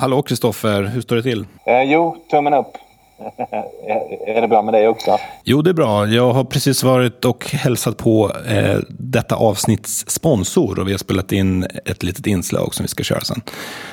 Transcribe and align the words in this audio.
Hallå 0.00 0.22
Kristoffer, 0.22 0.82
hur 0.82 1.00
står 1.00 1.16
det 1.16 1.22
till? 1.22 1.46
Eh, 1.66 1.82
jo, 1.82 2.16
tummen 2.30 2.54
upp 2.54 2.72
är 4.26 4.40
det 4.40 4.48
bra 4.48 4.62
med 4.62 4.74
dig 4.74 4.88
också? 4.88 5.18
Jo, 5.44 5.62
det 5.62 5.70
är 5.70 5.74
bra. 5.74 6.06
Jag 6.06 6.32
har 6.32 6.44
precis 6.44 6.82
varit 6.82 7.24
och 7.24 7.50
hälsat 7.50 7.96
på 7.96 8.32
eh, 8.48 8.78
detta 8.88 9.34
avsnitts 9.34 10.04
sponsor 10.08 10.78
och 10.78 10.88
vi 10.88 10.92
har 10.92 10.98
spelat 10.98 11.32
in 11.32 11.66
ett 11.84 12.02
litet 12.02 12.26
inslag 12.26 12.74
som 12.74 12.84
vi 12.84 12.88
ska 12.88 13.02
köra 13.02 13.20
sen. 13.20 13.40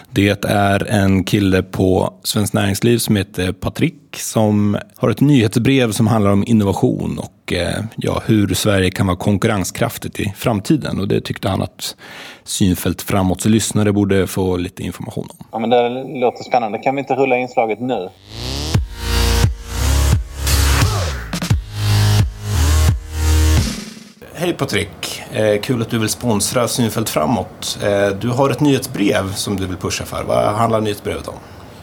Det 0.09 0.46
är 0.46 0.88
en 0.89 1.23
kille 1.23 1.64
på 1.64 2.14
Svenskt 2.23 2.54
Näringsliv 2.54 2.98
som 2.98 3.16
heter 3.16 3.52
Patrik 3.52 3.96
som 4.16 4.77
har 4.96 5.09
ett 5.09 5.21
nyhetsbrev 5.21 5.92
som 5.92 6.07
handlar 6.07 6.32
om 6.32 6.44
innovation 6.48 7.20
och 7.20 7.54
eh, 7.54 7.84
ja, 7.96 8.21
hur 8.26 8.54
Sverige 8.54 8.92
kan 8.92 9.07
vara 9.07 9.18
konkurrenskraftigt 9.18 10.20
i 10.20 10.34
framtiden. 10.38 11.00
Och 11.00 11.07
det 11.07 11.21
tyckte 11.21 11.50
han 11.50 11.62
att 11.62 11.96
Synfält 12.44 13.02
framåts 13.02 13.46
lyssnare 13.46 13.92
borde 13.92 14.28
få 14.28 14.57
lite 14.57 14.84
information 14.84 15.28
om. 15.39 15.46
Ja, 15.52 15.60
men 15.60 15.70
det 15.70 15.89
låter 16.20 16.44
spännande. 16.44 16.78
Kan 16.78 16.96
vi 16.96 17.00
inte 17.00 17.16
rulla 17.16 17.38
inslaget 17.38 17.80
nu? 17.80 18.09
Hej 24.38 24.53
Patrik! 24.53 25.23
Eh, 25.31 25.62
kul 25.62 25.81
att 25.81 25.89
du 25.89 25.99
vill 25.99 26.09
sponsra 26.09 26.67
Synfält 26.67 27.09
framåt. 27.09 27.80
Eh, 27.84 28.17
du 28.20 28.30
har 28.30 28.49
ett 28.49 28.59
nyhetsbrev 28.59 29.34
som 29.34 29.55
du 29.55 29.66
vill 29.66 29.77
pusha 29.77 30.05
för. 30.05 30.23
Vad 30.23 30.45
handlar 30.45 30.81
nyhetsbrevet 30.81 31.27
om? 31.27 31.35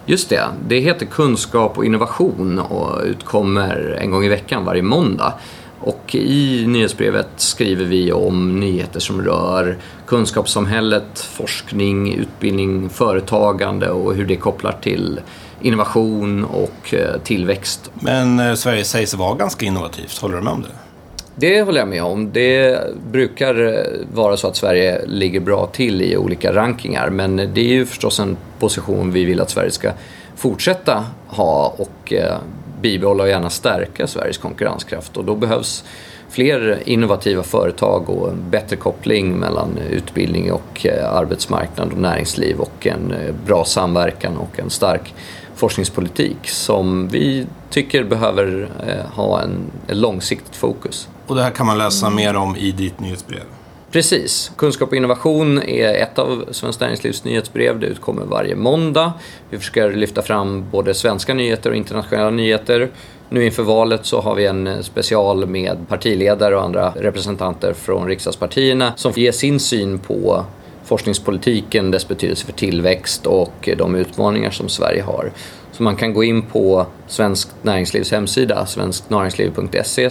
Just 0.07 0.29
det. 0.29 0.45
Det 0.69 0.81
heter 0.81 1.07
Kunskap 1.07 1.79
och 1.79 1.85
innovation 1.85 2.59
och 2.59 3.03
utkommer 3.05 3.99
en 4.01 4.11
gång 4.11 4.25
i 4.25 4.29
veckan 4.29 4.65
varje 4.65 4.83
måndag. 4.83 5.35
Och 5.81 6.15
i 6.15 6.67
nyhetsbrevet 6.67 7.29
skriver 7.37 7.85
vi 7.85 8.13
om 8.13 8.61
nyheter 8.61 9.01
som 9.01 9.23
rör 9.23 9.79
kunskapssamhället, 10.07 11.19
forskning, 11.19 12.15
utbildning, 12.15 12.89
företagande 12.89 13.91
och 13.91 14.15
hur 14.15 14.27
det 14.27 14.37
kopplar 14.37 14.73
till 14.73 15.21
innovation 15.61 16.45
och 16.45 16.95
eh, 16.95 17.21
tillväxt. 17.25 17.91
Men 17.95 18.41
eh, 18.41 18.55
Sverige 18.55 18.85
sägs 18.85 19.15
vara 19.15 19.35
ganska 19.35 19.67
innovativt, 19.67 20.19
håller 20.19 20.37
du 20.37 20.43
med 20.43 20.53
om 20.53 20.63
det? 20.63 20.92
Det 21.35 21.63
håller 21.63 21.79
jag 21.79 21.89
med 21.89 22.03
om. 22.03 22.33
Det 22.33 22.81
brukar 23.11 23.67
eh, 23.67 24.07
vara 24.15 24.37
så 24.37 24.49
att 24.49 24.57
Sverige 24.57 25.07
ligger 25.07 25.41
bra 25.41 25.67
till 25.67 26.03
i 26.03 26.17
olika 26.17 26.53
rankingar 26.53 27.11
men 27.11 27.37
det 27.37 27.61
är 27.61 27.75
ju 27.75 27.87
förstås 27.87 28.21
en 28.21 28.37
position 28.59 29.13
vi 29.13 29.25
vill 29.25 29.41
att 29.41 29.51
Sverige 29.51 29.71
ska 29.71 29.91
fortsätta 30.37 31.05
ha 31.27 31.75
och 31.79 32.13
eh, 32.13 32.37
bibehålla 32.81 33.23
och 33.23 33.29
gärna 33.29 33.51
stärka 33.51 34.07
Sveriges 34.07 34.39
konkurrenskraft 34.39 35.17
och 35.17 35.25
då 35.25 35.35
behövs 35.35 35.85
fler 36.31 36.79
innovativa 36.85 37.43
företag 37.43 38.11
och 38.11 38.29
en 38.29 38.51
bättre 38.51 38.77
koppling 38.77 39.33
mellan 39.33 39.79
utbildning 39.91 40.53
och 40.53 40.87
eh, 40.87 41.15
arbetsmarknad 41.15 41.93
och 41.93 41.99
näringsliv 41.99 42.61
och 42.61 42.87
en 42.87 43.15
bra 43.47 43.65
samverkan 43.65 44.37
och 44.37 44.61
en 44.61 44.71
stark 44.71 45.15
forskningspolitik 45.55 46.49
som 46.49 47.09
vi 47.09 47.47
tycker 47.71 48.05
behöver 48.05 48.69
ha 49.15 49.41
en, 49.41 49.71
en 49.87 50.01
långsiktigt 50.01 50.57
fokus. 50.57 51.09
Och 51.33 51.39
det 51.39 51.45
här 51.45 51.51
kan 51.51 51.67
man 51.67 51.79
läsa 51.79 52.11
mer 52.11 52.37
om 52.37 52.57
i 52.57 52.73
ditt 52.73 53.01
nyhetsbrev? 53.01 53.43
Precis. 53.91 54.53
Kunskap 54.57 54.89
och 54.89 54.97
innovation 54.97 55.63
är 55.63 55.95
ett 55.95 56.19
av 56.19 56.45
Svenskt 56.51 56.81
Näringslivs 56.81 57.25
nyhetsbrev. 57.25 57.81
Det 57.81 57.87
utkommer 57.87 58.23
varje 58.25 58.57
måndag. 58.57 59.13
Vi 59.51 59.59
försöker 59.59 59.93
lyfta 59.93 60.23
fram 60.23 60.71
både 60.71 60.95
svenska 60.95 61.35
nyheter 61.35 61.71
och 61.71 61.77
internationella 61.77 62.31
nyheter. 62.31 62.91
Nu 63.29 63.45
inför 63.45 63.63
valet 63.63 64.07
så 64.07 64.21
har 64.21 64.35
vi 64.35 64.47
en 64.47 64.85
special 64.85 65.47
med 65.47 65.89
partiledare 65.89 66.57
och 66.57 66.63
andra 66.63 66.93
representanter 66.97 67.73
från 67.73 68.09
riksdagspartierna 68.09 68.93
som 68.97 69.13
ger 69.17 69.33
sin 69.33 69.61
syn 69.61 69.99
på 69.99 70.45
forskningspolitiken, 70.85 71.91
dess 71.91 72.09
betydelse 72.09 72.47
för 72.47 72.53
tillväxt 72.53 73.27
och 73.27 73.69
de 73.79 73.95
utmaningar 73.95 74.51
som 74.51 74.69
Sverige 74.69 75.03
har. 75.03 75.33
Så 75.73 75.83
man 75.83 75.97
kan 75.97 76.15
gå 76.15 76.25
in 76.25 76.43
på 76.43 76.87
Svenskt 77.07 77.51
Näringslivs 77.63 78.11
hemsida, 78.11 78.67
svensknäringsliv.se 78.67 80.11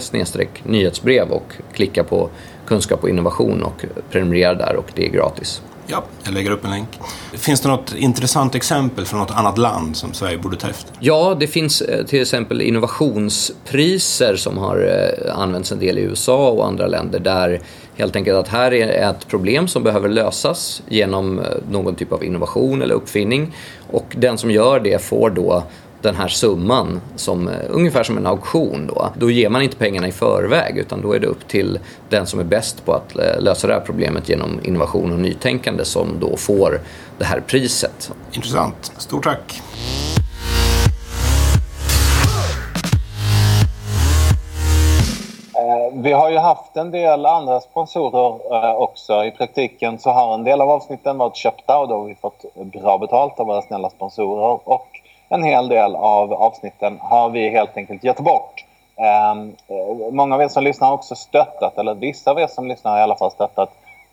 nyhetsbrev 0.64 1.30
och 1.30 1.52
klicka 1.72 2.04
på 2.04 2.30
kunskap 2.66 3.02
och 3.02 3.08
innovation 3.08 3.62
och 3.62 3.84
prenumerera 4.10 4.54
där 4.54 4.76
och 4.76 4.92
det 4.94 5.06
är 5.06 5.10
gratis. 5.10 5.62
Ja, 5.86 6.04
jag 6.24 6.34
lägger 6.34 6.50
upp 6.50 6.64
en 6.64 6.70
länk. 6.70 6.88
Finns 7.32 7.60
det 7.60 7.68
något 7.68 7.94
intressant 7.94 8.54
exempel 8.54 9.04
från 9.04 9.20
något 9.20 9.30
annat 9.30 9.58
land 9.58 9.96
som 9.96 10.12
Sverige 10.12 10.38
borde 10.38 10.56
ta 10.56 10.68
efter? 10.68 10.92
Ja, 11.00 11.36
det 11.40 11.46
finns 11.46 11.80
eh, 11.80 12.06
till 12.06 12.22
exempel 12.22 12.60
innovationspriser 12.60 14.36
som 14.36 14.58
har 14.58 14.78
eh, 14.78 15.38
använts 15.38 15.72
en 15.72 15.78
del 15.78 15.98
i 15.98 16.00
USA 16.00 16.50
och 16.50 16.66
andra 16.66 16.86
länder 16.86 17.20
där 17.20 17.60
helt 17.96 18.16
enkelt 18.16 18.36
att 18.38 18.48
här 18.48 18.72
är 18.72 19.10
ett 19.10 19.28
problem 19.28 19.68
som 19.68 19.82
behöver 19.82 20.08
lösas 20.08 20.82
genom 20.88 21.38
eh, 21.38 21.44
någon 21.70 21.94
typ 21.94 22.12
av 22.12 22.24
innovation 22.24 22.82
eller 22.82 22.94
uppfinning 22.94 23.54
och 23.90 24.16
den 24.18 24.38
som 24.38 24.50
gör 24.50 24.80
det 24.80 25.02
får 25.02 25.30
då 25.30 25.64
den 26.02 26.16
här 26.16 26.28
summan 26.28 27.00
som 27.16 27.48
eh, 27.48 27.54
ungefär 27.68 28.02
som 28.02 28.18
en 28.18 28.26
auktion 28.26 28.86
då. 28.86 29.12
Då 29.18 29.30
ger 29.30 29.48
man 29.48 29.62
inte 29.62 29.76
pengarna 29.76 30.08
i 30.08 30.12
förväg 30.12 30.78
utan 30.78 31.02
då 31.02 31.12
är 31.12 31.20
det 31.20 31.26
upp 31.26 31.48
till 31.48 31.78
den 32.08 32.26
som 32.26 32.40
är 32.40 32.44
bäst 32.44 32.84
på 32.84 32.92
att 32.92 33.18
eh, 33.18 33.40
lösa 33.40 33.66
det 33.66 33.72
här 33.72 33.80
problemet 33.80 34.28
genom 34.28 34.60
innovation 34.62 35.12
och 35.12 35.18
nytänkande 35.18 35.84
som 35.84 36.08
då 36.20 36.36
får 36.36 36.80
det 37.18 37.24
här 37.24 37.40
priset. 37.40 38.12
Intressant. 38.32 38.92
Stort 38.98 39.24
tack. 39.24 39.62
Vi 46.02 46.12
har 46.12 46.30
ju 46.30 46.38
haft 46.38 46.76
en 46.76 46.90
del 46.90 47.26
andra 47.26 47.60
sponsorer 47.60 48.54
eh, 48.54 48.74
också. 48.74 49.24
I 49.24 49.30
praktiken 49.30 49.98
så 49.98 50.10
har 50.10 50.34
en 50.34 50.44
del 50.44 50.60
av 50.60 50.70
avsnitten 50.70 51.18
varit 51.18 51.36
köpta 51.36 51.78
och 51.78 51.88
då 51.88 51.98
har 51.98 52.04
vi 52.04 52.14
fått 52.14 52.44
bra 52.54 52.98
betalt 52.98 53.40
av 53.40 53.46
våra 53.46 53.62
snälla 53.62 53.90
sponsorer. 53.90 54.68
Och 54.68 54.88
en 55.28 55.42
hel 55.42 55.68
del 55.68 55.96
av 55.96 56.32
avsnitten 56.32 56.98
har 57.00 57.30
vi 57.30 57.48
helt 57.48 57.76
enkelt 57.76 58.04
gett 58.04 58.20
bort. 58.20 58.64
Ehm, 58.96 59.56
eh, 59.68 60.12
många 60.12 60.34
av 60.34 60.42
er 60.42 60.48
som 60.48 60.64
lyssnar 60.64 60.88
har 60.88 60.94
också 60.94 61.14
stöttat, 61.14 61.78
eller 61.78 61.94
vissa 61.94 62.30
av 62.30 62.40
er 62.40 62.46
som 62.46 62.68
lyssnar 62.68 62.92
har 62.92 62.98
i 62.98 63.02
alla 63.02 63.16
fall 63.16 63.30
stöttat 63.30 63.70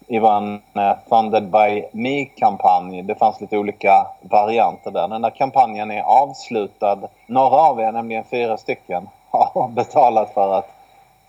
i 0.07 0.19
vår 0.19 0.59
eh, 0.73 0.93
Funded 1.09 1.43
by 1.43 1.83
Me-kampanj. 1.91 3.01
Det 3.01 3.15
fanns 3.15 3.41
lite 3.41 3.57
olika 3.57 4.07
varianter 4.21 4.91
där. 4.91 5.07
Den 5.07 5.21
där 5.21 5.29
kampanjen 5.29 5.91
är 5.91 6.01
avslutad. 6.01 6.99
Några 7.27 7.55
av 7.55 7.79
er, 7.79 7.91
nämligen 7.91 8.23
fyra 8.23 8.57
stycken, 8.57 9.09
har 9.31 9.67
betalat 9.67 10.33
för 10.33 10.53
att 10.53 10.78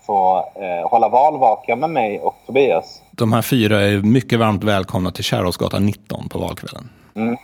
få 0.01 0.45
eh, 0.55 0.89
hålla 0.89 1.09
valvaka 1.09 1.75
med 1.75 1.89
mig 1.89 2.19
och 2.19 2.35
Tobias. 2.45 3.01
De 3.11 3.33
här 3.33 3.41
fyra 3.41 3.81
är 3.81 3.97
mycket 3.97 4.39
varmt 4.39 4.63
välkomna 4.63 5.11
till 5.11 5.23
Kärrhovsgatan 5.23 5.85
19 5.85 6.29
på 6.29 6.39
valkvällen. 6.39 6.89
Mm. 7.15 7.37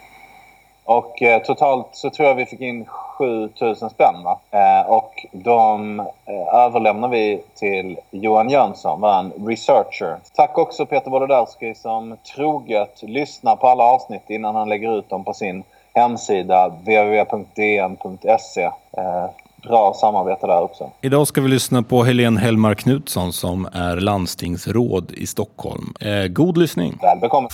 Och 0.87 1.21
eh, 1.21 1.41
totalt 1.41 1.87
så 1.91 2.09
tror 2.09 2.27
jag 2.27 2.35
vi 2.35 2.45
fick 2.45 2.61
in 2.61 2.85
7000 2.85 3.89
spänn. 3.89 4.23
Va? 4.23 4.39
Eh, 4.51 4.89
och 4.89 5.25
de 5.31 5.99
eh, 5.99 6.05
överlämnar 6.53 7.07
vi 7.07 7.43
till 7.55 7.97
Johan 8.11 8.49
Jönsson, 8.49 9.01
vår 9.01 9.47
researcher. 9.47 10.17
Tack 10.35 10.57
också 10.57 10.85
Peter 10.85 11.11
Wolodarski 11.11 11.75
som 11.75 12.17
troget 12.35 13.03
lyssnar 13.03 13.55
på 13.55 13.67
alla 13.67 13.83
avsnitt 13.83 14.29
innan 14.29 14.55
han 14.55 14.69
lägger 14.69 14.99
ut 14.99 15.09
dem 15.09 15.23
på 15.23 15.33
sin 15.33 15.63
hemsida 15.93 16.67
www.dn.se. 16.67 18.69
Bra 19.63 19.93
samarbete 19.93 20.47
där 20.47 20.61
också. 20.61 20.91
Idag 21.01 21.27
ska 21.27 21.41
vi 21.41 21.47
lyssna 21.47 21.83
på 21.83 22.03
Helene 22.03 22.39
Hellmar 22.39 22.75
Knutsson 22.75 23.33
som 23.33 23.67
är 23.73 23.95
landstingsråd 23.95 25.11
i 25.11 25.27
Stockholm. 25.27 25.93
Eh, 25.99 26.27
god 26.27 26.57
lyssning! 26.57 26.97
Väl 27.01 27.19
bekomme! 27.19 27.49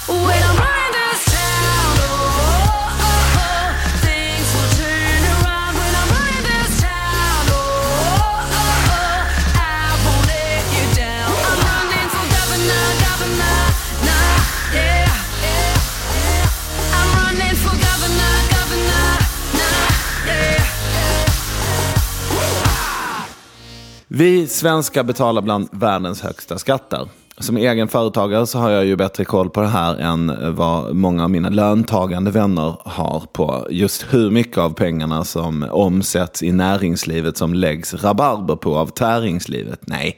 Vi 24.15 24.48
svenskar 24.48 25.04
betalar 25.04 25.42
bland 25.42 25.69
världens 25.71 26.21
högsta 26.21 26.57
skatter. 26.57 27.10
Som 27.38 27.57
egen 27.57 27.88
företagare 27.88 28.48
så 28.48 28.60
har 28.60 28.69
jag 28.69 28.86
ju 28.86 28.95
bättre 28.95 29.25
koll 29.25 29.50
på 29.50 29.62
det 29.62 29.68
här 29.68 29.98
än 29.98 30.56
vad 30.56 30.95
många 30.95 31.24
av 31.24 31.30
mina 31.30 31.50
löntagande 31.50 32.31
vänner 32.31 32.75
har 32.86 33.24
på 33.33 33.68
just 33.69 34.06
hur 34.13 34.31
mycket 34.31 34.57
av 34.57 34.69
pengarna 34.69 35.24
som 35.24 35.65
omsätts 35.71 36.44
i 36.44 36.51
näringslivet 36.51 37.38
som 37.38 37.54
läggs 37.54 37.94
rabarber 37.94 38.56
på 38.56 38.77
av 38.77 38.88
täringslivet. 38.88 39.80
Nej, 39.88 40.18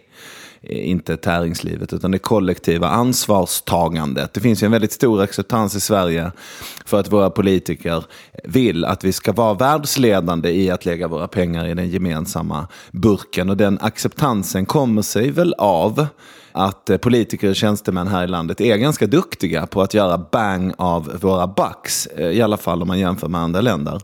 Eh, 0.69 0.89
inte 0.89 1.17
täringslivet 1.17 1.93
utan 1.93 2.11
det 2.11 2.19
kollektiva 2.19 2.87
ansvarstagandet. 2.87 4.33
Det 4.33 4.39
finns 4.39 4.63
ju 4.63 4.65
en 4.65 4.71
väldigt 4.71 4.91
stor 4.91 5.21
acceptans 5.21 5.75
i 5.75 5.79
Sverige 5.79 6.31
för 6.85 6.99
att 6.99 7.11
våra 7.11 7.29
politiker 7.29 8.03
vill 8.43 8.85
att 8.85 9.03
vi 9.03 9.11
ska 9.11 9.31
vara 9.31 9.53
världsledande 9.53 10.49
i 10.49 10.69
att 10.69 10.85
lägga 10.85 11.07
våra 11.07 11.27
pengar 11.27 11.67
i 11.67 11.73
den 11.73 11.89
gemensamma 11.89 12.67
burken. 12.91 13.49
Och 13.49 13.57
den 13.57 13.77
acceptansen 13.81 14.65
kommer 14.65 15.01
sig 15.01 15.31
väl 15.31 15.53
av 15.57 16.07
att 16.55 16.89
eh, 16.89 16.97
politiker 16.97 17.49
och 17.49 17.55
tjänstemän 17.55 18.07
här 18.07 18.23
i 18.23 18.27
landet 18.27 18.61
är 18.61 18.77
ganska 18.77 19.07
duktiga 19.07 19.65
på 19.65 19.81
att 19.81 19.93
göra 19.93 20.17
bang 20.31 20.73
av 20.77 21.17
våra 21.21 21.47
bucks. 21.47 22.07
Eh, 22.07 22.29
I 22.29 22.41
alla 22.41 22.57
fall 22.57 22.81
om 22.81 22.87
man 22.87 22.99
jämför 22.99 23.27
med 23.27 23.41
andra 23.41 23.61
länder. 23.61 24.01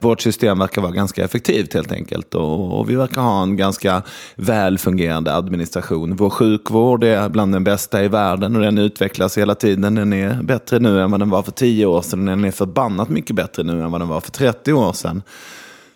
Vårt 0.00 0.20
system 0.20 0.58
verkar 0.58 0.82
vara 0.82 0.92
ganska 0.92 1.24
effektivt 1.24 1.74
helt 1.74 1.92
enkelt. 1.92 2.34
Och, 2.34 2.78
och 2.78 2.90
vi 2.90 2.94
verkar 2.94 3.20
ha 3.20 3.42
en 3.42 3.56
ganska 3.56 4.02
väl 4.34 4.78
fungerande 4.78 5.34
administration. 5.34 6.16
Vår 6.16 6.30
sjukvård 6.30 7.04
är 7.04 7.28
bland 7.28 7.52
den 7.52 7.64
bästa 7.64 8.04
i 8.04 8.08
världen 8.08 8.56
och 8.56 8.62
den 8.62 8.78
utvecklas 8.78 9.38
hela 9.38 9.54
tiden. 9.54 9.94
Den 9.94 10.12
är 10.12 10.42
bättre 10.42 10.78
nu 10.78 11.00
än 11.00 11.10
vad 11.10 11.20
den 11.20 11.30
var 11.30 11.42
för 11.42 11.52
tio 11.52 11.86
år 11.86 12.02
sedan. 12.02 12.24
Den 12.24 12.44
är 12.44 12.50
förbannat 12.50 13.08
mycket 13.08 13.36
bättre 13.36 13.62
nu 13.62 13.82
än 13.82 13.90
vad 13.90 14.00
den 14.00 14.08
var 14.08 14.20
för 14.20 14.30
30 14.30 14.72
år 14.72 14.92
sedan. 14.92 15.22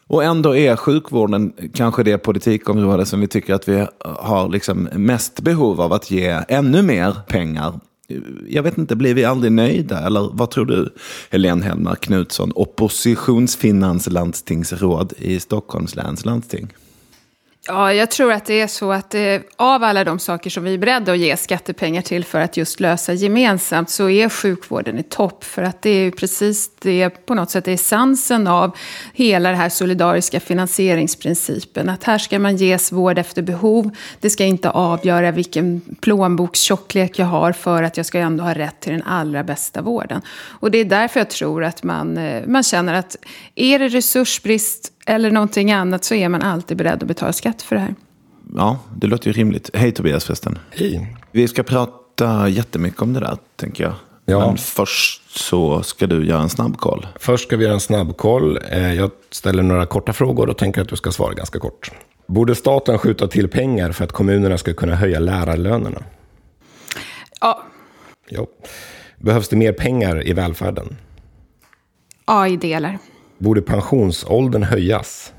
Och 0.09 0.25
ändå 0.25 0.57
är 0.57 0.77
sjukvården 0.77 1.53
kanske 1.75 2.03
det 2.03 2.19
politikområde 2.19 3.07
som 3.07 3.21
vi 3.21 3.27
tycker 3.27 3.55
att 3.55 3.69
vi 3.69 3.87
har 4.01 4.49
liksom 4.49 4.89
mest 4.93 5.41
behov 5.41 5.81
av 5.81 5.93
att 5.93 6.11
ge 6.11 6.41
ännu 6.49 6.83
mer 6.83 7.17
pengar. 7.29 7.81
Jag 8.49 8.63
vet 8.63 8.79
inte, 8.79 8.97
blir 8.97 9.15
vi 9.15 9.25
aldrig 9.25 9.53
nöjda? 9.53 10.07
Eller 10.07 10.31
vad 10.33 10.51
tror 10.51 10.67
du, 10.67 10.95
Helene 11.31 11.65
Hellmark 11.65 12.01
Knutsson, 12.01 12.53
oppositionsfinanslandstingsråd 12.55 15.13
i 15.19 15.41
Stockholms 15.41 15.97
läns 15.97 16.25
landsting? 16.25 16.73
Ja, 17.69 17.93
jag 17.93 18.11
tror 18.11 18.33
att 18.33 18.45
det 18.45 18.61
är 18.61 18.67
så 18.67 18.93
att 18.93 19.15
eh, 19.15 19.41
av 19.57 19.85
alla 19.85 20.05
de 20.05 20.19
saker 20.19 20.51
som 20.51 20.65
vi 20.65 20.75
är 20.75 20.79
beredda 20.79 21.13
att 21.13 21.19
ge 21.19 21.37
skattepengar 21.37 22.03
till 22.03 22.25
för 22.25 22.41
att 22.41 22.57
just 22.57 22.81
lösa 22.81 23.13
gemensamt 23.13 23.91
så 23.91 24.11
är 24.11 24.29
sjukvården 24.29 24.99
i 24.99 25.03
topp. 25.03 25.45
För 25.45 25.63
att 25.63 25.83
det 25.83 25.91
är 25.91 26.05
ju 26.05 26.11
precis 26.11 26.71
det, 26.79 27.11
på 27.11 27.35
något 27.35 27.51
sätt, 27.51 27.69
essensen 27.69 28.47
av 28.47 28.77
hela 29.15 29.49
den 29.49 29.59
här 29.59 29.69
solidariska 29.69 30.41
finansieringsprincipen. 30.41 31.89
Att 31.89 32.05
här 32.05 32.19
ska 32.19 32.39
man 32.39 32.57
ges 32.57 32.93
vård 32.93 33.19
efter 33.19 33.43
behov. 33.43 33.91
Det 34.21 34.31
ska 34.31 34.45
inte 34.45 34.71
avgöra 34.71 35.31
vilken 35.31 35.81
plånbokstjocklek 36.01 37.19
jag 37.19 37.27
har 37.27 37.53
för 37.53 37.83
att 37.83 37.97
jag 37.97 38.07
ska 38.07 38.19
ändå 38.19 38.45
ha 38.45 38.55
rätt 38.55 38.81
till 38.81 38.93
den 38.93 39.03
allra 39.03 39.45
bästa 39.45 39.83
vården. 39.83 40.23
Och 40.61 40.71
det 40.71 40.79
är 40.79 40.85
därför 40.85 41.21
jag 41.21 41.31
tror 41.31 41.65
att 41.65 41.83
man, 41.83 42.19
eh, 42.19 42.47
man 42.47 42.63
känner 42.63 42.95
att 42.95 43.17
är 43.55 43.79
det 43.79 43.89
resursbrist 43.89 44.93
eller 45.07 45.31
någonting 45.31 45.73
annat 45.73 46.05
så 46.05 46.15
är 46.15 46.29
man 46.29 46.43
alltid 46.43 46.77
beredd 46.77 47.03
att 47.03 47.09
betala 47.09 47.33
skatt 47.33 47.63
för 47.63 47.77
det 47.77 47.83
här. 47.83 47.95
Ja, 48.57 48.79
det 48.97 49.07
låter 49.07 49.27
ju 49.27 49.33
rimligt. 49.33 49.71
Hej 49.75 49.93
Tobias 49.93 50.25
förresten. 50.25 50.59
Hej. 50.71 51.17
Vi 51.33 51.49
ska 51.49 51.63
prata 51.63 52.49
jättemycket 52.49 53.03
om 53.03 53.13
det 53.13 53.21
där, 53.21 53.37
tänker 53.57 53.85
jag. 53.85 53.93
Ja. 54.25 54.47
Men 54.47 54.57
först 54.57 55.39
så 55.39 55.83
ska 55.83 56.07
du 56.07 56.27
göra 56.27 56.43
en 56.43 56.49
snabbkoll. 56.49 57.07
Först 57.21 57.47
ska 57.47 57.57
vi 57.57 57.65
göra 57.65 57.75
en 57.75 57.81
snabbkoll. 57.81 58.59
Eh, 58.71 58.93
Jag 58.95 59.11
ställer 59.31 59.63
några 59.63 59.87
korta 59.87 60.13
frågor 60.13 60.49
och 60.49 60.59
tänker 60.59 60.81
att 60.83 60.89
du 60.89 60.97
ska 60.97 61.13
svara 61.13 61.35
ganska 61.35 61.59
kort. 61.59 61.91
Borde 62.27 62.55
staten 62.55 62.99
skjuta 62.99 63.29
till 63.29 63.49
pengar 63.49 63.93
för 63.93 64.05
att 64.05 64.13
kommunerna 64.13 64.59
ska 64.59 64.75
kunna 64.75 64.95
höja 64.95 65.19
lärarlönerna? 65.19 66.03
Ja, 67.41 67.63
Ja. 68.29 68.47
Behövs 69.19 69.49
det 69.49 69.57
mer 69.57 69.73
pengar 69.73 70.29
i 70.29 70.33
välfärden? 70.33 70.97
ja 72.27 72.49
i 72.49 72.57
delar. 72.57 72.99
Borde 73.39 73.63
pensionsåldern 73.63 74.63
höjas? 74.63 75.33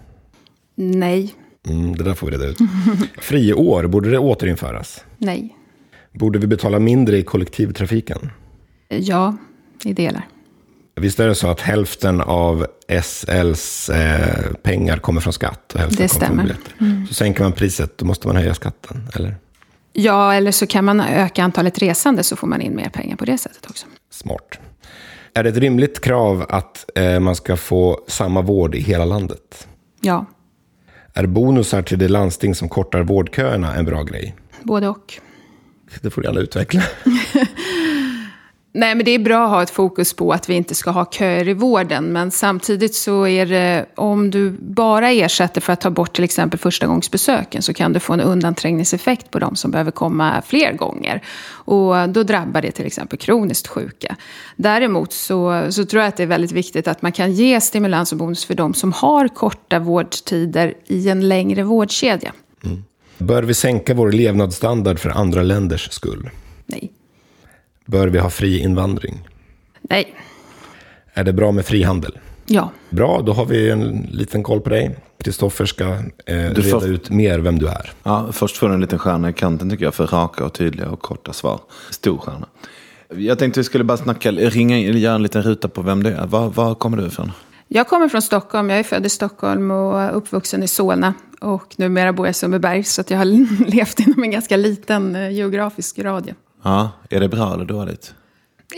Nej, 0.76 1.34
Mm, 1.70 1.96
det 1.96 2.04
där 2.04 2.14
får 2.14 2.28
vi 2.28 2.34
reda 2.34 2.46
ut. 2.46 2.58
Friår, 3.22 3.88
borde 3.88 4.10
det 4.12 4.18
återinföras? 4.20 5.04
nej, 5.18 5.56
Borde 6.14 6.40
vi 6.40 6.48
betala 6.48 6.80
mindre 6.80 7.18
i 7.18 7.24
kollektivtrafiken? 7.24 8.30
ja, 8.90 9.38
i 9.84 9.94
delar. 9.94 10.28
Visst 10.96 11.20
är 11.20 11.28
det 11.28 11.36
så 11.36 11.48
att 11.48 11.62
hälften 11.62 12.22
av 12.22 12.68
SLs 13.04 13.90
eh, 13.90 14.54
pengar 14.64 14.98
kommer 14.98 15.22
från 15.22 15.34
skatt? 15.34 15.74
Och 15.74 15.80
hälften 15.80 16.04
Det 16.04 16.10
stämmer. 16.10 16.44
biljetter. 16.44 17.06
Så 17.08 17.14
sänker 17.14 17.44
man 17.44 17.52
priset, 17.52 17.98
då 17.98 18.06
måste 18.06 18.28
man 18.28 18.36
höja 18.36 18.54
skatten, 18.54 19.08
eller? 19.16 19.36
Ja, 19.94 20.34
eller 20.34 20.52
så 20.52 20.68
kan 20.68 20.86
man 20.86 21.00
öka 21.02 21.44
antalet 21.44 21.80
resande 21.80 22.24
så 22.24 22.36
får 22.36 22.48
man 22.48 22.62
in 22.62 22.76
mer 22.76 22.90
pengar 22.90 23.16
på 23.16 23.26
det 23.26 23.38
sättet 23.38 23.70
också. 23.70 23.86
Smart. 24.12 24.60
Är 25.38 25.44
det 25.44 25.50
ett 25.50 25.58
rimligt 25.58 26.02
krav 26.02 26.46
att 26.50 26.90
eh, 26.96 27.20
man 27.20 27.36
ska 27.36 27.58
få 27.58 28.00
samma 28.08 28.42
vård 28.42 28.76
i 28.76 28.80
hela 28.80 29.06
landet? 29.06 29.68
Ja, 30.02 30.26
Är 31.14 31.26
bonusar 31.26 31.82
till 31.82 32.00
det 32.00 32.08
landsting 32.08 32.56
som 32.56 32.70
kortar 32.70 33.04
vårdköerna 33.04 33.76
en 33.76 33.86
bra 33.86 34.04
grej? 34.04 34.36
både 34.64 34.88
och. 34.88 35.14
Det 36.02 36.10
får 36.10 36.22
du 36.22 36.28
gärna 36.28 36.40
utveckla. 36.40 36.82
Nej, 38.78 38.96
men 38.96 39.06
det 39.06 39.12
är 39.12 39.20
bra 39.20 39.46
att 39.46 39.52
ha 39.52 39.64
ett 39.64 39.70
fokus 39.70 40.14
på 40.14 40.32
att 40.32 40.50
vi 40.50 40.54
inte 40.54 40.76
ska 40.76 40.92
ha 40.92 41.06
köer 41.06 41.48
i 41.48 41.54
vården. 41.54 42.06
Men 42.06 42.32
samtidigt 42.32 42.96
så 42.96 43.28
är 43.28 43.46
det, 43.46 43.86
om 43.96 44.32
du 44.32 44.52
bara 44.60 45.12
ersätter 45.12 45.62
för 45.62 45.74
att 45.74 45.82
ta 45.82 45.90
bort 45.90 46.14
till 46.14 46.24
exempel 46.24 46.60
förstagångsbesöken 46.60 47.62
så 47.62 47.74
kan 47.74 47.94
du 47.94 48.00
få 48.00 48.14
en 48.14 48.22
undanträngningseffekt 48.22 49.32
på 49.32 49.40
de 49.40 49.56
som 49.56 49.72
behöver 49.72 49.92
komma 49.92 50.42
fler 50.46 50.74
gånger. 50.74 51.24
Och 51.50 52.10
då 52.10 52.24
drabbar 52.24 52.62
det 52.62 52.72
till 52.72 52.86
exempel 52.86 53.20
kroniskt 53.20 53.68
sjuka. 53.68 54.16
Däremot 54.56 55.14
så, 55.14 55.68
så 55.70 55.86
tror 55.86 56.02
jag 56.02 56.10
att 56.10 56.18
det 56.18 56.24
är 56.24 56.28
väldigt 56.28 56.52
viktigt 56.52 56.88
att 56.88 57.02
man 57.02 57.12
kan 57.12 57.32
ge 57.32 57.62
stimulans 57.62 58.12
och 58.12 58.18
bonus 58.18 58.46
för 58.46 58.56
de 58.56 58.74
som 58.74 58.94
har 58.94 59.28
korta 59.28 59.80
vårdtider 59.80 60.74
i 60.88 61.10
en 61.10 61.28
längre 61.28 61.64
vårdkedja. 61.64 62.34
Bör 63.18 63.44
vi 63.44 63.54
sänka 63.54 63.94
vår 63.94 64.12
levnadsstandard 64.12 65.00
för 65.00 65.10
andra 65.10 65.44
länders 65.44 65.92
skull? 65.92 66.30
Nej. 66.66 66.92
Bör 67.88 68.08
vi 68.08 68.20
ha 68.20 68.30
fri 68.30 68.60
invandring? 68.60 69.28
Nej. 69.82 70.16
Är 71.14 71.24
det 71.24 71.34
bra 71.34 71.52
med 71.52 71.66
frihandel? 71.66 72.20
Ja. 72.46 72.72
Bra, 72.90 73.22
då 73.22 73.34
har 73.34 73.46
vi 73.46 73.70
en 73.70 74.08
liten 74.12 74.44
koll 74.44 74.62
på 74.62 74.70
dig. 74.70 74.96
Kristoffer 75.24 75.66
ska 75.66 75.84
eh, 75.86 76.36
reda 76.36 76.62
får- 76.62 76.86
ut 76.88 77.10
mer 77.10 77.40
vem 77.40 77.60
du 77.60 77.68
är. 77.68 77.92
Ja, 78.04 78.28
först 78.32 78.58
får 78.58 78.68
du 78.68 78.74
en 78.74 78.82
liten 78.82 79.00
stjärna 79.00 79.30
i 79.30 79.34
kanten 79.34 79.70
tycker 79.70 79.86
jag 79.86 79.94
för 79.94 80.08
raka 80.08 80.46
och 80.46 80.54
tydliga 80.54 80.90
och 80.90 81.02
korta 81.02 81.34
svar. 81.34 81.60
Stor 81.90 82.18
stjärna. 82.18 82.48
Jag 83.10 83.40
tänkte 83.40 83.60
vi 83.60 83.64
skulle 83.64 83.84
bara 83.84 83.98
snacka, 83.98 84.32
ringa 84.32 84.78
in, 84.78 84.98
göra 84.98 85.16
en 85.16 85.24
liten 85.24 85.42
ruta 85.44 85.68
på 85.68 85.82
vem 85.82 86.04
du 86.04 86.10
är. 86.10 86.28
Var, 86.28 86.50
var 86.50 86.76
kommer 86.76 86.98
du 86.98 87.06
ifrån? 87.08 87.32
Jag 87.68 87.88
kommer 87.88 88.10
från 88.10 88.22
Stockholm. 88.22 88.70
Jag 88.70 88.80
är 88.80 88.84
född 88.84 89.06
i 89.06 89.10
Stockholm 89.10 89.72
och 89.72 90.18
uppvuxen 90.18 90.64
i 90.64 90.68
Solna. 90.68 91.14
Och 91.42 91.76
numera 91.78 92.14
bor 92.14 92.26
jag 92.26 92.32
i 92.32 92.34
Sundbyberg. 92.34 92.84
Så 92.84 93.02
att 93.02 93.12
jag 93.12 93.18
har 93.18 93.26
levt 93.72 94.00
inom 94.00 94.24
en 94.24 94.32
ganska 94.32 94.58
liten 94.58 95.16
eh, 95.16 95.30
geografisk 95.32 96.00
radie. 96.00 96.36
Ja, 96.68 96.90
är 97.10 97.20
det 97.20 97.30
bra 97.30 97.54
eller 97.54 97.66
dåligt? 97.66 98.14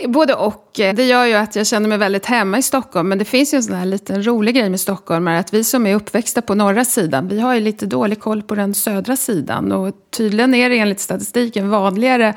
Både 0.06 0.34
och. 0.34 0.70
Det 0.74 1.04
gör 1.04 1.24
ju 1.24 1.34
att 1.34 1.56
jag 1.56 1.66
känner 1.66 1.88
mig 1.88 1.98
väldigt 1.98 2.26
hemma 2.26 2.58
i 2.58 2.62
Stockholm. 2.62 3.08
Men 3.08 3.18
det 3.18 3.24
finns 3.24 3.54
ju 3.54 3.56
en 3.56 3.62
sån 3.62 3.74
här 3.74 3.84
liten 3.84 4.26
rolig 4.26 4.54
grej 4.54 4.70
med 4.70 4.80
Stockholm. 4.80 5.28
Är 5.28 5.40
att 5.40 5.54
vi 5.54 5.64
som 5.64 5.86
är 5.86 5.94
uppväxta 5.94 6.42
på 6.42 6.54
norra 6.54 6.84
sidan, 6.84 7.28
vi 7.28 7.40
har 7.40 7.54
ju 7.54 7.60
lite 7.60 7.86
dålig 7.86 8.20
koll 8.20 8.42
på 8.42 8.54
den 8.54 8.74
södra 8.74 9.16
sidan. 9.16 9.72
Och 9.72 9.94
tydligen 10.10 10.54
är 10.54 10.70
det 10.70 10.78
enligt 10.78 11.00
statistiken 11.00 11.70
vanligare 11.70 12.34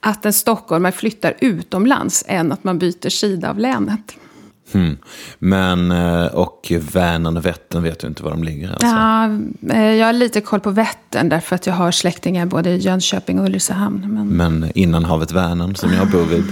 att 0.00 0.26
en 0.26 0.32
stockholmare 0.32 0.92
flyttar 0.92 1.34
utomlands 1.40 2.24
än 2.28 2.52
att 2.52 2.64
man 2.64 2.78
byter 2.78 3.08
sida 3.08 3.50
av 3.50 3.58
länet. 3.58 4.16
Hmm. 4.72 4.96
Men, 5.38 5.90
eh, 5.90 6.26
och 6.26 6.72
Vänern 6.92 7.36
och 7.36 7.46
Vättern 7.46 7.82
vet 7.82 7.98
du 8.00 8.06
inte 8.06 8.22
var 8.22 8.30
de 8.30 8.44
ligger 8.44 8.68
alltså? 8.72 8.86
Ja, 8.86 9.30
eh, 9.74 9.92
jag 9.94 10.06
har 10.06 10.12
lite 10.12 10.40
koll 10.40 10.60
på 10.60 10.70
Vättern 10.70 11.28
därför 11.28 11.54
att 11.54 11.66
jag 11.66 11.74
har 11.74 11.90
släktingar 11.90 12.46
både 12.46 12.70
i 12.70 12.76
Jönköping 12.76 13.38
och 13.40 13.46
Ulricehamn. 13.46 14.14
Men 14.14 14.28
Men 14.28 14.72
innan 14.74 15.04
havet 15.04 15.32
Vänern 15.32 15.74
som 15.74 15.92
jag 15.92 16.10
bor 16.10 16.24
vid. 16.24 16.44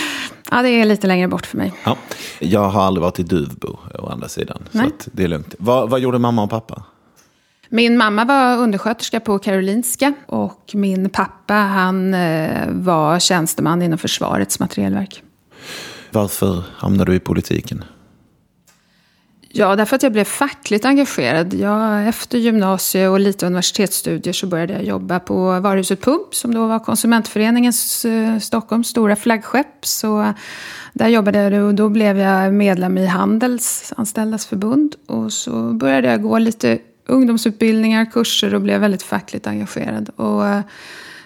ja, 0.50 0.62
det 0.62 0.68
är 0.68 0.84
lite 0.84 1.06
längre 1.06 1.28
bort 1.28 1.46
för 1.46 1.58
mig. 1.58 1.72
Ja. 1.84 1.96
Jag 2.38 2.68
har 2.68 2.82
aldrig 2.82 3.02
varit 3.02 3.18
i 3.18 3.22
Duvbo 3.22 3.78
å 3.98 4.08
andra 4.08 4.28
sidan. 4.28 4.62
Så 4.72 4.78
Nej. 4.78 4.86
att 4.86 5.08
det 5.12 5.24
är 5.24 5.28
lugnt. 5.28 5.54
Vad, 5.58 5.90
vad 5.90 6.00
gjorde 6.00 6.18
mamma 6.18 6.42
och 6.42 6.50
pappa? 6.50 6.82
Min 7.68 7.96
mamma 7.96 8.24
var 8.24 8.58
undersköterska 8.58 9.20
på 9.20 9.38
Karolinska 9.38 10.12
och 10.26 10.70
min 10.74 11.08
pappa 11.08 11.54
han 11.54 12.14
eh, 12.14 12.68
var 12.68 13.18
tjänsteman 13.18 13.82
inom 13.82 13.98
Försvarets 13.98 14.60
materielverk. 14.60 15.22
Varför 16.14 16.64
hamnade 16.76 17.12
du 17.12 17.16
i 17.16 17.20
politiken? 17.20 17.84
Ja, 19.48 19.76
därför 19.76 19.96
att 19.96 20.02
jag 20.02 20.12
blev 20.12 20.24
fackligt 20.24 20.84
engagerad. 20.84 21.54
Jag, 21.54 22.08
efter 22.08 22.38
gymnasie 22.38 23.08
och 23.08 23.20
lite 23.20 23.46
universitetsstudier 23.46 24.32
så 24.32 24.46
började 24.46 24.72
jag 24.72 24.84
jobba 24.84 25.20
på 25.20 25.60
varuhuset 25.60 26.00
Pump 26.00 26.34
som 26.34 26.54
då 26.54 26.66
var 26.66 26.78
konsumentföreningens 26.78 28.04
eh, 28.04 28.38
Stockholms 28.38 28.88
stora 28.88 29.16
flaggskepp. 29.16 29.86
Så 29.86 30.32
där 30.92 31.08
jobbade 31.08 31.38
jag 31.38 31.64
och 31.64 31.74
då 31.74 31.88
blev 31.88 32.18
jag 32.18 32.54
medlem 32.54 32.98
i 32.98 33.06
Handelsanställdas 33.06 34.46
förbund. 34.46 34.94
Och 35.06 35.32
så 35.32 35.72
började 35.72 36.10
jag 36.10 36.22
gå 36.22 36.38
lite 36.38 36.78
ungdomsutbildningar, 37.06 38.04
kurser 38.04 38.54
och 38.54 38.60
blev 38.60 38.80
väldigt 38.80 39.02
fackligt 39.02 39.46
engagerad. 39.46 40.08
Och 40.16 40.46
eh, 40.46 40.60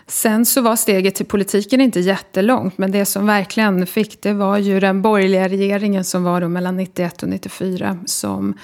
Sen 0.09 0.47
så 0.47 0.61
var 0.61 0.77
steget 0.77 1.15
till 1.15 1.27
politiken 1.27 1.81
inte 1.81 2.01
jättelångt, 2.01 2.79
men 2.79 2.91
det 2.91 3.05
som 3.05 3.27
verkligen 3.27 3.87
fick 3.87 4.23
det 4.23 4.33
var 4.33 4.59
ju 4.59 4.81
den 4.81 5.03
borgerliga 5.03 5.49
regeringen 5.49 6.05
som 6.05 6.25
var 6.25 6.41
då 6.41 6.49
mellan 6.49 6.77
91 6.77 7.23
och 7.23 7.29
94 7.29 7.99
som 8.07 8.55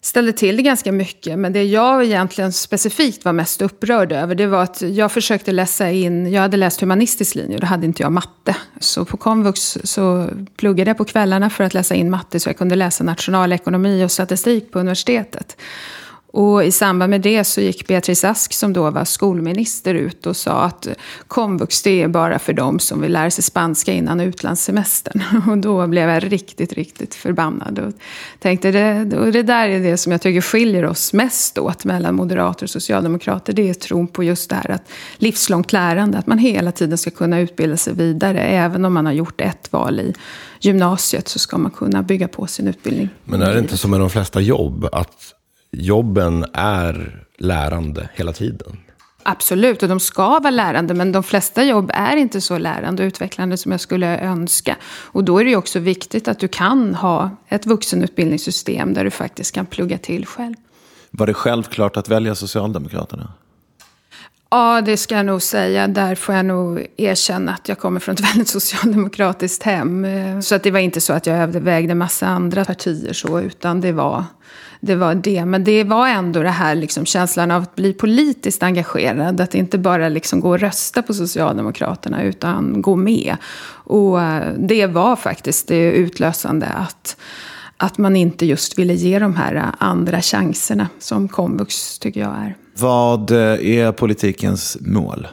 ställde 0.00 0.32
till 0.32 0.56
det 0.56 0.62
ganska 0.62 0.92
mycket. 0.92 1.38
Men 1.38 1.52
det 1.52 1.64
jag 1.64 2.04
egentligen 2.04 2.52
specifikt 2.52 3.24
var 3.24 3.32
mest 3.32 3.62
upprörd 3.62 4.12
över 4.12 4.34
det 4.34 4.46
var 4.46 4.62
att 4.62 4.82
jag 4.82 5.12
försökte 5.12 5.52
läsa 5.52 5.90
in, 5.90 6.32
jag 6.32 6.42
hade 6.42 6.56
läst 6.56 6.80
humanistisk 6.80 7.34
linje 7.34 7.54
och 7.54 7.60
då 7.60 7.66
hade 7.66 7.86
inte 7.86 8.02
jag 8.02 8.12
matte. 8.12 8.56
Så 8.80 9.04
på 9.04 9.16
komvux 9.16 9.78
så 9.84 10.28
pluggade 10.56 10.90
jag 10.90 10.98
på 10.98 11.04
kvällarna 11.04 11.50
för 11.50 11.64
att 11.64 11.74
läsa 11.74 11.94
in 11.94 12.10
matte 12.10 12.40
så 12.40 12.48
jag 12.48 12.58
kunde 12.58 12.74
läsa 12.76 13.04
nationalekonomi 13.04 14.04
och 14.04 14.10
statistik 14.10 14.72
på 14.72 14.78
universitetet. 14.78 15.56
Och 16.32 16.64
i 16.64 16.72
samband 16.72 17.10
med 17.10 17.20
det 17.20 17.44
så 17.44 17.60
gick 17.60 17.86
Beatrice 17.86 18.24
Ask, 18.24 18.52
som 18.52 18.72
då 18.72 18.90
var 18.90 19.04
skolminister, 19.04 19.94
ut 19.94 20.26
och 20.26 20.36
sa 20.36 20.62
att 20.62 20.88
komvux 21.28 21.82
det 21.82 22.02
är 22.02 22.08
bara 22.08 22.38
för 22.38 22.52
dem 22.52 22.78
som 22.78 23.00
vill 23.00 23.12
lära 23.12 23.30
sig 23.30 23.44
spanska 23.44 23.92
innan 23.92 24.20
utlandssemestern. 24.20 25.22
Och 25.50 25.58
då 25.58 25.86
blev 25.86 26.08
jag 26.08 26.32
riktigt, 26.32 26.72
riktigt 26.72 27.14
förbannad. 27.14 27.78
Och 27.78 27.92
tänkte, 28.38 28.70
det, 28.70 29.16
och 29.16 29.32
det 29.32 29.42
där 29.42 29.68
är 29.68 29.80
det 29.80 29.96
som 29.96 30.12
jag 30.12 30.20
tycker 30.20 30.40
skiljer 30.40 30.84
oss 30.84 31.12
mest 31.12 31.58
åt 31.58 31.84
mellan 31.84 32.14
moderater 32.14 32.66
och 32.66 32.70
socialdemokrater. 32.70 33.52
Det 33.52 33.70
är 33.70 33.74
tron 33.74 34.06
på 34.06 34.24
just 34.24 34.50
det 34.50 34.56
här 34.56 34.70
att 34.70 34.92
livslångt 35.16 35.72
lärande, 35.72 36.18
att 36.18 36.26
man 36.26 36.38
hela 36.38 36.72
tiden 36.72 36.98
ska 36.98 37.10
kunna 37.10 37.40
utbilda 37.40 37.76
sig 37.76 37.94
vidare. 37.94 38.40
Även 38.40 38.84
om 38.84 38.92
man 38.94 39.06
har 39.06 39.12
gjort 39.12 39.40
ett 39.40 39.72
val 39.72 40.00
i 40.00 40.14
gymnasiet 40.60 41.28
så 41.28 41.38
ska 41.38 41.58
man 41.58 41.70
kunna 41.70 42.02
bygga 42.02 42.28
på 42.28 42.46
sin 42.46 42.68
utbildning. 42.68 43.08
Men 43.24 43.42
är 43.42 43.52
det 43.52 43.58
inte 43.58 43.76
som 43.76 43.90
med 43.90 44.00
de 44.00 44.10
flesta 44.10 44.40
jobb, 44.40 44.88
att 44.92 45.34
jobben 45.70 46.46
är 46.52 47.24
lärande 47.38 48.08
hela 48.14 48.32
tiden. 48.32 48.76
Absolut, 49.22 49.82
och 49.82 49.88
de 49.88 50.00
ska 50.00 50.28
vara 50.28 50.50
lärande, 50.50 50.94
men 50.94 51.12
de 51.12 51.22
flesta 51.22 51.64
jobb 51.64 51.90
är 51.94 52.16
inte 52.16 52.40
så 52.40 52.58
lärande 52.58 53.02
och 53.02 53.06
utvecklande 53.06 53.56
som 53.56 53.72
jag 53.72 53.80
skulle 53.80 54.18
önska. 54.20 54.76
Och 54.84 55.24
då 55.24 55.38
är 55.38 55.44
det 55.44 55.50
ju 55.50 55.56
också 55.56 55.78
viktigt 55.78 56.28
att 56.28 56.38
du 56.38 56.48
kan 56.48 56.94
ha 56.94 57.30
ett 57.48 57.66
vuxenutbildningssystem 57.66 58.94
där 58.94 59.04
du 59.04 59.10
faktiskt 59.10 59.54
kan 59.54 59.66
plugga 59.66 59.98
till 59.98 60.26
själv. 60.26 60.54
Var 61.10 61.26
det 61.26 61.34
självklart 61.34 61.96
att 61.96 62.08
välja 62.08 62.34
Socialdemokraterna? 62.34 63.32
Ja, 64.50 64.80
det 64.80 64.96
ska 64.96 65.14
jag 65.14 65.26
nog 65.26 65.42
säga. 65.42 65.88
Där 65.88 66.14
får 66.14 66.34
jag 66.34 66.44
nog 66.44 66.86
erkänna 66.96 67.52
att 67.52 67.68
jag 67.68 67.78
kommer 67.78 68.00
från 68.00 68.14
ett 68.14 68.20
väldigt 68.30 68.48
socialdemokratiskt 68.48 69.62
hem. 69.62 70.04
Eh, 70.04 70.40
så 70.40 70.54
att 70.54 70.62
det 70.62 70.70
var 70.70 70.80
inte 70.80 71.00
så 71.00 71.12
att 71.12 71.26
jag 71.26 71.36
övervägde 71.36 71.94
massa 71.94 72.26
andra 72.26 72.64
partier 72.64 73.12
så, 73.12 73.40
utan 73.40 73.80
det 73.80 73.92
var 73.92 74.24
det 74.80 74.94
var 74.94 75.14
det. 75.14 75.44
Men 75.44 75.64
det 75.64 75.84
var 75.84 76.08
ändå 76.08 76.42
det 76.42 76.50
här 76.50 76.74
liksom, 76.74 77.06
känslan 77.06 77.50
av 77.50 77.62
att 77.62 77.74
bli 77.74 77.92
politiskt 77.92 78.62
engagerad. 78.62 79.40
Att 79.40 79.54
inte 79.54 79.78
bara 79.78 80.08
liksom 80.08 80.40
gå 80.40 80.48
och 80.48 80.60
rösta 80.60 81.02
på 81.02 81.14
Socialdemokraterna 81.14 82.22
utan 82.22 82.82
gå 82.82 82.96
med. 82.96 83.36
Och 83.84 84.22
eh, 84.22 84.54
det 84.58 84.86
var 84.86 85.16
faktiskt 85.16 85.68
det 85.68 85.92
utlösande 85.92 86.66
att, 86.66 87.16
att 87.76 87.98
man 87.98 88.16
inte 88.16 88.46
just 88.46 88.78
ville 88.78 88.94
ge 88.94 89.18
de 89.18 89.36
här 89.36 89.54
eh, 89.54 89.64
andra 89.78 90.20
chanserna 90.20 90.88
som 90.98 91.28
komvux 91.28 91.98
tycker 91.98 92.20
jag 92.20 92.36
är. 92.36 92.56
Vad 92.80 93.30
eh, 93.30 93.78
är 93.78 93.92
politikens 93.92 94.76
mål? 94.80 95.28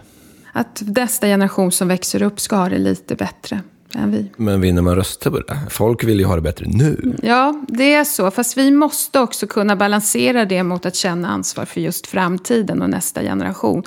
Att 0.53 0.83
nästa 0.85 1.27
generation 1.27 1.71
som 1.71 1.87
växer 1.87 2.21
upp 2.21 2.39
ska 2.39 2.55
ha 2.55 2.69
det 2.69 2.77
lite 2.77 3.15
bättre 3.15 3.61
än 3.95 4.11
vi. 4.11 4.31
Men 4.37 4.61
vinner 4.61 4.81
man 4.81 4.95
röster 4.95 5.29
på 5.29 5.39
det? 5.39 5.57
Folk 5.69 6.03
vill 6.03 6.19
ju 6.19 6.25
ha 6.25 6.35
det 6.35 6.41
bättre 6.41 6.65
nu. 6.69 7.15
Ja, 7.23 7.63
det 7.67 7.93
är 7.93 8.03
så. 8.03 8.31
Fast 8.31 8.57
vi 8.57 8.71
måste 8.71 9.19
också 9.19 9.47
kunna 9.47 9.75
balansera 9.75 10.45
det 10.45 10.63
mot 10.63 10.85
att 10.85 10.95
känna 10.95 11.27
ansvar 11.27 11.65
för 11.65 11.81
just 11.81 12.07
framtiden 12.07 12.81
och 12.81 12.89
nästa 12.89 13.21
generation. 13.21 13.83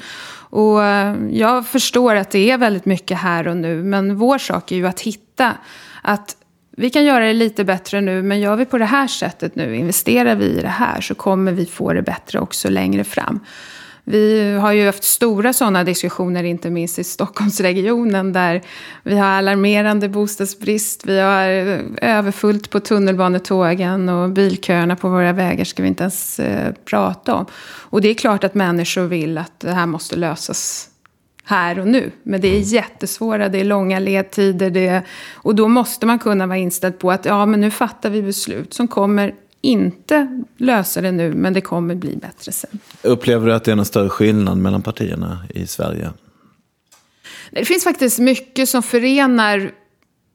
Och 0.50 0.84
eh, 0.84 1.16
jag 1.30 1.66
förstår 1.66 2.14
att 2.14 2.30
det 2.30 2.50
är 2.50 2.58
väldigt 2.58 2.84
mycket 2.84 3.18
här 3.18 3.48
och 3.48 3.56
nu. 3.56 3.82
Men 3.82 4.16
vår 4.16 4.38
sak 4.38 4.72
är 4.72 4.76
ju 4.76 4.86
att 4.86 5.00
hitta 5.00 5.54
att 6.02 6.36
vi 6.80 6.90
kan 6.90 7.04
göra 7.04 7.24
det 7.24 7.32
lite 7.32 7.64
bättre 7.64 8.00
nu, 8.00 8.22
men 8.22 8.40
gör 8.40 8.56
vi 8.56 8.64
på 8.64 8.78
det 8.78 8.84
här 8.84 9.06
sättet 9.06 9.56
nu, 9.56 9.76
investerar 9.76 10.34
vi 10.34 10.44
i 10.44 10.60
det 10.60 10.68
här, 10.68 11.00
så 11.00 11.14
kommer 11.14 11.52
vi 11.52 11.66
få 11.66 11.92
det 11.92 12.02
bättre 12.02 12.40
också 12.40 12.70
längre 12.70 13.04
fram. 13.04 13.40
Vi 14.04 14.52
har 14.52 14.72
ju 14.72 14.86
haft 14.86 15.04
stora 15.04 15.52
sådana 15.52 15.84
diskussioner, 15.84 16.44
inte 16.44 16.70
minst 16.70 16.98
i 16.98 17.04
Stockholmsregionen, 17.04 18.32
där 18.32 18.62
vi 19.02 19.18
har 19.18 19.26
alarmerande 19.26 20.08
bostadsbrist, 20.08 21.06
vi 21.06 21.20
har 21.20 21.46
överfullt 22.02 22.70
på 22.70 22.80
tunnelbanetågen 22.80 24.08
och 24.08 24.30
bilköerna 24.30 24.96
på 24.96 25.08
våra 25.08 25.32
vägar 25.32 25.64
ska 25.64 25.82
vi 25.82 25.88
inte 25.88 26.02
ens 26.02 26.40
eh, 26.40 26.72
prata 26.84 27.34
om. 27.34 27.46
Och 27.62 28.00
det 28.00 28.08
är 28.08 28.14
klart 28.14 28.44
att 28.44 28.54
människor 28.54 29.02
vill 29.02 29.38
att 29.38 29.60
det 29.60 29.72
här 29.72 29.86
måste 29.86 30.16
lösas 30.16 30.89
här 31.50 31.78
och 31.78 31.86
nu. 31.86 32.10
Men 32.22 32.40
det 32.40 32.48
är 32.48 32.60
jättesvåra, 32.60 33.48
det 33.48 33.60
är 33.60 33.64
långa 33.64 33.98
ledtider. 33.98 34.70
Det 34.70 34.86
är, 34.86 35.02
och 35.34 35.54
då 35.54 35.68
måste 35.68 36.06
man 36.06 36.18
kunna 36.18 36.46
vara 36.46 36.58
inställd 36.58 36.98
på 36.98 37.10
att 37.10 37.24
ja, 37.24 37.46
men 37.46 37.60
nu 37.60 37.70
fattar 37.70 38.10
vi 38.10 38.22
beslut 38.22 38.74
som 38.74 38.88
kommer 38.88 39.34
inte 39.60 40.42
lösa 40.56 41.00
det 41.00 41.12
nu, 41.12 41.34
men 41.34 41.52
det 41.52 41.60
kommer 41.60 41.94
bli 41.94 42.16
bättre 42.16 42.52
sen. 42.52 42.78
Upplever 43.02 43.46
du 43.46 43.54
att 43.54 43.64
det 43.64 43.72
är 43.72 43.76
någon 43.76 43.84
större 43.84 44.08
skillnad 44.08 44.58
mellan 44.58 44.82
partierna 44.82 45.38
i 45.54 45.66
Sverige? 45.66 46.10
Det 47.50 47.64
finns 47.64 47.84
faktiskt 47.84 48.18
mycket 48.18 48.68
som 48.68 48.82
förenar 48.82 49.72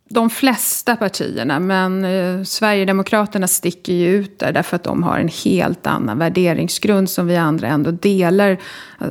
de 0.10 0.30
flesta 0.30 0.96
partierna, 0.96 1.60
men 1.60 2.06
eh, 2.06 2.44
Sverigedemokraterna 2.44 3.48
sticker 3.48 3.94
ju 3.94 4.08
ut 4.16 4.40
där 4.40 4.52
därför 4.52 4.76
att 4.76 4.84
de 4.84 5.04
har 5.04 5.20
en 5.20 5.30
helt 5.44 5.88
annan 5.88 6.20
värderingsgrund 6.20 7.10
som 7.10 7.28
vi 7.28 7.36
andra 7.36 7.68
ändå 7.68 7.92
delar, 7.92 8.58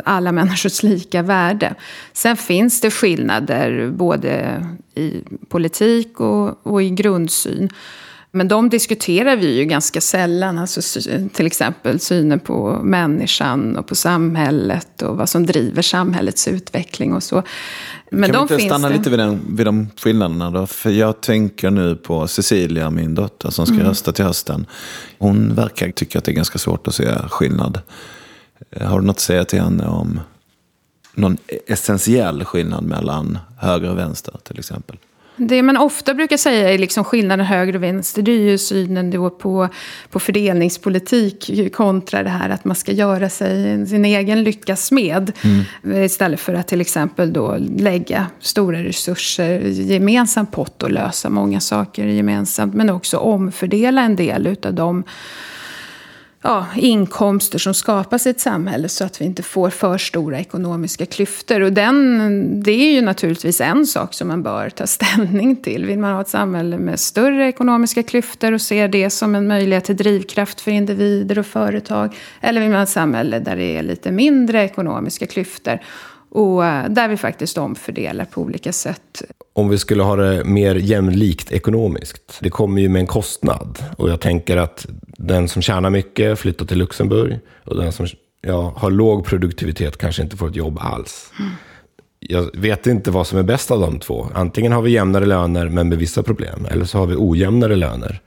alla 0.05 0.33
människors 0.33 0.83
lika 0.83 1.23
värde. 1.23 1.75
Sen 2.13 2.37
finns 2.37 2.81
det 2.81 2.91
skillnader 2.91 3.91
både 3.91 4.63
i 4.95 5.23
politik 5.49 6.21
och, 6.21 6.67
och 6.67 6.83
i 6.83 6.91
grundsyn. 6.91 7.71
Men 8.37 8.49
de 8.49 8.69
diskuterar 8.69 9.37
vi 9.37 9.59
ju 9.59 9.65
ganska 9.65 10.01
sällan. 10.01 10.59
Alltså, 10.59 11.01
till 11.33 11.47
exempel 11.47 12.01
synen 12.01 12.41
på 12.41 12.81
människan 12.83 13.77
och 13.77 13.87
på 13.87 13.95
samhället 13.95 15.03
och 15.03 15.17
vad 15.17 15.29
som 15.29 15.47
driver 15.47 15.83
samhällets 15.83 16.49
utveckling 16.49 17.15
och 17.15 17.23
så. 17.23 17.43
Men 18.11 18.33
kan 18.33 18.47
vi 18.47 18.55
inte 18.55 18.65
stanna 18.67 18.89
det... 18.89 18.97
lite 18.97 19.11
vid, 19.11 19.19
den, 19.19 19.57
vid 19.57 19.67
de 19.67 19.89
skillnaderna 19.97 20.51
då? 20.51 20.67
För 20.67 20.91
jag 20.91 21.21
tänker 21.21 21.71
nu 21.71 21.97
på 21.97 22.27
Cecilia, 22.27 22.91
min 22.91 23.15
dotter, 23.15 23.51
som 23.51 23.67
ska 23.67 23.75
mm. 23.75 23.87
rösta 23.87 24.13
till 24.13 24.25
hösten. 24.25 24.67
Hon 25.19 25.55
verkar 25.55 25.91
tycka 25.91 26.19
att 26.19 26.25
det 26.25 26.33
är 26.33 26.37
ganska 26.37 26.59
svårt 26.59 26.89
att 26.89 26.95
se 26.95 27.09
skillnad. 27.29 27.81
Har 28.81 29.01
du 29.01 29.07
något 29.07 29.17
att 29.17 29.21
säga 29.21 29.45
till 29.45 29.61
henne 29.61 29.87
om 29.87 30.21
någon 31.15 31.37
essentiell 31.67 32.45
skillnad 32.45 32.85
mellan 32.85 33.39
höger 33.59 33.91
och 33.91 33.99
vänster 33.99 34.35
till 34.45 34.59
exempel? 34.59 34.97
Det 35.37 35.63
man 35.63 35.77
ofta 35.77 36.15
brukar 36.15 36.37
säga 36.37 36.71
är 36.71 36.79
liksom 36.79 37.05
skillnaden 37.05 37.47
höger 37.47 37.77
och 37.77 37.83
vänster. 37.83 38.23
Det 38.23 38.33
är 38.33 38.41
ju 38.41 38.59
synen 38.59 39.11
då 39.11 39.31
på, 39.31 39.69
på 40.11 40.21
fördelningspolitik 40.21 41.51
kontra 41.73 42.23
det 42.23 42.29
här 42.29 42.51
att 42.51 42.65
man 42.65 42.77
ska 42.77 42.93
göra 42.93 43.29
sig 43.29 43.87
sin 43.87 44.05
egen 44.05 44.45
lyckas 44.45 44.93
med. 44.93 45.33
Mm. 45.43 46.03
Istället 46.05 46.41
för 46.41 46.55
att 46.55 46.69
till 46.69 46.81
exempel 46.81 47.33
då 47.33 47.57
lägga 47.59 48.27
stora 48.41 48.85
resurser 48.85 49.61
i 49.61 49.93
gemensam 49.93 50.47
pott 50.47 50.83
och 50.83 50.91
lösa 50.91 51.31
många 51.31 51.61
saker 51.61 52.07
gemensamt. 52.07 52.75
Men 52.75 52.91
också 52.91 53.17
omfördela 53.17 54.03
en 54.03 54.17
del 54.17 54.57
av 54.63 54.75
de 54.75 55.05
ja, 56.45 56.67
inkomster 56.77 57.59
som 57.59 57.75
skapas 57.75 58.27
i 58.27 58.31
ett 58.31 58.41
samhälle 58.41 58.89
så 58.89 59.05
att 59.05 59.21
vi 59.21 59.25
inte 59.25 59.43
får 59.43 59.71
för 59.71 59.99
stora 59.99 60.39
ekonomiska 60.39 61.07
klyftor. 61.07 61.61
Och 61.61 61.73
den, 61.73 62.63
det 62.63 62.73
är 62.73 62.93
ju 62.93 63.03
naturligtvis 63.03 63.61
en 63.61 63.87
sak 63.87 64.15
som 64.15 64.29
man 64.29 64.43
bör 64.43 64.71
ta 64.71 64.87
ställning 64.87 65.57
till. 65.57 65.87
Vill 65.87 65.99
man 65.99 66.15
ha 66.15 66.21
ett 66.21 66.29
samhälle 66.29 66.79
med 66.79 67.01
större 67.01 67.49
ekonomiska 67.49 68.03
klyftor 68.03 68.53
och 68.53 68.61
ser 68.61 68.89
det 68.89 69.11
som 69.11 69.35
en 69.35 69.47
möjlighet 69.47 69.85
till 69.85 69.97
drivkraft 69.97 70.61
för 70.61 70.71
individer 70.71 71.39
och 71.39 71.47
företag? 71.47 72.17
Eller 72.41 72.61
vill 72.61 72.71
man 72.71 72.77
ha 72.79 72.83
ett 72.83 72.89
samhälle 72.89 73.39
där 73.39 73.57
det 73.57 73.77
är 73.77 73.83
lite 73.83 74.13
mindre 74.13 74.65
ekonomiska 74.65 75.27
klyftor? 75.27 75.79
Och 76.31 76.67
eh, 76.67 76.89
där 76.89 77.09
vi 77.09 77.17
faktiskt 77.17 77.59
omfördelar 77.59 78.25
på 78.25 78.41
olika 78.41 78.73
sätt. 78.73 79.23
Om 79.57 79.69
vi 79.69 79.79
skulle 79.79 80.03
ha 80.03 80.17
det 80.17 80.45
mer 80.45 80.75
jämlikt 80.75 81.53
ekonomiskt, 81.53 82.39
det 82.41 82.51
kommer 82.51 82.83
ju 82.83 82.89
med 82.89 83.01
en 83.01 83.07
kostnad. 83.07 83.79
Och 83.97 84.11
jag 84.11 84.21
tänker 84.21 84.57
att 84.57 84.87
den 85.05 85.49
som 85.49 85.63
tjänar 85.63 85.91
mycket 85.91 86.39
flyttar 86.39 86.67
till 86.67 86.79
Luxemburg 86.79 87.39
och 87.65 87.77
den 87.77 87.93
som 87.93 88.07
ja, 88.41 88.73
har 88.77 88.91
låg 88.91 89.25
produktivitet 89.25 89.97
kanske 89.97 90.23
inte 90.23 90.37
får 90.37 90.49
ett 90.49 90.57
jobb 90.57 90.79
alls. 90.81 91.33
Mm. 91.39 91.53
Jag 92.19 92.51
vet 92.55 92.87
inte 92.87 93.11
vad 93.11 93.27
som 93.27 93.39
är 93.39 93.43
bäst 93.43 93.71
av 93.71 93.81
de 93.81 93.99
två. 93.99 94.29
Antingen 94.35 94.73
har 94.73 94.83
vi 94.83 94.91
jämnare 94.91 95.27
löner 95.27 95.69
men 95.69 95.89
med 95.89 95.99
vissa 95.99 96.23
problem, 96.23 96.67
eller 96.71 96.85
så 96.85 96.99
har 96.99 97.07
vi 97.07 97.15
ojämnare 97.19 97.77
löner 97.77 98.21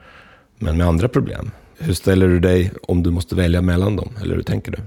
men 0.59 0.77
med 0.77 0.87
andra 0.87 1.07
problem. 1.07 1.51
Hur 1.77 1.93
ställer 1.93 2.27
du 2.27 2.39
dig 2.39 2.71
om 2.81 3.03
du 3.03 3.11
måste 3.11 3.35
välja 3.35 3.61
mellan 3.61 3.95
dem, 3.95 4.09
eller 4.21 4.35
hur 4.35 4.43
tänker 4.43 4.71
du? 4.71 4.77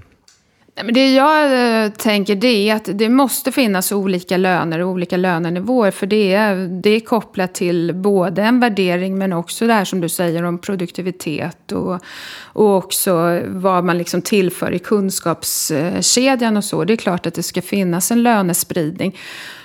Det 0.75 1.15
jag 1.15 1.45
eh, 1.85 1.91
tänker 1.91 2.35
det 2.35 2.71
är 2.71 2.77
att 2.77 2.89
det 2.93 3.09
måste 3.09 3.53
finnas 3.53 3.93
olika 3.93 4.37
löner 4.37 4.79
och 4.79 4.89
olika 4.89 5.17
lönenivåer. 5.17 5.91
För 5.91 6.07
det 6.07 6.35
är, 6.35 6.57
det 6.83 6.91
är 6.91 7.01
kopplat 7.01 7.55
till 7.55 7.95
både 7.95 8.43
en 8.43 8.61
värdering 8.61 9.19
men 9.19 9.33
också 9.33 9.67
det 9.67 9.73
här 9.73 9.85
som 9.85 10.01
du 10.01 10.09
säger 10.09 10.43
om 10.43 10.59
produktivitet. 10.59 11.73
Och, 11.73 12.01
och 12.43 12.77
också 12.77 13.43
vad 13.47 13.85
man 13.85 13.99
liksom 13.99 14.23
tillför 14.23 14.73
i 14.73 14.79
kunskapskedjan 14.79 16.57
och 16.57 16.65
så. 16.65 16.85
Det 16.85 16.93
är 16.93 16.97
klart 16.97 17.27
att 17.27 17.35
det 17.35 17.43
ska 17.43 17.63
finnas 17.63 18.11
en 18.11 18.23
lönespridning. 18.23 19.19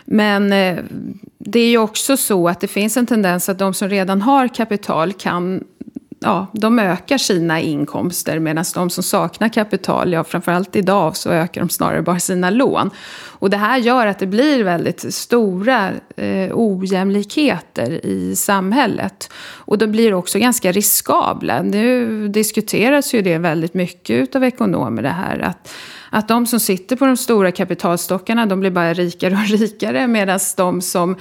Men 0.05 0.53
eh, 0.53 0.77
det 1.37 1.59
är 1.59 1.69
ju 1.69 1.77
också 1.77 2.17
så 2.17 2.47
att 2.49 2.61
det 2.61 2.67
finns 2.67 2.97
en 2.97 3.05
tendens 3.05 3.49
att 3.49 3.59
de 3.59 3.73
som 3.73 3.89
redan 3.89 4.21
har 4.21 4.47
kapital 4.47 5.13
kan 5.13 5.63
ja, 6.25 6.47
de 6.51 6.79
ökar 6.79 7.17
sina 7.17 7.61
inkomster 7.61 8.39
medan 8.39 8.65
de 8.75 8.89
som 8.89 9.03
saknar 9.03 9.49
kapital, 9.49 10.13
ja 10.13 10.23
framförallt 10.23 10.75
idag 10.75 11.17
så 11.17 11.29
ökar 11.29 11.61
de 11.61 11.69
snarare 11.69 12.01
bara 12.01 12.19
sina 12.19 12.49
lån. 12.49 12.89
Och 13.25 13.49
det 13.49 13.57
här 13.57 13.77
gör 13.77 14.07
att 14.07 14.19
det 14.19 14.27
blir 14.27 14.63
väldigt 14.63 15.13
stora 15.13 15.91
eh, 16.15 16.51
ojämlikheter 16.53 18.05
i 18.05 18.35
samhället. 18.35 19.29
Och 19.55 19.77
de 19.77 19.87
blir 19.87 20.13
också 20.13 20.39
ganska 20.39 20.71
riskabla. 20.71 21.61
Nu 21.61 22.27
diskuteras 22.27 23.13
ju 23.13 23.21
det 23.21 23.37
väldigt 23.37 23.73
mycket 23.73 24.35
av 24.35 24.43
ekonomer 24.43 25.01
det 25.01 25.09
här 25.09 25.39
att 25.39 25.69
att 26.09 26.27
de 26.27 26.47
som 26.47 26.59
sitter 26.59 26.95
på 26.95 27.05
de 27.05 27.17
stora 27.17 27.51
kapitalstockarna, 27.51 28.45
de 28.45 28.59
blir 28.59 28.71
bara 28.71 28.93
rikare 28.93 29.33
och 29.33 29.47
rikare 29.59 30.07
medan 30.07 30.39
de 30.57 30.81
som 30.81 31.15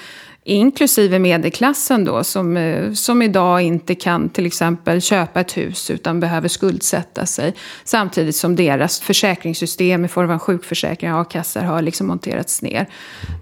inklusive 0.45 1.19
medelklassen 1.19 2.05
då, 2.05 2.25
som, 2.25 2.57
eh, 2.57 2.93
som 2.93 3.23
idag 3.23 3.63
inte 3.63 3.95
kan 3.95 4.29
till 4.29 4.47
exempel 4.47 5.01
köpa 5.01 5.41
ett 5.41 5.57
hus 5.57 5.91
utan 5.91 6.21
behöver 6.21 6.49
skuldsätta 6.49 7.27
sig. 7.27 7.55
Samtidigt 7.85 8.37
som 8.37 8.57
deras 8.57 9.01
försäkringssystem 9.01 10.05
i 10.05 10.09
form 10.09 10.31
av 10.31 10.39
sjukförsäkring 10.39 11.15
och 11.15 11.21
a-kassor 11.21 11.61
har 11.61 11.83
liksom 11.83 12.07
monterats 12.07 12.63
ner. 12.63 12.87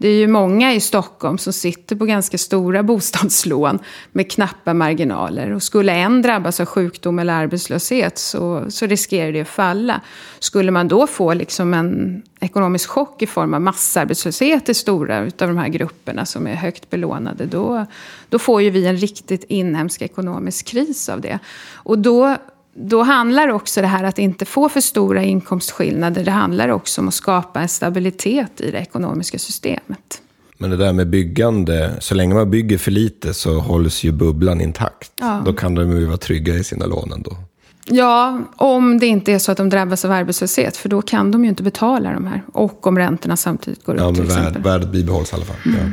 Det 0.00 0.08
är 0.08 0.14
ju 0.14 0.26
många 0.26 0.74
i 0.74 0.80
Stockholm 0.80 1.38
som 1.38 1.52
sitter 1.52 1.96
på 1.96 2.04
ganska 2.04 2.38
stora 2.38 2.82
bostadslån 2.92 3.78
med 4.12 4.30
knappa 4.30 4.74
marginaler. 4.74 5.54
Och 5.54 5.62
skulle 5.62 5.92
en 5.92 6.22
drabbas 6.22 6.60
av 6.60 6.66
sjukdom 6.66 7.18
eller 7.18 7.34
arbetslöshet 7.34 8.18
så, 8.18 8.64
så 8.68 8.86
riskerar 8.86 9.32
det 9.32 9.40
att 9.40 9.48
falla. 9.48 10.00
Skulle 10.38 10.70
man 10.70 10.88
då 10.88 11.06
få 11.06 11.34
liksom 11.34 11.74
en 11.74 12.22
ekonomisk 12.42 12.88
chock 12.88 13.22
i 13.22 13.26
form 13.26 13.54
av 13.54 13.60
massarbetslöshet 13.60 14.68
i 14.68 14.74
stora 14.74 15.18
av 15.18 15.30
de 15.36 15.56
här 15.56 15.68
grupperna 15.68 16.26
som 16.26 16.46
är 16.46 16.54
högt 16.54 16.90
belånade, 16.90 17.46
då, 17.46 17.86
då 18.28 18.38
får 18.38 18.62
ju 18.62 18.70
vi 18.70 18.86
en 18.86 18.96
riktigt 18.96 19.44
inhemsk 19.44 20.02
ekonomisk 20.02 20.66
kris 20.66 21.08
av 21.08 21.20
det. 21.20 21.38
Och 21.72 21.98
då, 21.98 22.36
då 22.74 23.02
handlar 23.02 23.48
också 23.48 23.80
det 23.80 23.86
här 23.86 24.04
att 24.04 24.18
inte 24.18 24.44
få 24.44 24.68
för 24.68 24.80
stora 24.80 25.22
inkomstskillnader, 25.22 26.24
det 26.24 26.30
handlar 26.30 26.68
också 26.68 27.00
om 27.00 27.08
att 27.08 27.14
skapa 27.14 27.60
en 27.60 27.68
stabilitet 27.68 28.60
i 28.60 28.70
det 28.70 28.78
ekonomiska 28.78 29.38
systemet. 29.38 30.22
Men 30.58 30.70
det 30.70 30.76
där 30.76 30.92
med 30.92 31.08
byggande, 31.08 31.96
så 32.00 32.14
länge 32.14 32.34
man 32.34 32.50
bygger 32.50 32.78
för 32.78 32.90
lite 32.90 33.34
så 33.34 33.58
hålls 33.58 34.04
ju 34.04 34.12
bubblan 34.12 34.60
intakt. 34.60 35.12
Ja. 35.20 35.42
Då 35.44 35.52
kan 35.52 35.74
de 35.74 35.90
ju 35.90 36.04
vara 36.04 36.16
trygga 36.16 36.54
i 36.54 36.64
sina 36.64 36.86
lån 36.86 37.12
ändå. 37.12 37.36
Ja, 37.84 38.40
om 38.56 38.98
det 38.98 39.06
inte 39.06 39.32
är 39.32 39.38
så 39.38 39.52
att 39.52 39.58
de 39.58 39.68
drabbas 39.68 40.04
av 40.04 40.12
arbetslöshet. 40.12 40.76
För 40.76 40.88
då 40.88 41.02
kan 41.02 41.30
de 41.30 41.44
ju 41.44 41.50
inte 41.50 41.62
betala 41.62 42.12
de 42.12 42.26
här. 42.26 42.42
Och 42.52 42.86
om 42.86 42.98
räntorna 42.98 43.36
samtidigt 43.36 43.84
går 43.84 43.94
upp 43.94 44.00
ja, 44.00 44.06
men 44.06 44.14
till 44.14 44.24
exempel. 44.24 44.62
Värdet 44.62 44.88
bibehålls 44.88 45.32
i 45.32 45.34
alla 45.34 45.44
fall. 45.44 45.56
Mm. 45.66 45.78
Ja. 45.78 45.86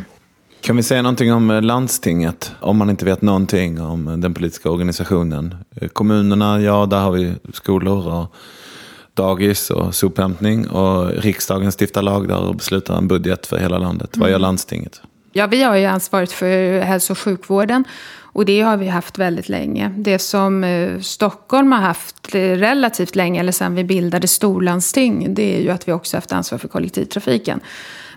Kan 0.62 0.76
vi 0.76 0.84
säga 0.84 1.02
någonting 1.02 1.34
om 1.34 1.60
landstinget? 1.64 2.56
Om 2.60 2.78
man 2.78 2.90
inte 2.90 3.06
vet 3.06 3.22
någonting 3.22 3.82
om 3.82 4.22
den 4.22 4.34
politiska 4.34 4.70
organisationen. 4.70 5.56
Kommunerna, 5.94 6.62
ja 6.62 6.86
där 6.86 7.00
har 7.00 7.12
vi 7.12 7.34
skolor 7.54 8.08
och 8.14 8.36
dagis 9.14 9.70
och 9.70 9.96
sophämtning. 9.96 10.68
Och 10.68 11.08
riksdagen 11.10 11.72
stiftar 11.72 12.02
lag 12.02 12.28
där 12.28 12.40
och 12.40 12.56
beslutar 12.56 12.98
en 12.98 13.08
budget 13.08 13.48
för 13.48 13.58
hela 13.58 13.78
landet. 13.78 14.16
Mm. 14.16 14.22
Vad 14.22 14.30
gör 14.30 14.36
mm. 14.36 14.42
landstinget? 14.42 15.02
Ja, 15.34 15.48
vi 15.48 15.64
har 15.64 15.76
ju 15.76 15.86
ansvaret 15.86 16.32
för 16.32 16.80
hälso 16.80 17.14
och 17.14 17.20
sjukvården. 17.20 17.84
Och 18.40 18.46
det 18.46 18.62
har 18.62 18.78
vi 18.78 18.88
haft 18.88 19.18
väldigt 19.18 19.50
länge. 19.50 19.94
Det 19.98 20.20
som 20.20 20.64
eh, 20.64 21.00
Stockholm 21.00 21.72
har 21.72 21.80
haft 21.80 22.16
relativt 22.34 23.16
länge, 23.16 23.40
eller 23.40 23.52
sedan 23.52 23.76
vi 23.76 23.84
bildade 23.84 24.28
storlandsting, 24.28 25.34
det 25.34 25.58
är 25.58 25.62
ju 25.62 25.70
att 25.70 25.88
vi 25.88 25.92
också 25.92 26.18
haft 26.18 26.32
ansvar 26.32 26.58
för 26.58 26.68
kollektivtrafiken. 26.68 27.60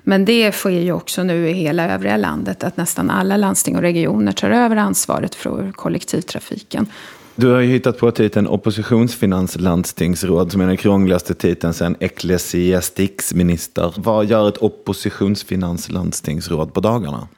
Men 0.03 0.25
det 0.25 0.53
sker 0.53 0.71
ju 0.71 0.93
också 0.93 1.23
nu 1.23 1.49
i 1.49 1.53
hela 1.53 1.91
övriga 1.91 2.17
landet, 2.17 2.65
att 2.65 2.77
nästan 2.77 3.11
alla 3.11 3.37
landsting 3.37 3.77
och 3.77 3.83
regioner 3.83 4.33
tar 4.33 4.51
över 4.51 4.77
ansvaret 4.77 5.35
för 5.35 5.73
kollektivtrafiken. 5.73 6.87
Du 7.35 7.51
har 7.51 7.61
ju 7.61 7.69
hittat 7.69 7.99
på 7.99 8.11
titeln 8.11 8.47
oppositionsfinanslandstingsråd 8.47 10.53
som 10.53 10.61
är 10.61 10.67
den 10.67 10.77
krångligaste 10.77 11.35
titeln 11.35 11.75
sedan 11.75 11.97
ecklesiastiksminister. 12.01 13.95
Vad 13.97 14.27
gör 14.27 14.49
ett 14.49 14.59
oppositionsfinanslandstingsråd 14.59 16.75
på 16.75 16.81
dagarna? 16.81 17.29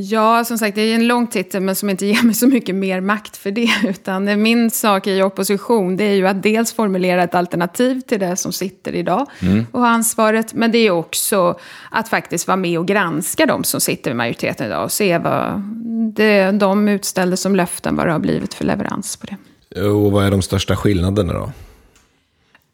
Ja, 0.00 0.44
som 0.44 0.58
sagt, 0.58 0.74
det 0.74 0.82
är 0.82 0.94
en 0.94 1.06
lång 1.06 1.26
titel 1.26 1.62
men 1.62 1.74
som 1.74 1.90
inte 1.90 2.06
ger 2.06 2.22
mig 2.22 2.34
så 2.34 2.46
mycket 2.46 2.74
mer 2.74 3.00
makt 3.00 3.36
för 3.36 3.50
det. 3.50 3.70
Utan 3.88 4.42
min 4.42 4.70
sak 4.70 5.06
i 5.06 5.22
opposition 5.22 5.96
det 5.96 6.04
är 6.04 6.14
ju 6.14 6.26
att 6.26 6.42
dels 6.42 6.72
formulera 6.72 7.22
ett 7.22 7.34
alternativ 7.34 8.00
till 8.00 8.20
det 8.20 8.36
som 8.36 8.52
sitter 8.52 8.94
idag 8.94 9.26
mm. 9.40 9.66
och 9.72 9.80
har 9.80 9.88
ansvaret. 9.88 10.54
Men 10.54 10.72
det 10.72 10.78
är 10.78 10.90
också 10.90 11.58
att 11.90 12.08
faktiskt 12.08 12.46
vara 12.46 12.56
med 12.56 12.78
och 12.78 12.86
granska 12.86 13.46
de 13.46 13.64
som 13.64 13.80
sitter 13.80 14.10
i 14.10 14.14
majoriteten 14.14 14.66
idag 14.66 14.84
och 14.84 14.92
se 14.92 15.18
vad 15.18 15.62
det, 16.14 16.50
de 16.50 16.88
utställde 16.88 17.36
som 17.36 17.56
löften, 17.56 17.96
vad 17.96 18.06
det 18.06 18.12
har 18.12 18.18
blivit 18.18 18.54
för 18.54 18.64
leverans 18.64 19.16
på 19.16 19.26
det. 19.26 19.36
Och 19.80 20.12
vad 20.12 20.26
är 20.26 20.30
de 20.30 20.42
största 20.42 20.76
skillnaderna 20.76 21.32
då? 21.32 21.52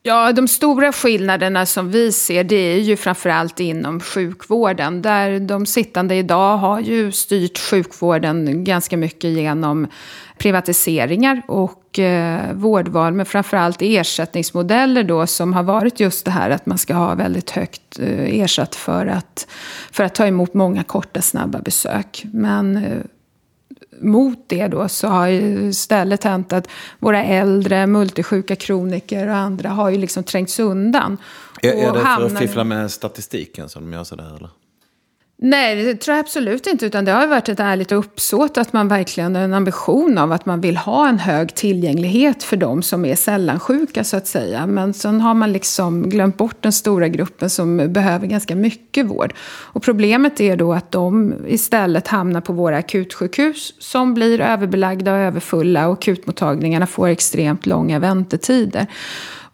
Ja, 0.06 0.32
de 0.32 0.48
stora 0.48 0.92
skillnaderna 0.92 1.66
som 1.66 1.90
vi 1.90 2.12
ser 2.12 2.44
det 2.44 2.56
är 2.56 2.80
ju 2.80 2.96
framförallt 2.96 3.60
inom 3.60 4.00
sjukvården. 4.00 5.02
Där 5.02 5.40
de 5.40 5.66
sittande 5.66 6.14
idag 6.14 6.56
har 6.56 6.80
ju 6.80 7.12
styrt 7.12 7.58
sjukvården 7.58 8.64
ganska 8.64 8.96
mycket 8.96 9.30
genom 9.30 9.86
privatiseringar 10.38 11.42
och 11.48 11.98
eh, 11.98 12.52
vårdval. 12.52 13.12
Men 13.12 13.26
framförallt 13.26 13.78
ersättningsmodeller 13.80 15.02
då 15.04 15.26
som 15.26 15.52
har 15.52 15.62
varit 15.62 16.00
just 16.00 16.24
det 16.24 16.30
här 16.30 16.50
att 16.50 16.66
man 16.66 16.78
ska 16.78 16.94
ha 16.94 17.14
väldigt 17.14 17.50
högt 17.50 17.98
eh, 17.98 18.40
ersatt 18.40 18.74
för 18.74 19.06
att, 19.06 19.46
för 19.92 20.04
att 20.04 20.14
ta 20.14 20.26
emot 20.26 20.54
många 20.54 20.82
korta 20.82 21.22
snabba 21.22 21.58
besök. 21.58 22.24
Men 22.32 22.76
eh, 22.76 22.98
mot 24.00 24.38
det 24.46 24.68
då 24.68 24.88
så 24.88 25.08
har 25.08 25.26
ju 25.26 25.68
istället 25.68 26.24
hänt 26.24 26.52
att 26.52 26.68
våra 26.98 27.24
äldre, 27.24 27.86
multisjuka 27.86 28.56
kroniker 28.56 29.28
och 29.28 29.36
andra 29.36 29.68
har 29.68 29.90
ju 29.90 29.98
liksom 29.98 30.24
trängts 30.24 30.60
undan. 30.60 31.18
Är, 31.62 31.72
är 31.72 31.92
det 31.92 32.00
för 32.00 32.26
att 32.26 32.38
fiffla 32.38 32.64
med 32.64 32.90
statistiken 32.90 33.68
som 33.68 33.82
de 33.82 33.96
gör 33.96 34.04
sådär 34.04 34.36
eller? 34.36 34.50
Nej, 35.36 35.84
det 35.84 35.94
tror 35.94 36.16
jag 36.16 36.24
absolut 36.24 36.66
inte. 36.66 36.86
Utan 36.86 37.04
det 37.04 37.12
har 37.12 37.26
varit 37.26 37.48
ett 37.48 37.60
ärligt 37.60 37.92
uppsåt 37.92 38.58
att 38.58 38.72
man 38.72 38.88
verkligen 38.88 39.34
har 39.34 39.42
en 39.42 39.54
ambition 39.54 40.18
av 40.18 40.32
att 40.32 40.46
man 40.46 40.60
vill 40.60 40.76
ha 40.76 41.08
en 41.08 41.18
hög 41.18 41.54
tillgänglighet 41.54 42.42
för 42.42 42.56
de 42.56 42.82
som 42.82 43.04
är 43.04 43.16
sällansjuka 43.16 44.04
så 44.04 44.16
att 44.16 44.26
säga. 44.26 44.66
Men 44.66 44.94
sen 44.94 45.20
har 45.20 45.34
man 45.34 45.52
liksom 45.52 46.08
glömt 46.08 46.36
bort 46.36 46.56
den 46.62 46.72
stora 46.72 47.08
gruppen 47.08 47.50
som 47.50 47.92
behöver 47.92 48.26
ganska 48.26 48.56
mycket 48.56 49.06
vård. 49.06 49.34
Och 49.46 49.82
problemet 49.82 50.40
är 50.40 50.56
då 50.56 50.72
att 50.72 50.92
de 50.92 51.34
istället 51.46 52.08
hamnar 52.08 52.40
på 52.40 52.52
våra 52.52 52.76
akutsjukhus 52.76 53.74
som 53.78 54.14
blir 54.14 54.40
överbelagda 54.40 55.12
och 55.12 55.18
överfulla 55.18 55.88
och 55.88 55.98
akutmottagningarna 55.98 56.86
får 56.86 57.08
extremt 57.08 57.66
långa 57.66 57.98
väntetider. 57.98 58.86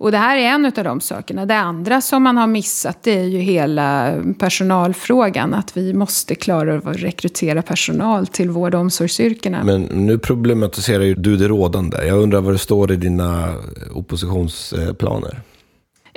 Och 0.00 0.10
det 0.10 0.18
här 0.18 0.36
är 0.36 0.42
en 0.42 0.66
av 0.66 0.84
de 0.84 1.00
sakerna. 1.00 1.46
Det 1.46 1.56
andra 1.56 2.00
som 2.00 2.22
man 2.22 2.36
har 2.36 2.46
missat 2.46 3.02
det 3.02 3.18
är 3.18 3.24
ju 3.24 3.38
hela 3.38 4.14
personalfrågan. 4.38 5.54
Att 5.54 5.76
vi 5.76 5.94
måste 5.94 6.34
klara 6.34 6.74
av 6.74 6.88
att 6.88 6.96
rekrytera 6.96 7.62
personal 7.62 8.26
till 8.26 8.50
vård 8.50 8.74
och 8.74 8.80
omsorgsyrkena. 8.80 9.64
Men 9.64 9.82
nu 9.82 10.18
problematiserar 10.18 11.04
ju 11.04 11.14
du 11.14 11.36
det 11.36 11.48
rådande. 11.48 12.06
Jag 12.06 12.18
undrar 12.18 12.40
vad 12.40 12.54
det 12.54 12.58
står 12.58 12.92
i 12.92 12.96
dina 12.96 13.54
oppositionsplaner. 13.94 15.40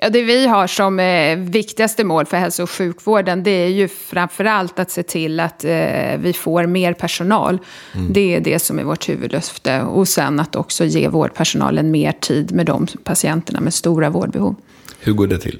Ja, 0.03 0.09
det 0.09 0.21
vi 0.21 0.47
har 0.47 0.67
som 0.67 0.99
eh, 0.99 1.37
viktigaste 1.37 2.03
mål 2.03 2.25
för 2.25 2.37
hälso 2.37 2.63
och 2.63 2.69
sjukvården 2.69 3.43
det 3.43 3.51
är 3.51 3.67
ju 3.67 3.87
framförallt 3.87 4.79
att 4.79 4.91
se 4.91 5.03
till 5.03 5.39
att 5.39 5.63
eh, 5.63 6.17
vi 6.17 6.33
får 6.33 6.65
mer 6.65 6.93
personal. 6.93 7.59
Mm. 7.95 8.13
Det 8.13 8.35
är 8.35 8.39
det 8.39 8.59
som 8.59 8.79
är 8.79 8.83
vårt 8.83 9.09
huvudlöfte. 9.09 9.81
Och 9.81 10.07
sen 10.07 10.39
att 10.39 10.55
också 10.55 10.85
ge 10.85 11.07
vårdpersonalen 11.07 11.91
mer 11.91 12.11
tid 12.11 12.51
med 12.51 12.65
de 12.65 12.87
patienterna 13.03 13.59
med 13.59 13.73
stora 13.73 14.09
vårdbehov. 14.09 14.55
Hur 14.99 15.13
går 15.13 15.27
det 15.27 15.37
till? 15.37 15.59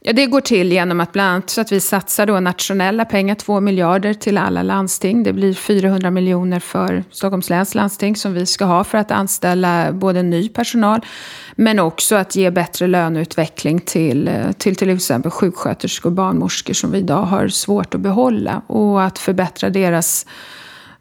Ja, 0.00 0.12
det 0.12 0.26
går 0.26 0.40
till 0.40 0.72
genom 0.72 1.00
att 1.00 1.12
bland 1.12 1.30
annat 1.30 1.50
så 1.50 1.60
att 1.60 1.72
vi 1.72 1.80
satsar 1.80 2.26
då 2.26 2.40
nationella 2.40 3.04
pengar, 3.04 3.34
2 3.34 3.60
miljarder 3.60 4.14
till 4.14 4.38
alla 4.38 4.62
landsting. 4.62 5.22
Det 5.22 5.32
blir 5.32 5.54
400 5.54 6.10
miljoner 6.10 6.60
för 6.60 7.04
Stockholms 7.10 7.50
läns 7.50 7.74
landsting 7.74 8.16
som 8.16 8.34
vi 8.34 8.46
ska 8.46 8.64
ha 8.64 8.84
för 8.84 8.98
att 8.98 9.10
anställa 9.10 9.92
både 9.92 10.22
ny 10.22 10.48
personal 10.48 11.00
men 11.56 11.78
också 11.78 12.16
att 12.16 12.36
ge 12.36 12.50
bättre 12.50 12.86
löneutveckling 12.86 13.80
till 13.80 14.30
till, 14.58 14.76
till 14.76 14.90
exempel 14.90 15.30
sjuksköterskor 15.30 16.10
och 16.10 16.14
barnmorskor 16.14 16.74
som 16.74 16.92
vi 16.92 16.98
idag 16.98 17.22
har 17.22 17.48
svårt 17.48 17.94
att 17.94 18.00
behålla 18.00 18.62
och 18.66 19.02
att 19.02 19.18
förbättra 19.18 19.70
deras 19.70 20.26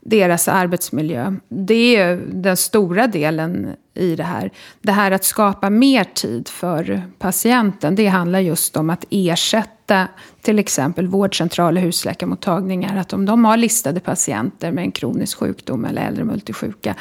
deras 0.05 0.47
arbetsmiljö. 0.47 1.35
Det 1.49 1.95
är 1.95 2.15
den 2.27 2.57
stora 2.57 3.07
delen 3.07 3.75
i 3.93 4.15
det 4.15 4.23
här. 4.23 4.51
Det 4.81 4.91
här 4.91 5.11
att 5.11 5.23
skapa 5.23 5.69
mer 5.69 6.03
tid 6.03 6.47
för 6.47 7.01
patienten, 7.19 7.95
det 7.95 8.07
handlar 8.07 8.39
just 8.39 8.77
om 8.77 8.89
att 8.89 9.05
ersätta 9.09 10.07
till 10.45 10.59
exempel 10.59 11.07
vårdcentraler 11.07 11.81
husläkarmottagningar, 11.81 12.97
att 12.97 13.13
om 13.13 13.25
de 13.25 13.45
har 13.45 13.57
listade 13.57 13.99
patienter 13.99 14.71
med 14.71 14.83
en 14.83 14.91
kronisk 14.91 15.37
sjukdom 15.37 15.85
eller 15.85 16.01
äldre 16.01 16.23
multisjuka, 16.23 16.95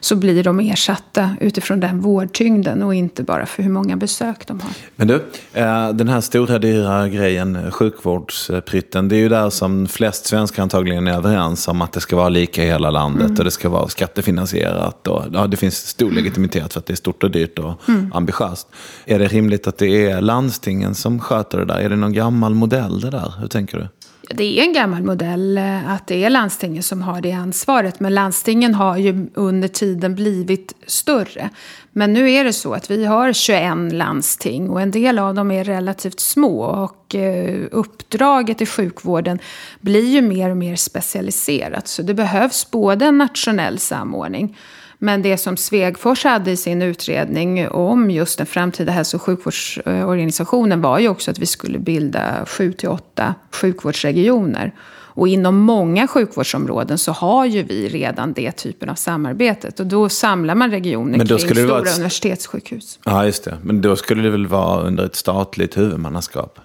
så 0.00 0.16
blir 0.16 0.44
de 0.44 0.60
ersatta 0.60 1.36
utifrån 1.40 1.80
den 1.80 2.00
vårdtyngden 2.00 2.82
och 2.82 2.94
inte 2.94 3.22
bara 3.22 3.46
för 3.46 3.62
hur 3.62 3.70
många 3.70 3.96
besök 3.96 4.46
de 4.46 4.60
har. 4.60 4.70
Men 4.96 5.08
du, 5.08 5.14
eh, 5.52 5.88
den 5.92 6.08
här 6.08 6.20
stora 6.20 6.58
dyra 6.58 7.08
grejen, 7.08 7.72
sjukvårdsprytten, 7.72 9.08
det 9.08 9.16
är 9.16 9.20
ju 9.20 9.28
där 9.28 9.50
som 9.50 9.86
flest 9.86 10.26
svenskar 10.26 10.62
antagligen 10.62 11.06
är 11.06 11.12
överens 11.12 11.68
om 11.68 11.82
att 11.82 11.92
det 11.92 12.00
ska 12.00 12.16
vara 12.16 12.28
lika 12.28 12.64
i 12.64 12.66
hela 12.66 12.90
landet 12.90 13.26
mm. 13.26 13.38
och 13.38 13.44
det 13.44 13.50
ska 13.50 13.68
vara 13.68 13.88
skattefinansierat. 13.88 15.06
Och, 15.06 15.24
ja, 15.32 15.46
det 15.46 15.56
finns 15.56 15.76
stor 15.76 16.10
legitimitet 16.10 16.72
för 16.72 16.80
att 16.80 16.86
det 16.86 16.92
är 16.92 16.96
stort 16.96 17.22
och 17.22 17.30
dyrt 17.30 17.58
och 17.58 17.88
mm. 17.88 18.12
ambitiöst. 18.14 18.68
Är 19.04 19.18
det 19.18 19.26
rimligt 19.26 19.66
att 19.66 19.78
det 19.78 20.10
är 20.10 20.20
landstingen 20.20 20.94
som 20.94 21.20
sköter 21.20 21.58
det 21.58 21.64
där? 21.64 21.78
Är 21.78 21.88
det 21.88 21.96
någon 21.96 22.12
gammal 22.12 22.54
modell 22.54 22.85
det 22.92 23.10
där? 23.10 23.34
Hur 23.40 23.48
tänker 23.48 23.78
du? 23.78 23.88
Det 24.30 24.60
är 24.60 24.64
en 24.64 24.72
gammal 24.72 25.02
modell 25.02 25.58
eh, 25.58 25.90
att 25.90 26.06
det 26.06 26.24
är 26.24 26.30
landstingen 26.30 26.82
som 26.82 27.02
har 27.02 27.20
det 27.20 27.32
ansvaret. 27.32 28.00
Men 28.00 28.14
landstingen 28.14 28.74
har 28.74 28.96
ju 28.96 29.26
under 29.34 29.68
tiden 29.68 30.14
blivit 30.14 30.74
större. 30.86 31.50
Men 31.92 32.12
nu 32.12 32.32
är 32.32 32.44
det 32.44 32.52
så 32.52 32.74
att 32.74 32.90
vi 32.90 33.04
har 33.04 33.32
21 33.32 33.92
landsting 33.92 34.70
och 34.70 34.80
en 34.80 34.90
del 34.90 35.18
av 35.18 35.34
dem 35.34 35.50
är 35.50 35.64
relativt 35.64 36.20
små. 36.20 36.60
Och 36.60 37.14
eh, 37.14 37.66
uppdraget 37.70 38.60
i 38.60 38.66
sjukvården 38.66 39.38
blir 39.80 40.08
ju 40.08 40.22
mer 40.22 40.50
och 40.50 40.56
mer 40.56 40.76
specialiserat. 40.76 41.88
Så 41.88 42.02
det 42.02 42.14
behövs 42.14 42.70
både 42.70 43.06
en 43.06 43.18
nationell 43.18 43.78
samordning 43.78 44.56
men 44.98 45.22
det 45.22 45.38
som 45.38 45.56
Svegfors 45.56 46.24
hade 46.24 46.50
i 46.50 46.56
sin 46.56 46.82
utredning 46.82 47.68
om 47.68 48.10
just 48.10 48.38
den 48.38 48.46
framtida 48.46 48.92
hälso 48.92 49.16
och 49.16 49.22
sjukvårdsorganisationen 49.22 50.80
var 50.80 50.98
ju 50.98 51.08
också 51.08 51.30
att 51.30 51.38
vi 51.38 51.46
skulle 51.46 51.78
bilda 51.78 52.46
sju 52.46 52.72
till 52.72 52.88
åtta 52.88 53.34
sjukvårdsregioner. 53.52 54.74
Och 55.16 55.28
inom 55.28 55.56
många 55.56 56.06
sjukvårdsområden 56.06 56.98
så 56.98 57.12
har 57.12 57.46
ju 57.46 57.62
vi 57.62 57.88
redan 57.88 58.32
det 58.32 58.52
typen 58.52 58.88
av 58.88 58.94
samarbetet. 58.94 59.80
Och 59.80 59.86
då 59.86 60.08
samlar 60.08 60.54
man 60.54 60.70
regioner 60.70 61.26
kring 61.26 61.38
stora 61.38 61.78
ett... 61.78 61.96
universitetssjukhus. 61.96 62.98
Ja, 63.04 63.24
just 63.24 63.44
det. 63.44 63.58
Men 63.62 63.80
då 63.80 63.96
skulle 63.96 64.22
det 64.22 64.30
väl 64.30 64.46
vara 64.46 64.82
under 64.82 65.04
ett 65.04 65.16
statligt 65.16 65.76
huvudmannaskap? 65.76 66.58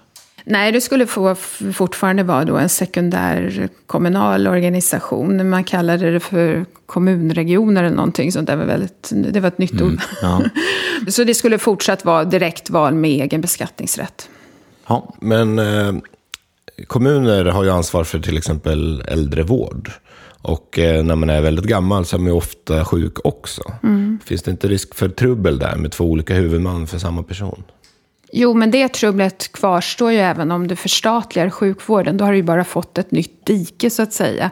Nej, 0.44 0.72
det 0.72 0.80
skulle 0.80 1.06
få 1.06 1.34
fortfarande 1.74 2.22
vara 2.22 2.44
då 2.44 2.56
en 2.56 2.68
sekundär 2.68 3.68
kommunal 3.86 4.46
organisation. 4.46 5.50
Man 5.50 5.64
kallade 5.64 6.10
det 6.10 6.20
för 6.20 6.64
kommunregioner 6.86 7.84
eller 7.84 7.96
någonting 7.96 8.32
sånt. 8.32 8.46
Det 8.46 8.56
var, 8.56 8.64
väldigt, 8.64 9.12
det 9.12 9.40
var 9.40 9.48
ett 9.48 9.58
nytt 9.58 9.72
mm, 9.72 9.86
ord. 9.86 10.00
Ja. 10.22 10.42
Så 11.08 11.24
det 11.24 11.34
skulle 11.34 11.58
fortsatt 11.58 12.04
vara 12.04 12.24
direktval 12.24 12.94
med 12.94 13.10
egen 13.10 13.40
beskattningsrätt. 13.40 14.28
Ja, 14.86 15.14
men 15.20 15.58
eh, 15.58 15.94
kommuner 16.86 17.44
har 17.44 17.64
ju 17.64 17.70
ansvar 17.70 18.04
för 18.04 18.18
till 18.18 18.36
exempel 18.36 19.02
äldrevård. 19.08 19.90
Och 20.42 20.78
eh, 20.78 21.04
när 21.04 21.16
man 21.16 21.30
är 21.30 21.40
väldigt 21.40 21.64
gammal 21.64 22.04
så 22.04 22.16
är 22.16 22.20
man 22.20 22.26
ju 22.26 22.32
ofta 22.32 22.84
sjuk 22.84 23.18
också. 23.24 23.62
Mm. 23.82 24.18
Finns 24.24 24.42
det 24.42 24.50
inte 24.50 24.68
risk 24.68 24.94
för 24.94 25.08
trubbel 25.08 25.58
där 25.58 25.76
med 25.76 25.92
två 25.92 26.04
olika 26.04 26.34
huvudmän 26.34 26.86
för 26.86 26.98
samma 26.98 27.22
person? 27.22 27.62
Jo, 28.34 28.54
men 28.54 28.70
det 28.70 28.88
trubblet 28.88 29.52
kvarstår 29.52 30.12
ju 30.12 30.18
även 30.18 30.52
om 30.52 30.68
du 30.68 30.76
förstatligar 30.76 31.50
sjukvården. 31.50 32.16
Då 32.16 32.24
har 32.24 32.32
du 32.32 32.36
ju 32.36 32.42
bara 32.42 32.64
fått 32.64 32.98
ett 32.98 33.10
nytt 33.10 33.46
dike 33.46 33.90
så 33.90 34.02
att 34.02 34.12
säga. 34.12 34.50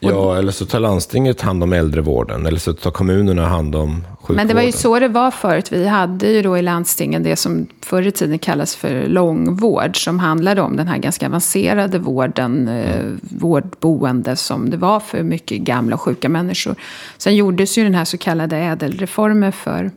Ja, 0.00 0.38
eller 0.38 0.52
så 0.52 0.66
tar 0.66 0.80
landstinget 0.80 1.40
hand 1.40 1.62
om 1.62 1.72
äldrevården. 1.72 2.46
Eller 2.46 2.58
så 2.58 2.72
tar 2.72 2.90
kommunerna 2.90 3.46
hand 3.46 3.74
om 3.74 4.04
sjukvården. 4.10 4.36
Men 4.36 4.48
det 4.48 4.54
var 4.54 4.62
ju 4.62 4.72
så 4.72 4.98
det 4.98 5.08
var 5.08 5.30
förut. 5.30 5.72
Vi 5.72 5.86
hade 5.86 6.26
ju 6.26 6.42
då 6.42 6.58
i 6.58 6.62
landstingen 6.62 7.22
det 7.22 7.36
som 7.36 7.66
förr 7.82 8.06
i 8.06 8.10
tiden 8.10 8.38
kallas 8.38 8.76
för 8.76 9.08
långvård. 9.08 10.04
Som 10.04 10.18
handlade 10.18 10.60
om 10.60 10.76
den 10.76 10.88
här 10.88 10.98
ganska 10.98 11.26
avancerade 11.26 11.98
vården, 11.98 12.68
mm. 12.68 13.20
vårdboende 13.22 14.36
som 14.36 14.70
det 14.70 14.76
var 14.76 15.00
för 15.00 15.22
mycket 15.22 15.60
gamla 15.60 15.94
och 15.94 16.00
sjuka 16.00 16.28
människor. 16.28 16.74
Sen 17.18 17.36
gjordes 17.36 17.78
ju 17.78 17.84
den 17.84 17.94
här 17.94 18.04
så 18.04 18.18
kallade 18.18 18.56
ädelreformen 18.56 19.52
för 19.52 19.90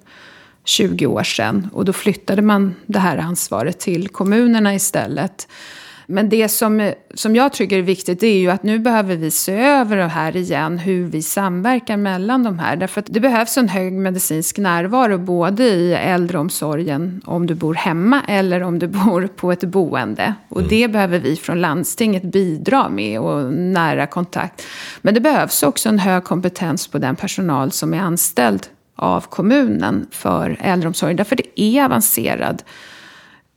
20 0.66 1.06
år 1.06 1.24
sedan. 1.24 1.70
Och 1.74 1.86
då 1.86 1.94
flyttade 1.94 2.42
man 2.42 2.76
det 2.86 3.00
här 3.00 3.18
ansvaret 3.18 3.80
till 3.80 4.08
kommunerna 4.08 4.76
istället. 4.76 5.48
Men 6.08 6.30
det 6.30 6.50
som, 6.50 6.92
som 7.14 7.36
jag 7.36 7.54
tycker 7.54 7.78
är 7.78 7.82
viktigt 7.82 8.24
är 8.24 8.38
ju 8.38 8.50
att 8.50 8.64
nu 8.64 8.80
behöver 8.80 9.16
vi 9.16 9.32
se 9.32 9.54
över 9.54 9.98
det 9.98 10.08
här 10.08 10.36
igen, 10.36 10.78
hur 10.78 11.06
vi 11.06 11.22
samverkar 11.22 11.98
mellan 11.98 12.44
de 12.44 12.60
här. 12.60 12.76
Därför 12.76 13.00
att 13.00 13.08
det 13.10 13.20
behövs 13.20 13.58
en 13.58 13.70
hög 13.70 13.94
medicinsk 13.94 14.58
närvaro 14.58 15.18
både 15.18 15.64
i 15.64 15.94
äldreomsorgen 15.94 17.22
om 17.26 17.48
du 17.48 17.56
bor 17.56 17.74
hemma 17.74 18.22
eller 18.28 18.64
om 18.64 18.80
du 18.80 18.88
bor 19.06 19.28
på 19.36 19.52
ett 19.52 19.64
boende. 19.64 20.34
Och 20.50 20.62
mm. 20.62 20.70
det 20.70 20.88
behöver 20.88 21.20
vi 21.20 21.36
från 21.36 21.62
landstinget 21.62 22.24
bidra 22.24 22.90
med 22.90 23.20
och 23.20 23.54
nära 23.54 24.08
kontakt. 24.08 24.66
Men 25.02 25.14
det 25.14 25.22
behövs 25.22 25.64
också 25.64 25.90
en 25.90 26.00
hög 26.00 26.24
kompetens 26.24 26.88
på 26.88 26.98
den 26.98 27.16
personal 27.16 27.72
som 27.72 27.94
är 27.94 28.00
anställd 28.00 28.68
av 28.96 29.22
kommunen 29.22 30.08
för 30.12 30.58
äldreomsorg. 30.60 31.14
Därför 31.14 31.36
det 31.36 31.62
är 31.62 31.86
avancerad 31.86 32.64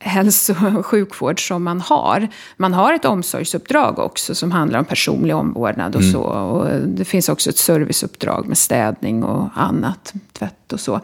hälso 0.01 0.55
och 0.79 0.87
sjukvård 0.87 1.49
som 1.49 1.65
man 1.65 1.81
har. 1.81 2.29
Man 2.57 2.75
har 2.75 2.95
ett 2.95 3.05
omsorgsuppdrag 3.05 3.99
också 3.99 4.35
som 4.35 4.53
handlar 4.53 4.79
om 4.79 4.85
personlig 4.85 5.37
omvårdnad 5.37 5.95
och 5.95 6.01
mm. 6.01 6.13
så. 6.13 6.21
Och 6.21 6.67
det 6.87 7.05
finns 7.05 7.29
också 7.29 7.51
ett 7.51 7.57
serviceuppdrag 7.57 8.47
med 8.47 8.59
städning 8.59 9.25
och 9.25 9.49
annat, 9.55 10.13
tvätt 10.33 10.73
och 10.73 10.81
så. 10.81 11.01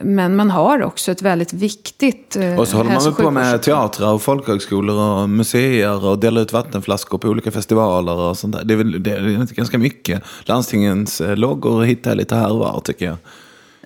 Men 0.00 0.36
man 0.36 0.50
har 0.50 0.82
också 0.82 1.12
ett 1.12 1.22
väldigt 1.22 1.52
viktigt 1.52 2.36
eh, 2.36 2.58
Och 2.58 2.68
så 2.68 2.76
håller 2.76 2.90
man 2.90 3.04
väl 3.04 3.12
på 3.12 3.30
med 3.30 3.62
teatrar 3.62 4.12
och 4.12 4.22
folkhögskolor 4.22 5.22
och 5.22 5.28
museer 5.28 6.04
och 6.04 6.18
delar 6.18 6.42
ut 6.42 6.52
vattenflaskor 6.52 7.18
på 7.18 7.28
olika 7.28 7.50
festivaler 7.50 8.16
och 8.16 8.38
sånt 8.38 8.56
där. 8.56 8.64
Det 8.64 8.74
är 8.74 8.78
väl 8.78 9.02
det 9.02 9.10
är 9.10 9.54
ganska 9.54 9.78
mycket. 9.78 10.22
Landstingens 10.44 11.20
eh, 11.20 11.36
loggor 11.36 11.82
hittar 11.82 12.10
jag 12.10 12.18
lite 12.18 12.36
här 12.36 12.52
och 12.52 12.58
var 12.58 12.80
tycker 12.80 13.06
jag. 13.06 13.16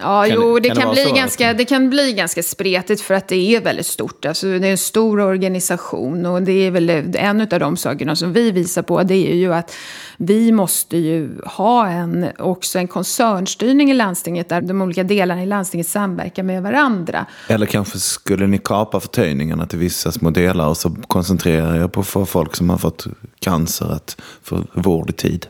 Ja, 0.02 0.24
kan 0.24 0.34
jo, 0.34 0.58
det, 0.58 0.68
kan, 0.68 0.76
kan 0.76 0.94
det, 0.94 1.04
bli 1.04 1.12
ganska, 1.16 1.54
det 1.54 1.64
kan 1.64 1.90
bli 1.90 2.12
ganska 2.12 2.42
spretigt 2.42 3.00
för 3.00 3.14
att 3.14 3.28
det 3.28 3.54
är 3.54 3.60
väldigt 3.60 3.86
stort. 3.86 4.24
Alltså, 4.24 4.46
det 4.46 4.66
är 4.66 4.70
en 4.70 4.78
stor 4.78 5.20
organisation 5.20 6.26
och 6.26 6.42
det 6.42 6.66
är 6.66 6.70
väl 6.70 6.90
en 7.16 7.40
av 7.40 7.46
de 7.60 7.76
sakerna 7.76 8.16
som 8.16 8.32
vi 8.32 8.50
visar 8.50 8.82
på. 8.82 9.02
Det 9.02 9.32
är 9.32 9.36
ju 9.36 9.54
att 9.54 9.74
vi 10.16 10.52
måste 10.52 10.96
ju 10.96 11.30
ha 11.44 11.88
en, 11.88 12.26
också 12.38 12.78
en 12.78 12.88
koncernstyrning 12.88 13.90
i 13.90 13.94
landstinget 13.94 14.48
där 14.48 14.60
de 14.60 14.82
olika 14.82 15.04
delarna 15.04 15.42
i 15.42 15.46
landstinget 15.46 15.88
samverkar 15.88 16.42
med 16.42 16.62
varandra. 16.62 17.26
Eller 17.48 17.66
kanske 17.66 17.98
skulle 17.98 18.46
ni 18.46 18.58
kapa 18.58 19.00
förtöjningarna 19.00 19.66
till 19.66 19.78
vissa 19.78 20.12
små 20.12 20.30
delar 20.30 20.68
och 20.68 20.76
så 20.76 20.96
koncentrera 21.06 21.76
er 21.76 21.88
på 21.88 22.02
folk 22.26 22.56
som 22.56 22.70
har 22.70 22.78
fått 22.78 23.06
cancer 23.38 23.92
att 23.92 24.16
få 24.42 24.64
vård 24.72 25.10
i 25.10 25.12
tid. 25.12 25.46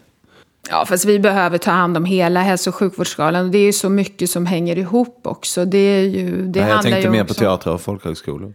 Ja, 0.70 0.86
fast 0.86 1.04
vi 1.04 1.18
behöver 1.18 1.58
ta 1.58 1.70
hand 1.70 1.96
om 1.96 2.04
hela 2.04 2.40
hälso 2.40 2.70
och 2.70 2.74
sjukvårdsskalan. 2.74 3.50
Det 3.50 3.58
är 3.58 3.66
ju 3.66 3.72
så 3.72 3.88
mycket 3.88 4.30
som 4.30 4.46
hänger 4.46 4.78
ihop 4.78 5.20
också. 5.24 5.64
Det 5.64 5.78
är 5.78 6.02
ju, 6.02 6.42
det 6.46 6.60
Nej, 6.60 6.70
jag 6.70 6.82
tänkte 6.82 7.10
mer 7.10 7.24
på 7.24 7.34
teatrar 7.34 7.74
och 7.74 7.80
folkhögskolor. 7.80 8.54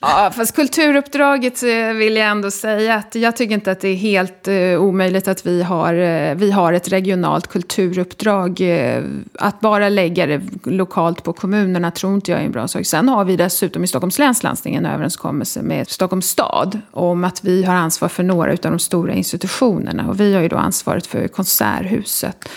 Ja, 0.00 0.32
fast 0.36 0.56
kulturuppdraget 0.56 1.62
eh, 1.62 1.92
vill 1.94 2.16
jag 2.16 2.28
ändå 2.28 2.50
säga 2.50 2.94
att 2.94 3.14
jag 3.14 3.36
tycker 3.36 3.54
inte 3.54 3.72
att 3.72 3.80
det 3.80 3.88
är 3.88 3.96
helt 3.96 4.48
eh, 4.48 4.82
omöjligt 4.82 5.28
att 5.28 5.46
vi 5.46 5.62
har, 5.62 5.94
eh, 5.94 6.34
vi 6.34 6.50
har 6.50 6.72
ett 6.72 6.88
regionalt 6.88 7.46
kulturuppdrag. 7.46 8.60
Eh, 8.60 9.02
att 9.34 9.60
bara 9.60 9.88
lägga 9.88 10.26
det 10.26 10.42
lokalt 10.64 11.22
på 11.22 11.32
kommunerna 11.32 11.90
tror 11.90 12.14
inte 12.14 12.30
jag 12.30 12.40
är 12.40 12.44
en 12.44 12.52
bra 12.52 12.68
sak. 12.68 12.86
Sen 12.86 13.08
har 13.08 13.24
vi 13.24 13.36
dessutom 13.36 13.84
i 13.84 13.86
Stockholms 13.86 14.18
läns 14.18 14.42
landsting 14.42 14.74
en 14.74 14.86
överenskommelse 14.86 15.62
med 15.62 15.88
Stockholms 15.88 16.26
stad 16.26 16.80
om 16.90 17.24
att 17.24 17.44
vi 17.44 17.64
har 17.64 17.74
ansvar 17.74 18.08
för 18.08 18.22
några 18.22 18.50
av 18.50 18.58
de 18.58 18.78
stora 18.78 19.12
institutionerna. 19.12 20.08
Och 20.08 20.20
vi 20.20 20.34
har 20.34 20.42
ju 20.42 20.48
då 20.48 20.56
ansvaret 20.56 21.06
för 21.06 21.28
Konserthuset. 21.28 22.48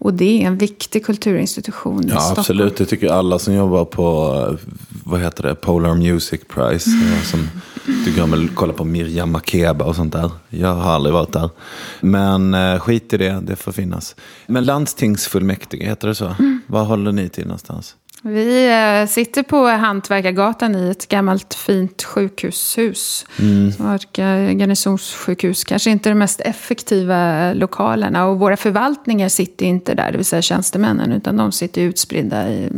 Och 0.00 0.14
det 0.14 0.42
är 0.42 0.46
en 0.46 0.58
viktig 0.58 1.06
kulturinstitution 1.06 2.04
ja, 2.08 2.16
i 2.16 2.20
Stockholm. 2.20 2.38
Absolut, 2.38 2.76
det 2.76 2.86
tycker 2.86 3.08
alla 3.08 3.38
som 3.38 3.54
jobbar 3.54 3.84
på 3.84 4.58
vad 5.04 5.20
heter 5.20 5.42
det, 5.42 5.54
Polar 5.54 5.94
Music 5.94 6.40
Prize. 6.48 6.90
Mm. 6.90 7.22
Som 7.24 7.48
tycker 8.04 8.22
om 8.22 8.32
att 8.32 8.54
kolla 8.54 8.72
på 8.72 8.84
Mirjam 8.84 9.32
Makeba 9.32 9.84
och 9.84 9.96
sånt 9.96 10.12
där. 10.12 10.30
Jag 10.48 10.74
har 10.74 10.92
aldrig 10.92 11.12
varit 11.12 11.32
där. 11.32 11.50
Men 12.00 12.54
eh, 12.54 12.78
skit 12.78 13.12
i 13.12 13.16
det, 13.16 13.40
det 13.42 13.56
får 13.56 13.72
finnas. 13.72 14.16
Men 14.46 14.64
landstingsfullmäktige, 14.64 15.84
heter 15.84 16.08
det 16.08 16.14
så? 16.14 16.26
Mm. 16.26 16.60
Var 16.66 16.84
håller 16.84 17.12
ni 17.12 17.28
till 17.28 17.44
någonstans? 17.44 17.96
Vi 18.22 18.70
eh, 18.70 19.08
sitter 19.08 19.42
på 19.42 19.66
Hantverkargatan 19.66 20.76
i 20.76 20.90
ett 20.90 21.08
gammalt 21.08 21.54
fint 21.54 22.02
sjukhushus. 22.02 23.26
Mm. 23.38 23.72
Garnisonssjukhus. 24.58 25.64
Kanske 25.64 25.90
inte 25.90 26.08
de 26.08 26.14
mest 26.14 26.40
effektiva 26.40 27.52
lokalerna. 27.52 28.26
Och 28.26 28.38
våra 28.38 28.56
förvaltningar 28.56 29.28
sitter 29.28 29.66
inte 29.66 29.94
där, 29.94 30.10
det 30.12 30.16
vill 30.16 30.26
säga 30.26 30.42
tjänstemännen. 30.42 31.12
Utan 31.12 31.36
de 31.36 31.52
sitter 31.52 31.82
utspridda 31.82 32.50
i 32.50 32.70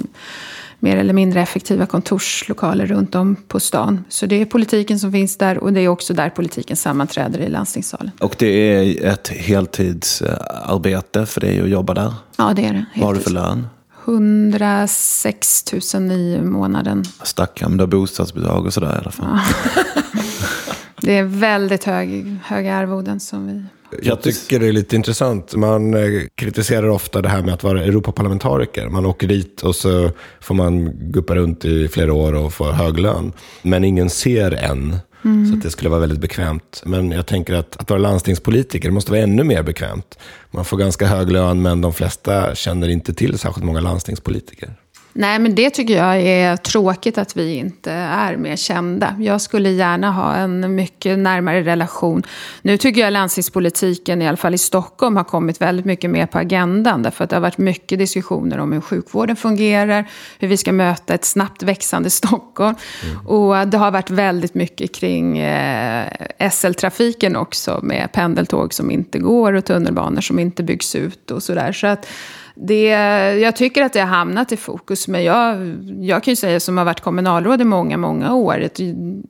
mer 0.78 0.96
eller 0.96 1.14
mindre 1.14 1.40
effektiva 1.40 1.86
kontorslokaler 1.86 2.86
runt 2.86 3.14
om 3.14 3.36
på 3.48 3.60
stan. 3.60 4.04
Så 4.08 4.26
det 4.26 4.40
är 4.40 4.44
politiken 4.44 4.98
som 4.98 5.12
finns 5.12 5.36
där 5.36 5.58
och 5.58 5.72
det 5.72 5.80
är 5.80 5.88
också 5.88 6.14
där 6.14 6.30
politiken 6.30 6.76
sammanträder 6.76 7.38
i 7.38 7.48
landstingssalen. 7.48 8.10
Och 8.20 8.34
det 8.38 8.46
är 8.46 9.06
ett 9.06 9.28
heltidsarbete 9.28 11.26
för 11.26 11.40
dig 11.40 11.60
att 11.60 11.68
jobba 11.68 11.94
där? 11.94 12.14
Ja, 12.36 12.52
det 12.56 12.64
är 12.64 12.72
det. 12.72 12.84
Vad 12.96 13.06
har 13.06 13.14
du 13.14 13.20
för 13.20 13.30
lön? 13.30 13.66
106 14.06 15.64
000 15.94 16.12
i 16.12 16.40
månaden. 16.42 17.04
Stackarn, 17.22 17.70
men 17.70 17.78
du 17.78 17.82
har 17.82 17.88
bostadsbidrag 17.88 18.66
och 18.66 18.74
sådär 18.74 18.94
i 18.94 18.98
alla 18.98 19.10
fall. 19.10 19.26
Ja. 19.26 19.82
Det 21.04 21.18
är 21.18 21.24
väldigt 21.24 21.84
hög, 21.84 22.36
höga 22.44 22.74
arvoden 22.74 23.20
som 23.20 23.46
vi 23.46 23.64
jag 24.02 24.22
tycker 24.22 24.60
det 24.60 24.68
är 24.68 24.72
lite 24.72 24.96
intressant. 24.96 25.54
Man 25.54 25.94
eh, 25.94 26.22
kritiserar 26.34 26.88
ofta 26.88 27.22
det 27.22 27.28
här 27.28 27.42
med 27.42 27.54
att 27.54 27.62
vara 27.62 27.84
Europaparlamentariker. 27.84 28.88
Man 28.88 29.06
åker 29.06 29.26
dit 29.26 29.62
och 29.62 29.76
så 29.76 30.10
får 30.40 30.54
man 30.54 30.90
guppa 31.12 31.34
runt 31.34 31.64
i 31.64 31.88
flera 31.88 32.12
år 32.12 32.32
och 32.32 32.52
få 32.52 32.70
hög 32.70 32.98
lön. 32.98 33.32
Men 33.62 33.84
ingen 33.84 34.10
ser 34.10 34.50
än. 34.50 34.96
Mm. 35.24 35.50
Så 35.50 35.56
det 35.56 35.70
skulle 35.70 35.90
vara 35.90 36.00
väldigt 36.00 36.20
bekvämt. 36.20 36.82
Men 36.86 37.10
jag 37.10 37.26
tänker 37.26 37.54
att, 37.54 37.76
att 37.76 37.90
vara 37.90 38.00
landstingspolitiker 38.00 38.90
måste 38.90 39.10
vara 39.10 39.22
ännu 39.22 39.44
mer 39.44 39.62
bekvämt. 39.62 40.18
Man 40.50 40.64
får 40.64 40.76
ganska 40.76 41.06
hög 41.06 41.30
lön, 41.32 41.62
men 41.62 41.80
de 41.80 41.92
flesta 41.92 42.54
känner 42.54 42.88
inte 42.88 43.14
till 43.14 43.38
särskilt 43.38 43.66
många 43.66 43.80
landstingspolitiker. 43.80 44.74
Nej, 45.14 45.38
men 45.38 45.54
det 45.54 45.70
tycker 45.70 45.96
jag 45.96 46.20
är 46.20 46.56
tråkigt 46.56 47.18
att 47.18 47.36
vi 47.36 47.54
inte 47.54 47.92
är 47.92 48.36
mer 48.36 48.56
kända. 48.56 49.16
Jag 49.20 49.40
skulle 49.40 49.70
gärna 49.70 50.10
ha 50.10 50.34
en 50.34 50.74
mycket 50.74 51.18
närmare 51.18 51.62
relation. 51.62 52.22
Nu 52.62 52.76
tycker 52.76 53.00
jag 53.00 53.12
landstingspolitiken, 53.12 54.22
i 54.22 54.28
alla 54.28 54.36
fall 54.36 54.54
i 54.54 54.58
Stockholm, 54.58 55.16
har 55.16 55.24
kommit 55.24 55.60
väldigt 55.60 55.86
mycket 55.86 56.10
mer 56.10 56.26
på 56.26 56.38
agendan. 56.38 57.02
Därför 57.02 57.24
att 57.24 57.30
det 57.30 57.36
har 57.36 57.40
varit 57.40 57.58
mycket 57.58 57.98
diskussioner 57.98 58.58
om 58.58 58.72
hur 58.72 58.80
sjukvården 58.80 59.36
fungerar, 59.36 60.10
hur 60.38 60.48
vi 60.48 60.56
ska 60.56 60.72
möta 60.72 61.14
ett 61.14 61.24
snabbt 61.24 61.62
växande 61.62 62.10
Stockholm. 62.10 62.76
Mm. 63.04 63.26
Och 63.26 63.68
det 63.68 63.78
har 63.78 63.90
varit 63.90 64.10
väldigt 64.10 64.54
mycket 64.54 64.94
kring 64.94 65.38
eh, 65.38 66.06
SL-trafiken 66.50 67.36
också, 67.36 67.80
med 67.82 68.12
pendeltåg 68.12 68.74
som 68.74 68.90
inte 68.90 69.18
går 69.18 69.52
och 69.52 69.64
tunnelbanor 69.64 70.20
som 70.20 70.38
inte 70.38 70.62
byggs 70.62 70.94
ut 70.94 71.30
och 71.30 71.42
sådär. 71.42 71.72
Så 71.72 71.86
att 71.86 72.06
det, 72.54 72.88
jag 73.40 73.56
tycker 73.56 73.82
att 73.82 73.92
det 73.92 74.00
har 74.00 74.06
hamnat 74.06 74.52
i 74.52 74.56
fokus. 74.56 75.08
Men 75.08 75.24
jag, 75.24 75.76
jag 76.00 76.22
kan 76.22 76.32
ju 76.32 76.36
säga 76.36 76.60
som 76.60 76.78
har 76.78 76.84
varit 76.84 77.00
kommunalråd 77.00 77.60
i 77.60 77.64
många, 77.64 77.96
många 77.96 78.34
år. 78.34 78.60
Att 78.60 78.80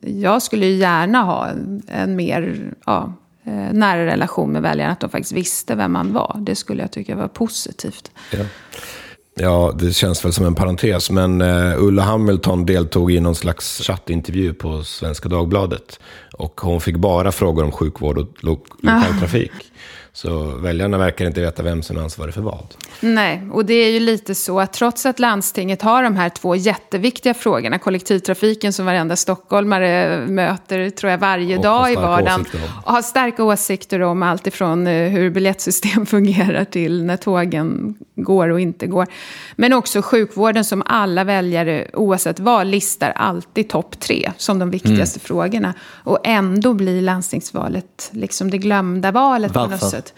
jag 0.01 0.41
skulle 0.41 0.65
gärna 0.65 1.21
ha 1.21 1.47
en, 1.87 2.15
mer 2.15 2.71
ja, 2.85 3.13
eh, 3.45 3.73
nära 3.73 4.05
relation 4.05 4.51
med 4.51 4.61
väljarna. 4.61 4.91
Att 4.91 4.99
de 4.99 5.09
faktiskt 5.09 5.33
visste 5.33 5.75
vem 5.75 5.91
man 5.91 6.13
var. 6.13 6.37
Det 6.39 6.55
skulle 6.55 6.81
jag 6.81 6.91
tycka 6.91 7.15
var 7.15 7.27
positivt. 7.27 8.11
Ja. 8.31 8.45
Ja, 9.35 9.73
det 9.79 9.93
känns 9.93 10.25
väl 10.25 10.33
som 10.33 10.45
en 10.45 10.55
parentes, 10.55 11.11
men 11.11 11.41
uh, 11.41 11.83
Ulla 11.83 12.01
Hamilton 12.01 12.65
deltog 12.65 13.11
i 13.11 13.19
någon 13.19 13.35
slags 13.35 13.81
chattintervju 13.81 14.53
på 14.53 14.83
Svenska 14.83 15.29
Dagbladet. 15.29 15.99
Och 16.33 16.61
hon 16.61 16.81
fick 16.81 16.95
bara 16.95 17.31
frågor 17.31 17.63
om 17.63 17.71
sjukvård 17.71 18.17
och 18.17 18.27
lo 18.39 18.59
lokaltrafik. 18.81 19.51
Så 20.15 20.43
väljarna 20.43 20.97
verkar 20.97 21.25
inte 21.25 21.41
veta 21.41 21.63
vem 21.63 21.83
som 21.83 21.97
är 21.97 22.01
ansvarig 22.01 22.33
för 22.33 22.41
vad. 22.41 22.75
Nej, 22.99 23.41
och 23.51 23.65
det 23.65 23.73
är 23.73 23.91
ju 23.91 23.99
lite 23.99 24.35
så 24.35 24.59
att 24.59 24.73
trots 24.73 25.05
att 25.05 25.19
landstinget 25.19 25.81
har 25.81 26.03
de 26.03 26.15
här 26.15 26.29
två 26.29 26.55
jätteviktiga 26.55 27.33
frågorna, 27.33 27.79
kollektivtrafiken 27.79 28.73
som 28.73 28.85
varenda 28.85 29.15
stockholmare 29.15 30.17
möter, 30.27 30.89
tror 30.89 31.11
jag, 31.11 31.17
varje 31.17 31.57
och 31.57 31.63
dag 31.63 31.91
i 31.91 31.95
vardagen, 31.95 32.45
och 32.85 32.93
har 32.93 33.01
starka 33.01 33.43
åsikter 33.43 33.99
om 33.99 34.23
allt 34.23 34.47
ifrån 34.47 34.87
eh, 34.87 35.09
hur 35.09 35.29
biljettsystem 35.29 36.05
fungerar 36.05 36.65
till 36.65 37.03
när 37.03 37.17
tågen 37.17 37.95
går 38.15 38.49
och 38.49 38.59
inte 38.59 38.87
går. 38.87 39.07
Men 39.55 39.73
också 39.73 40.01
sjukvården 40.01 40.65
som 40.65 40.83
alla 40.85 41.23
väljare, 41.23 41.87
oavsett 41.93 42.39
vad, 42.39 42.67
listar 42.67 43.09
alltid 43.11 43.69
topp 43.69 43.99
tre 43.99 44.31
som 44.37 44.59
de 44.59 44.69
viktigaste 44.69 45.17
mm. 45.17 45.25
frågorna. 45.25 45.73
Och 46.03 46.19
ändå 46.23 46.73
blir 46.73 47.01
landstingsvalet 47.01 48.09
liksom 48.11 48.51
det 48.51 48.57
glömda 48.57 49.11
valet 49.11 49.55
Varför? 49.55 49.77
på 49.77 49.85
något 49.85 49.91
sätt 49.91 50.02
sätt. 50.07 50.13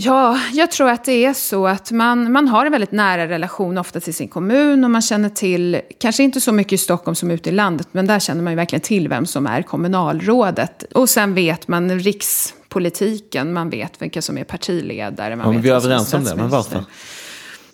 Ja, 0.00 0.38
jag 0.52 0.70
tror 0.70 0.90
att 0.90 1.04
det 1.04 1.24
är 1.24 1.32
så 1.32 1.66
att 1.66 1.90
man, 1.90 2.32
man 2.32 2.48
har 2.48 2.66
en 2.66 2.72
väldigt 2.72 2.92
nära 2.92 3.28
relation 3.28 3.78
ofta 3.78 4.00
till 4.00 4.14
sin 4.14 4.28
kommun 4.28 4.84
och 4.84 4.90
man 4.90 5.02
känner 5.02 5.28
till, 5.28 5.80
kanske 6.00 6.22
inte 6.22 6.40
så 6.40 6.52
mycket 6.52 6.72
i 6.72 6.78
Stockholm 6.78 7.14
som 7.14 7.30
ute 7.30 7.48
i 7.48 7.52
landet, 7.52 7.88
men 7.92 8.06
där 8.06 8.18
känner 8.18 8.42
man 8.42 8.52
ju 8.52 8.56
verkligen 8.56 8.80
till 8.80 9.08
vem 9.08 9.26
som 9.26 9.46
är 9.46 9.62
kommunalrådet. 9.62 10.84
Och 10.94 11.08
sen 11.08 11.34
vet 11.34 11.68
man 11.68 11.98
rikspolitiken, 11.98 13.52
man 13.52 13.70
vet 13.70 14.02
vilka 14.02 14.22
som 14.22 14.38
är 14.38 14.44
partiledare. 14.44 15.36
Man 15.36 15.46
ja, 15.46 15.52
vet 15.52 15.64
vi 15.64 15.68
är 15.68 15.74
överens 15.74 16.14
om 16.14 16.24
det, 16.24 16.36
men 16.36 16.48
varför? 16.48 16.84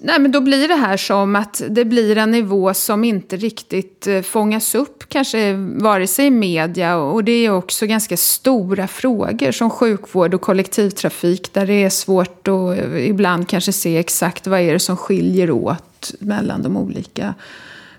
Nej, 0.07 0.21
men 0.21 0.33
då 0.33 0.41
blir 0.41 0.69
det 0.69 0.75
här 0.75 0.97
som 0.97 1.37
att 1.37 1.63
det 1.69 1.85
blir 1.85 2.19
en 2.19 2.31
nivå 2.31 2.75
som 2.75 3.05
inte 3.05 3.37
riktigt 3.37 4.07
eh, 4.07 4.23
fångas 4.23 4.75
upp, 4.75 5.09
kanske 5.09 5.53
vare 5.57 6.07
sig 6.07 6.27
i 6.27 6.31
media. 6.31 6.97
Och 6.97 7.25
det 7.25 7.33
är 7.33 7.51
också 7.51 7.87
ganska 7.87 8.17
stora 8.17 8.87
frågor 8.87 9.53
som 9.53 9.71
sjukvård 9.71 10.35
och 10.35 10.41
kollektivtrafik. 10.41 11.53
Där 11.53 11.67
det 11.67 11.85
är 11.85 11.91
svårt 11.91 12.49
att 12.49 12.79
eh, 12.79 13.09
ibland 13.09 13.49
kanske 13.49 13.73
se 13.73 13.99
exakt 13.99 14.47
vad 14.47 14.61
är 14.61 14.73
det 14.73 14.79
som 14.79 14.97
skiljer 14.97 15.51
åt 15.51 16.15
mellan 16.19 16.63
de 16.63 16.77
olika 16.77 17.35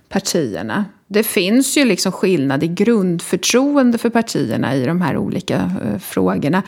partierna. 0.10 0.86
Det 1.08 1.24
finns 1.24 1.78
ju 1.78 1.86
liksom 1.86 2.12
skillnad 2.12 2.64
i 2.64 2.68
grundförtroende 2.68 3.98
för 3.98 4.10
partierna 4.10 4.76
i 4.76 4.86
de 4.86 5.02
här 5.02 5.18
olika 5.18 5.56
eh, 5.56 6.00
frågorna. 6.00 6.64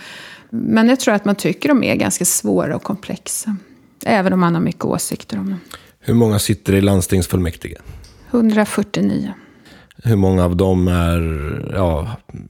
Men 0.50 0.90
jag 0.90 1.00
tror 1.00 1.14
att 1.14 1.26
man 1.26 1.36
tycker 1.36 1.70
de 1.70 1.84
är 1.84 1.96
ganska 1.96 2.26
svåra 2.26 2.76
och 2.76 2.84
komplexa. 2.84 3.58
Även 4.08 4.34
om 4.34 4.40
man 4.40 4.54
har 4.56 4.62
mycket 4.62 4.86
åsikter 4.86 5.38
om 5.40 5.50
dem. 5.50 5.60
Hur 6.00 6.14
många 6.14 6.40
sitter 6.40 6.76
i 6.76 6.82
landstingsfullmäktige? 6.82 7.76
149. 8.32 9.34
Hur 10.04 10.16
många 10.16 10.46
av 10.46 10.56
dem 10.56 10.88
är, 10.88 11.22
ja, 11.76 12.08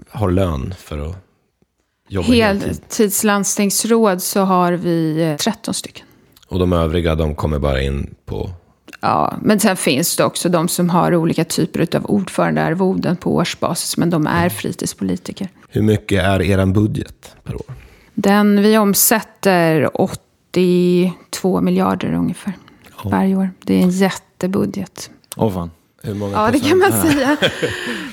har 0.10 0.32
lön 0.32 0.74
för 0.78 1.10
att 1.10 1.15
jobba 2.08 2.28
heltid? 2.28 2.67
Heltidslandstingsråd 2.67 4.22
så 4.22 4.41
har 4.41 4.74
vi 4.74 5.36
13 5.39 5.72
eh, 5.72 5.74
stycken. 5.74 6.06
Och 6.48 6.60
de 6.60 6.74
övriga, 6.74 7.15
de 7.15 7.36
kommer 7.36 7.60
bara 7.60 7.82
in 7.82 8.15
på? 8.26 8.50
Ja, 9.02 9.38
men 9.41 9.60
sen 9.60 9.78
finns 9.78 10.17
det 10.17 10.24
också 10.24 10.50
de 10.50 10.67
som 10.67 10.89
har 10.89 11.15
olika 11.15 11.46
typer 11.46 11.96
av 11.96 12.06
ordförandearvoden 12.06 13.15
på 13.15 13.36
årsbasis. 13.36 13.98
Men 13.98 14.10
de 14.10 14.28
är 14.28 14.50
fritidspolitiker. 14.50 15.50
Hur 15.70 15.82
mycket 15.82 16.24
är 16.24 16.41
er 16.41 16.65
budget 16.65 17.36
per 17.43 17.56
år? 17.56 17.74
Den 18.13 18.62
vi 18.62 18.78
omsätter 18.78 20.02
8 20.02 20.22
82 20.51 21.62
miljarder 21.62 22.13
ungefär 22.13 22.53
oh. 23.03 23.12
varje 23.12 23.36
år. 23.36 23.49
Det 23.63 23.73
är 23.73 23.83
en 23.83 23.89
jättebudget. 23.89 25.12
Åh 25.36 25.47
oh, 25.47 25.53
fan. 25.53 25.71
Ja, 26.34 26.50
det 26.52 26.60
kan 26.60 26.78
man 26.78 26.91
säga. 26.91 27.38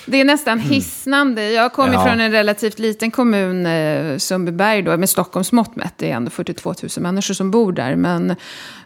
Det 0.07 0.21
är 0.21 0.25
nästan 0.25 0.59
mm. 0.59 0.71
hisnande. 0.71 1.51
Jag 1.51 1.73
kommer 1.73 1.93
ja. 1.93 2.05
från 2.07 2.21
en 2.21 2.33
relativt 2.33 2.79
liten 2.79 3.11
kommun, 3.11 3.67
eh, 3.67 4.19
Sundbyberg, 4.19 4.83
då, 4.83 4.97
med 4.97 5.11
Stockholms 5.11 5.53
mått 5.53 5.77
mätt. 5.77 5.95
Det 5.97 6.11
är 6.11 6.17
ändå 6.17 6.31
42 6.31 6.75
000 6.83 6.91
människor 6.97 7.35
som 7.35 7.51
bor 7.51 7.73
där. 7.73 7.97
Men 7.97 8.35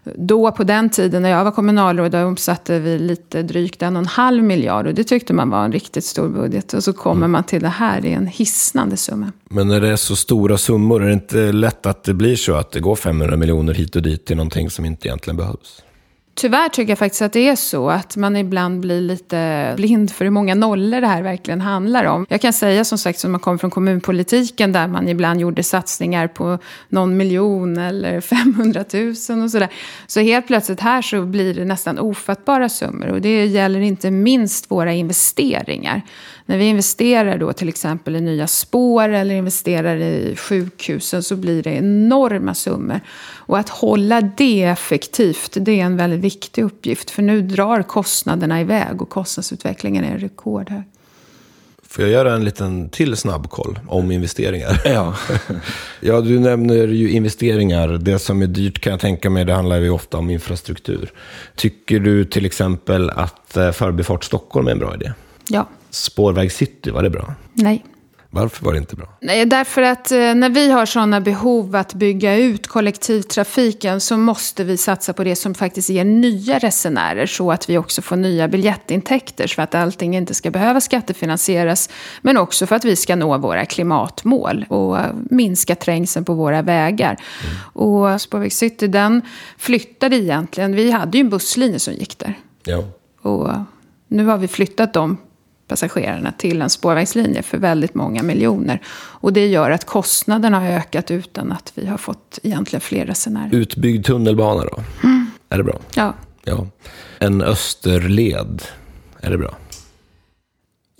då, 0.04 0.52
på 0.52 0.64
den 0.64 0.90
tiden, 0.90 1.22
när 1.22 1.30
jag 1.30 1.44
var 1.44 1.50
kommunalråd, 1.50 2.12
då 2.12 2.24
omsatte 2.24 2.78
vi 2.78 2.98
lite 2.98 3.42
drygt 3.42 3.82
en 3.82 3.96
och 3.96 4.02
en 4.02 4.06
halv 4.06 4.42
miljard. 4.42 4.86
Och 4.86 4.94
det 4.94 5.04
tyckte 5.04 5.32
man 5.32 5.50
var 5.50 5.64
en 5.64 5.72
riktigt 5.72 6.04
stor 6.04 6.28
budget. 6.28 6.72
Och 6.72 6.84
så 6.84 6.92
kommer 6.92 7.20
mm. 7.20 7.30
man 7.30 7.44
till 7.44 7.62
det 7.62 7.68
här, 7.68 8.00
det 8.00 8.12
är 8.12 8.16
en 8.16 8.26
hisnande 8.26 8.96
summa. 8.96 9.32
Men 9.48 9.68
när 9.68 9.80
det 9.80 9.88
är 9.88 9.96
så 9.96 10.16
stora 10.16 10.58
summor, 10.58 11.02
är 11.02 11.06
det 11.06 11.12
inte 11.12 11.52
lätt 11.52 11.86
att 11.86 12.04
det 12.04 12.14
blir 12.14 12.36
så 12.36 12.54
att 12.54 12.70
det 12.70 12.80
går 12.80 12.96
500 12.96 13.36
miljoner 13.36 13.74
hit 13.74 13.96
och 13.96 14.02
dit 14.02 14.26
till 14.26 14.36
någonting 14.36 14.70
som 14.70 14.84
inte 14.84 15.08
egentligen 15.08 15.36
behövs? 15.36 15.82
Tyvärr 16.40 16.68
tycker 16.68 16.90
jag 16.90 16.98
faktiskt 16.98 17.22
att 17.22 17.32
det 17.32 17.48
är 17.48 17.56
så 17.56 17.90
att 17.90 18.16
man 18.16 18.36
ibland 18.36 18.80
blir 18.80 19.00
lite 19.00 19.72
blind 19.76 20.10
för 20.10 20.24
hur 20.24 20.32
många 20.32 20.54
nollor 20.54 21.00
det 21.00 21.06
här 21.06 21.22
verkligen 21.22 21.60
handlar 21.60 22.04
om. 22.04 22.26
Jag 22.28 22.40
kan 22.40 22.52
säga 22.52 22.84
som 22.84 22.98
sagt 22.98 23.18
som 23.18 23.32
man 23.32 23.40
kommer 23.40 23.58
från 23.58 23.70
kommunpolitiken 23.70 24.72
där 24.72 24.88
man 24.88 25.08
ibland 25.08 25.40
gjorde 25.40 25.62
satsningar 25.62 26.28
på 26.28 26.58
någon 26.88 27.16
miljon 27.16 27.78
eller 27.78 28.20
500 28.54 28.84
000 28.92 29.08
och 29.42 29.50
sådär. 29.50 29.68
Så 30.06 30.20
helt 30.20 30.46
plötsligt 30.46 30.80
här 30.80 31.02
så 31.02 31.22
blir 31.22 31.54
det 31.54 31.64
nästan 31.64 31.98
ofattbara 31.98 32.68
summor 32.68 33.08
och 33.08 33.20
det 33.20 33.46
gäller 33.46 33.80
inte 33.80 34.10
minst 34.10 34.70
våra 34.70 34.92
investeringar. 34.92 36.02
När 36.48 36.58
vi 36.58 36.64
investerar 36.64 37.38
då 37.38 37.52
till 37.52 37.68
exempel 37.68 38.16
i 38.16 38.20
nya 38.20 38.46
spår 38.46 39.08
eller 39.08 39.34
investerar 39.34 39.96
i 39.96 40.36
sjukhusen 40.36 41.22
så 41.22 41.36
blir 41.36 41.62
det 41.62 41.70
enorma 41.70 42.54
summor. 42.54 43.00
Och 43.36 43.58
att 43.58 43.68
hålla 43.68 44.20
det 44.20 44.62
effektivt, 44.62 45.56
det 45.60 45.80
är 45.80 45.84
en 45.84 45.96
väldigt 45.96 46.20
viktig 46.20 46.62
uppgift. 46.62 47.10
För 47.10 47.22
nu 47.22 47.42
drar 47.42 47.82
kostnaderna 47.82 48.60
iväg 48.60 49.02
och 49.02 49.08
kostnadsutvecklingen 49.08 50.04
är 50.04 50.18
rekordhög. 50.18 50.82
Får 51.88 52.04
jag 52.04 52.12
göra 52.12 52.34
en 52.34 52.44
liten 52.44 52.88
till 52.90 53.16
snabbkoll 53.16 53.78
om 53.86 54.10
investeringar? 54.10 54.80
Ja. 54.84 55.14
ja, 56.00 56.20
du 56.20 56.38
nämner 56.38 56.88
ju 56.88 57.10
investeringar. 57.10 57.88
Det 57.88 58.18
som 58.18 58.42
är 58.42 58.46
dyrt 58.46 58.80
kan 58.80 58.90
jag 58.90 59.00
tänka 59.00 59.30
mig, 59.30 59.44
det 59.44 59.52
handlar 59.52 59.76
ju 59.76 59.90
ofta 59.90 60.18
om 60.18 60.30
infrastruktur. 60.30 61.12
Tycker 61.56 62.00
du 62.00 62.24
till 62.24 62.46
exempel 62.46 63.10
att 63.10 63.56
eh, 63.56 63.70
Förbifart 63.70 64.24
Stockholm 64.24 64.66
är 64.68 64.72
en 64.72 64.78
bra 64.78 64.94
idé? 64.94 65.12
Ja. 65.48 65.68
Spårväg 65.90 66.52
City, 66.52 66.90
var 66.90 67.02
det 67.02 67.10
bra? 67.10 67.34
Nej. 67.52 67.84
Varför 68.30 68.64
var 68.64 68.72
det 68.72 68.78
inte 68.78 68.96
bra? 68.96 69.06
Nej, 69.20 69.46
därför 69.46 69.82
att 69.82 70.10
eh, 70.10 70.34
när 70.34 70.48
vi 70.48 70.70
har 70.70 70.86
sådana 70.86 71.20
behov 71.20 71.76
att 71.76 71.94
bygga 71.94 72.36
ut 72.36 72.66
kollektivtrafiken 72.66 74.00
så 74.00 74.16
måste 74.16 74.64
vi 74.64 74.76
satsa 74.76 75.12
på 75.12 75.24
det 75.24 75.36
som 75.36 75.54
faktiskt 75.54 75.90
ger 75.90 76.04
nya 76.04 76.58
resenärer 76.58 77.26
så 77.26 77.52
att 77.52 77.70
vi 77.70 77.78
också 77.78 78.02
får 78.02 78.16
nya 78.16 78.48
biljettintäkter 78.48 79.46
så 79.46 79.62
att 79.62 79.74
allting 79.74 80.16
inte 80.16 80.34
ska 80.34 80.50
behöva 80.50 80.80
skattefinansieras 80.80 81.90
men 82.22 82.36
också 82.36 82.66
för 82.66 82.76
att 82.76 82.84
vi 82.84 82.96
ska 82.96 83.16
nå 83.16 83.38
våra 83.38 83.64
klimatmål 83.64 84.64
och 84.68 84.98
eh, 84.98 85.06
minska 85.30 85.74
trängseln 85.74 86.24
på 86.24 86.34
våra 86.34 86.62
vägar. 86.62 87.16
Mm. 87.44 87.56
Och 87.72 88.20
Spårväg 88.20 88.52
City 88.52 88.86
den 88.86 89.22
flyttade 89.58 90.16
egentligen, 90.16 90.74
vi 90.74 90.90
hade 90.90 91.18
ju 91.18 91.20
en 91.20 91.30
busslinje 91.30 91.78
som 91.78 91.94
gick 91.94 92.18
där. 92.18 92.34
Ja. 92.64 92.84
Och 93.22 93.50
nu 94.08 94.24
har 94.24 94.38
vi 94.38 94.48
flyttat 94.48 94.92
dem 94.92 95.16
passagerarna 95.68 96.32
till 96.32 96.62
en 96.62 96.70
spårvägslinje 96.70 97.42
för 97.42 97.58
väldigt 97.58 97.94
många 97.94 98.22
miljoner. 98.22 98.80
Och 98.90 99.32
det 99.32 99.46
gör 99.46 99.70
att 99.70 99.84
kostnaderna 99.84 100.60
har 100.60 100.66
ökat 100.66 101.10
utan 101.10 101.52
att 101.52 101.72
vi 101.74 101.86
har 101.86 101.98
fått 101.98 102.38
egentligen 102.42 102.80
fler 102.80 103.06
resenärer. 103.06 103.54
Utbyggd 103.54 104.06
tunnelbana 104.06 104.64
då? 104.64 104.82
Mm. 105.04 105.30
Är 105.48 105.58
det 105.58 105.64
bra? 105.64 105.78
Ja. 105.94 106.14
ja. 106.44 106.66
En 107.18 107.42
österled, 107.42 108.62
är 109.20 109.30
det 109.30 109.38
bra? 109.38 109.54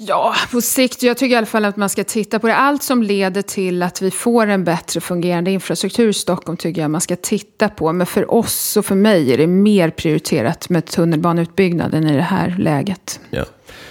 Ja, 0.00 0.34
på 0.52 0.60
sikt. 0.60 1.02
Jag 1.02 1.16
tycker 1.16 1.34
i 1.34 1.36
alla 1.36 1.46
fall 1.46 1.64
att 1.64 1.76
man 1.76 1.88
ska 1.88 2.04
titta 2.04 2.38
på 2.38 2.46
det. 2.46 2.56
Allt 2.56 2.82
som 2.82 3.02
leder 3.02 3.42
till 3.42 3.82
att 3.82 4.02
vi 4.02 4.10
får 4.10 4.46
en 4.46 4.64
bättre 4.64 5.00
fungerande 5.00 5.50
infrastruktur 5.50 6.08
i 6.08 6.12
Stockholm 6.12 6.56
tycker 6.56 6.80
jag 6.80 6.90
man 6.90 7.00
ska 7.00 7.16
titta 7.16 7.68
på. 7.68 7.92
Men 7.92 8.06
för 8.06 8.34
oss 8.34 8.76
och 8.76 8.86
för 8.86 8.94
mig 8.94 9.32
är 9.32 9.38
det 9.38 9.46
mer 9.46 9.90
prioriterat 9.90 10.68
med 10.68 10.86
tunnelbaneutbyggnaden 10.86 12.08
i 12.08 12.16
det 12.16 12.22
här 12.22 12.56
läget. 12.58 13.20
Ja. 13.30 13.44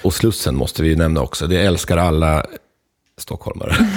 Och 0.07 0.13
Slussen 0.13 0.55
måste 0.55 0.83
vi 0.83 0.95
nämna 0.95 1.21
också. 1.21 1.47
Det 1.47 1.61
älskar 1.61 1.97
alla 1.97 2.45
stockholmare. 3.17 3.75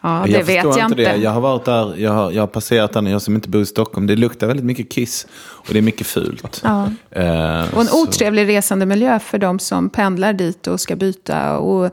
ja, 0.00 0.22
det 0.26 0.32
jag 0.32 0.44
vet 0.44 0.64
jag 0.64 0.78
inte. 0.78 0.94
Det. 0.94 1.16
Jag 1.16 1.30
har 1.30 1.40
varit 1.40 1.64
där, 1.64 1.94
jag 1.96 2.12
har, 2.12 2.32
jag 2.32 2.42
har 2.42 2.46
passerat 2.46 2.92
den, 2.92 3.06
jag 3.06 3.22
som 3.22 3.34
inte 3.34 3.48
bor 3.48 3.62
i 3.62 3.66
Stockholm. 3.66 4.06
Det 4.06 4.16
luktar 4.16 4.46
väldigt 4.46 4.66
mycket 4.66 4.90
kiss 4.90 5.26
och 5.34 5.72
det 5.72 5.78
är 5.78 5.82
mycket 5.82 6.06
fult. 6.06 6.60
Ja. 6.64 6.90
Eh, 7.10 7.74
och 7.74 7.80
en 7.80 7.86
så. 7.86 8.02
otrevlig 8.02 8.48
resandemiljö 8.48 9.18
för 9.18 9.38
de 9.38 9.58
som 9.58 9.90
pendlar 9.90 10.32
dit 10.32 10.66
och 10.66 10.80
ska 10.80 10.96
byta. 10.96 11.58
Och... 11.58 11.84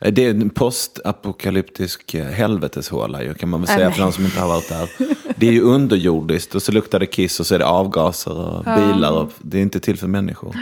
Eh, 0.00 0.12
det 0.12 0.24
är 0.24 0.30
en 0.30 0.50
postapokalyptisk 0.50 2.14
eh, 2.14 2.26
helveteshåla 2.26 3.34
kan 3.34 3.48
man 3.48 3.60
väl 3.60 3.68
säga 3.68 3.90
för 3.90 4.02
de 4.02 4.12
som 4.12 4.24
inte 4.24 4.40
har 4.40 4.48
varit 4.48 4.68
där. 4.68 4.88
Det 5.36 5.48
är 5.48 5.52
ju 5.52 5.62
underjordiskt 5.62 6.54
och 6.54 6.62
så 6.62 6.72
luktar 6.72 6.98
det 6.98 7.06
kiss 7.06 7.40
och 7.40 7.46
så 7.46 7.54
är 7.54 7.58
det 7.58 7.66
avgaser 7.66 8.38
och 8.38 8.64
bilar. 8.64 9.12
Och 9.12 9.32
det 9.38 9.58
är 9.58 9.62
inte 9.62 9.80
till 9.80 9.98
för 9.98 10.08
människor. 10.08 10.56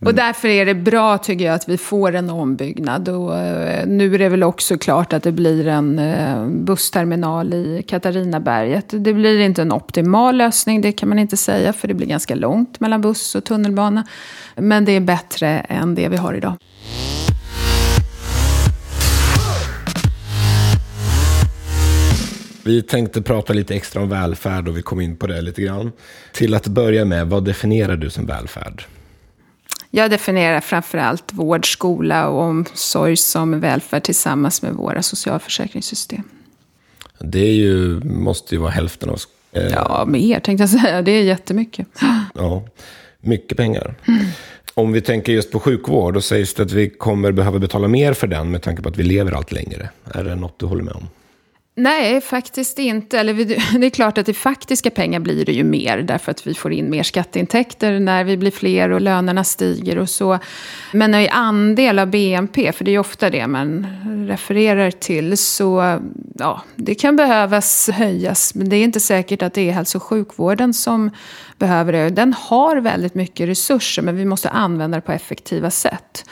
Och 0.00 0.14
därför 0.14 0.48
är 0.48 0.66
det 0.66 0.74
bra 0.74 1.18
tycker 1.18 1.44
jag 1.44 1.54
att 1.54 1.68
vi 1.68 1.78
får 1.78 2.14
en 2.14 2.30
ombyggnad. 2.30 3.08
Och 3.08 3.38
eh, 3.38 3.86
nu 3.86 4.14
är 4.14 4.18
det 4.18 4.28
väl 4.28 4.42
också 4.42 4.78
klart 4.78 5.12
att 5.12 5.22
det 5.22 5.32
blir 5.32 5.66
en 5.66 5.98
eh, 5.98 6.46
bussterminal 6.48 7.54
i 7.54 7.84
Katarinaberget. 7.88 8.84
Det 8.88 9.12
blir 9.12 9.40
inte 9.40 9.62
en 9.62 9.72
optimal 9.72 10.36
lösning, 10.36 10.80
det 10.80 10.92
kan 10.92 11.08
man 11.08 11.18
inte 11.18 11.36
säga, 11.36 11.72
för 11.72 11.88
det 11.88 11.94
blir 11.94 12.06
ganska 12.06 12.34
långt 12.34 12.80
mellan 12.80 13.00
buss 13.00 13.34
och 13.34 13.44
tunnelbana. 13.44 14.06
Men 14.54 14.84
det 14.84 14.92
är 14.92 15.00
bättre 15.00 15.48
än 15.48 15.94
det 15.94 16.08
vi 16.08 16.16
har 16.16 16.34
idag. 16.34 16.56
Vi 22.64 22.82
tänkte 22.82 23.22
prata 23.22 23.52
lite 23.52 23.74
extra 23.74 24.02
om 24.02 24.08
välfärd 24.08 24.68
och 24.68 24.76
vi 24.76 24.82
kom 24.82 25.00
in 25.00 25.16
på 25.16 25.26
det 25.26 25.40
lite 25.40 25.62
grann. 25.62 25.92
Till 26.32 26.54
att 26.54 26.66
börja 26.66 27.04
med, 27.04 27.26
vad 27.26 27.44
definierar 27.44 27.96
du 27.96 28.10
som 28.10 28.26
välfärd? 28.26 28.84
Jag 29.96 30.10
definierar 30.10 30.60
framförallt 30.60 31.32
vård, 31.32 31.72
skola 31.72 32.28
och 32.28 32.42
omsorg 32.42 33.16
som 33.16 33.60
välfärd 33.60 34.02
tillsammans 34.02 34.62
med 34.62 34.72
våra 34.72 35.02
socialförsäkringssystem. 35.02 36.22
Det 37.18 37.40
är 37.40 37.52
ju, 37.52 38.00
måste 38.04 38.54
ju 38.54 38.60
vara 38.60 38.70
hälften 38.70 39.10
av... 39.10 39.20
Eh... 39.52 39.66
Ja, 39.66 40.04
mer 40.08 40.40
tänkte 40.40 40.62
jag 40.62 40.70
säga. 40.70 41.02
Det 41.02 41.10
är 41.10 41.22
jättemycket. 41.22 41.86
Ja, 42.34 42.64
mycket 43.20 43.56
pengar. 43.56 43.94
Mm. 44.08 44.26
Om 44.74 44.92
vi 44.92 45.00
tänker 45.00 45.32
just 45.32 45.52
på 45.52 45.60
sjukvård, 45.60 46.14
då 46.14 46.20
sägs 46.20 46.54
det 46.54 46.62
att 46.62 46.72
vi 46.72 46.90
kommer 46.90 47.32
behöva 47.32 47.58
betala 47.58 47.88
mer 47.88 48.12
för 48.12 48.26
den 48.26 48.50
med 48.50 48.62
tanke 48.62 48.82
på 48.82 48.88
att 48.88 48.96
vi 48.96 49.02
lever 49.02 49.32
allt 49.32 49.52
längre. 49.52 49.88
Är 50.14 50.24
det 50.24 50.34
något 50.34 50.58
du 50.58 50.66
håller 50.66 50.84
med 50.84 50.94
om? 50.94 51.08
Nej, 51.78 52.20
faktiskt 52.20 52.78
inte. 52.78 53.18
Eller 53.18 53.34
det 53.78 53.86
är 53.86 53.90
klart 53.90 54.18
att 54.18 54.28
i 54.28 54.34
faktiska 54.34 54.90
pengar 54.90 55.20
blir 55.20 55.44
det 55.44 55.52
ju 55.52 55.64
mer 55.64 55.98
därför 55.98 56.30
att 56.30 56.46
vi 56.46 56.54
får 56.54 56.72
in 56.72 56.90
mer 56.90 57.02
skatteintäkter 57.02 58.00
när 58.00 58.24
vi 58.24 58.36
blir 58.36 58.50
fler 58.50 58.90
och 58.90 59.00
lönerna 59.00 59.44
stiger 59.44 59.98
och 59.98 60.10
så. 60.10 60.38
Men 60.92 61.14
i 61.14 61.28
andel 61.28 61.98
av 61.98 62.06
BNP, 62.06 62.72
för 62.72 62.84
det 62.84 62.90
är 62.90 62.92
ju 62.92 62.98
ofta 62.98 63.30
det 63.30 63.46
man 63.46 63.86
refererar 64.28 64.90
till, 64.90 65.38
så 65.38 66.00
ja, 66.34 66.62
det 66.76 66.94
kan 66.94 67.16
behövas 67.16 67.90
höjas. 67.92 68.54
Men 68.54 68.68
det 68.68 68.76
är 68.76 68.84
inte 68.84 69.00
säkert 69.00 69.42
att 69.42 69.54
det 69.54 69.68
är 69.68 69.72
hälso 69.72 69.98
och 69.98 70.02
sjukvården 70.02 70.74
som 70.74 71.10
behöver 71.58 71.92
det. 71.92 72.10
Den 72.10 72.32
har 72.32 72.76
väldigt 72.76 73.14
mycket 73.14 73.48
resurser, 73.48 74.02
men 74.02 74.16
vi 74.16 74.24
måste 74.24 74.50
använda 74.50 74.98
det 74.98 75.02
på 75.02 75.12
effektiva 75.12 75.70
sätt. 75.70 76.24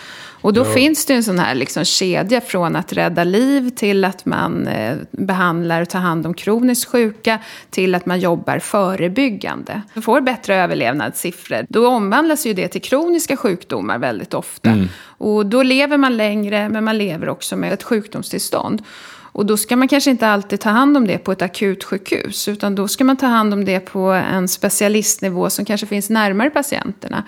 Och 0.45 0.53
då 0.53 0.61
ja. 0.61 0.65
finns 0.65 1.07
det 1.07 1.15
en 1.15 1.25
sån 1.25 1.39
här 1.39 1.55
liksom 1.55 1.85
kedja 1.85 2.41
från 2.41 2.77
att 2.77 2.93
rädda 2.93 3.25
liv 3.25 3.71
till 3.71 4.05
att 4.05 4.27
man 4.27 4.67
eh, 4.67 4.97
behandlar 5.11 5.83
och 5.83 5.89
tar 5.89 5.99
hand 5.99 6.27
om 6.27 6.35
kroniskt 6.35 6.91
sjuka 6.91 7.39
till 7.71 7.95
att 7.95 8.07
man 8.07 8.21
jobbar 8.21 8.59
förebyggande. 8.59 9.83
Man 9.95 10.03
får 10.03 10.21
bättre 10.21 10.57
överlevnadssiffror. 10.57 11.67
Då 11.69 11.89
omvandlas 11.89 12.47
ju 12.47 12.55
det 12.55 12.69
till 12.69 12.83
kroniska 12.83 13.37
sjukdomar 13.37 13.99
väldigt 13.99 14.35
ofta. 14.35 14.71
Mm. 14.71 14.89
Och 15.19 15.47
då 15.47 15.63
lever 15.63 15.97
man 15.97 16.17
längre, 16.17 16.69
men 16.69 16.85
man 16.85 16.99
lever 16.99 17.29
också 17.29 17.57
med 17.57 17.73
ett 17.73 17.83
sjukdomstillstånd. 17.83 18.83
Och 19.35 19.47
då 19.47 19.57
ska 19.57 19.77
man 19.77 19.89
kanske 19.89 20.11
inte 20.11 20.29
alltid 20.29 20.61
ta 20.61 20.71
hand 20.71 20.97
om 20.97 21.07
det 21.07 21.19
på 21.19 21.33
ett 21.33 21.43
akutsjukhus. 21.43 22.49
Utan 22.49 22.75
då 22.75 22.89
ska 22.89 23.05
man 23.05 23.17
ta 23.17 23.27
hand 23.27 23.55
om 23.55 23.65
det 23.65 23.81
på 23.81 24.01
en 24.11 24.49
specialistnivå 24.49 25.51
som 25.51 25.65
kanske 25.65 25.87
finns 25.87 26.11
närmare 26.11 26.51
patienterna. 26.51 27.25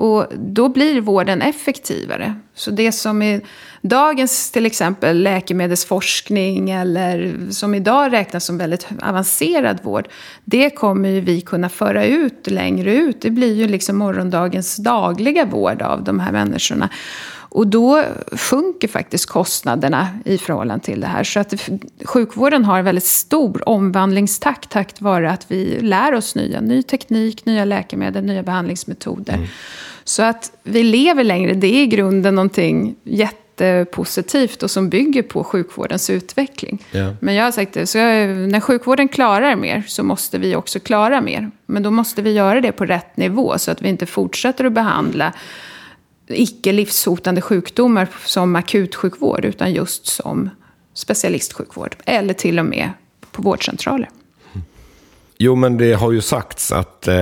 Och 0.00 0.26
då 0.36 0.68
blir 0.68 1.00
vården 1.00 1.42
effektivare. 1.42 2.34
Så 2.54 2.70
det 2.70 2.92
som 2.92 3.22
i 3.22 3.40
dagens 3.80 4.50
till 4.50 4.66
exempel 4.66 5.22
läkemedelsforskning 5.22 6.70
eller 6.70 7.34
som 7.50 7.74
idag 7.74 8.12
räknas 8.12 8.44
som 8.44 8.58
väldigt 8.58 8.88
avancerad 9.02 9.78
vård. 9.82 10.08
Det 10.44 10.70
kommer 10.70 11.08
ju 11.08 11.20
vi 11.20 11.40
kunna 11.40 11.68
föra 11.68 12.04
ut 12.04 12.50
längre 12.50 12.94
ut. 12.94 13.20
Det 13.20 13.30
blir 13.30 13.54
ju 13.54 13.68
liksom 13.68 13.98
morgondagens 13.98 14.76
dagliga 14.76 15.44
vård 15.44 15.82
av 15.82 16.04
de 16.04 16.20
här 16.20 16.32
människorna. 16.32 16.88
Och 17.50 17.66
då 17.66 18.04
sjunker 18.32 18.88
faktiskt 18.88 19.26
kostnaderna 19.26 20.08
i 20.24 20.38
förhållande 20.38 20.84
till 20.84 21.00
det 21.00 21.06
här. 21.06 21.24
Så 21.24 21.40
att 21.40 21.54
sjukvården 22.04 22.64
har 22.64 22.78
en 22.78 22.84
väldigt 22.84 23.04
stor 23.04 23.68
omvandlingstakt 23.68 24.70
tack 24.70 25.00
vare 25.00 25.30
att 25.30 25.46
vi 25.48 25.80
lär 25.80 26.14
oss 26.14 26.34
nya, 26.34 26.60
ny 26.60 26.82
teknik, 26.82 27.46
nya 27.46 27.64
läkemedel, 27.64 28.24
nya 28.24 28.42
behandlingsmetoder. 28.42 29.34
Mm. 29.34 29.46
Så 30.04 30.22
att 30.22 30.52
vi 30.62 30.82
lever 30.82 31.24
längre, 31.24 31.54
det 31.54 31.66
är 31.66 31.82
i 31.82 31.86
grunden 31.86 32.34
någonting 32.34 32.96
jättepositivt 33.04 34.62
och 34.62 34.70
som 34.70 34.88
bygger 34.88 35.22
på 35.22 35.44
sjukvårdens 35.44 36.10
utveckling. 36.10 36.84
Yeah. 36.92 37.12
Men 37.20 37.34
jag 37.34 37.44
har 37.44 37.52
sagt 37.52 37.72
det, 37.72 37.86
så 37.86 37.98
när 37.98 38.60
sjukvården 38.60 39.08
klarar 39.08 39.56
mer 39.56 39.84
så 39.88 40.02
måste 40.02 40.38
vi 40.38 40.56
också 40.56 40.80
klara 40.80 41.20
mer. 41.20 41.50
Men 41.66 41.82
då 41.82 41.90
måste 41.90 42.22
vi 42.22 42.32
göra 42.32 42.60
det 42.60 42.72
på 42.72 42.86
rätt 42.86 43.16
nivå 43.16 43.58
så 43.58 43.70
att 43.70 43.82
vi 43.82 43.88
inte 43.88 44.06
fortsätter 44.06 44.64
att 44.64 44.72
behandla 44.72 45.32
icke 46.30 46.72
livshotande 46.72 47.40
sjukdomar 47.40 48.08
som 48.26 48.56
akutsjukvård 48.56 49.44
utan 49.44 49.72
just 49.72 50.06
som 50.06 50.50
specialistsjukvård. 50.94 51.96
Eller 52.04 52.34
till 52.34 52.58
och 52.58 52.64
med 52.64 52.90
på 53.30 53.42
vårdcentraler. 53.42 54.08
Jo, 55.42 55.54
men 55.54 55.76
det 55.76 55.92
har 55.92 56.12
ju 56.12 56.20
sagts 56.20 56.72
att 56.72 57.08
eh, 57.08 57.16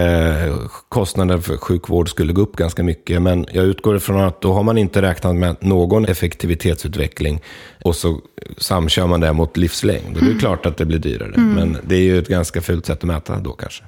kostnaden 0.88 1.42
för 1.42 1.56
sjukvård 1.56 2.10
skulle 2.10 2.32
gå 2.32 2.42
upp 2.42 2.56
ganska 2.56 2.82
mycket. 2.82 3.22
Men 3.22 3.46
jag 3.52 3.64
utgår 3.64 3.96
ifrån 3.96 4.20
att 4.20 4.40
då 4.40 4.52
har 4.52 4.62
man 4.62 4.78
inte 4.78 5.02
räknat 5.02 5.36
med 5.36 5.56
någon 5.60 6.04
effektivitetsutveckling. 6.04 7.40
Och 7.84 7.96
så 7.96 8.20
samkör 8.56 9.06
man 9.06 9.20
det 9.20 9.32
mot 9.32 9.56
livslängd. 9.56 10.16
Och 10.16 10.22
det 10.22 10.26
är 10.26 10.30
mm. 10.30 10.38
klart 10.38 10.66
att 10.66 10.76
det 10.76 10.84
blir 10.84 10.98
dyrare. 10.98 11.34
Mm. 11.34 11.52
Men 11.52 11.76
det 11.82 11.94
är 11.96 12.00
ju 12.00 12.18
ett 12.18 12.28
ganska 12.28 12.60
fult 12.60 12.86
sätt 12.86 12.98
att 12.98 13.02
mäta 13.02 13.36
då 13.36 13.52
kanske. 13.52 13.84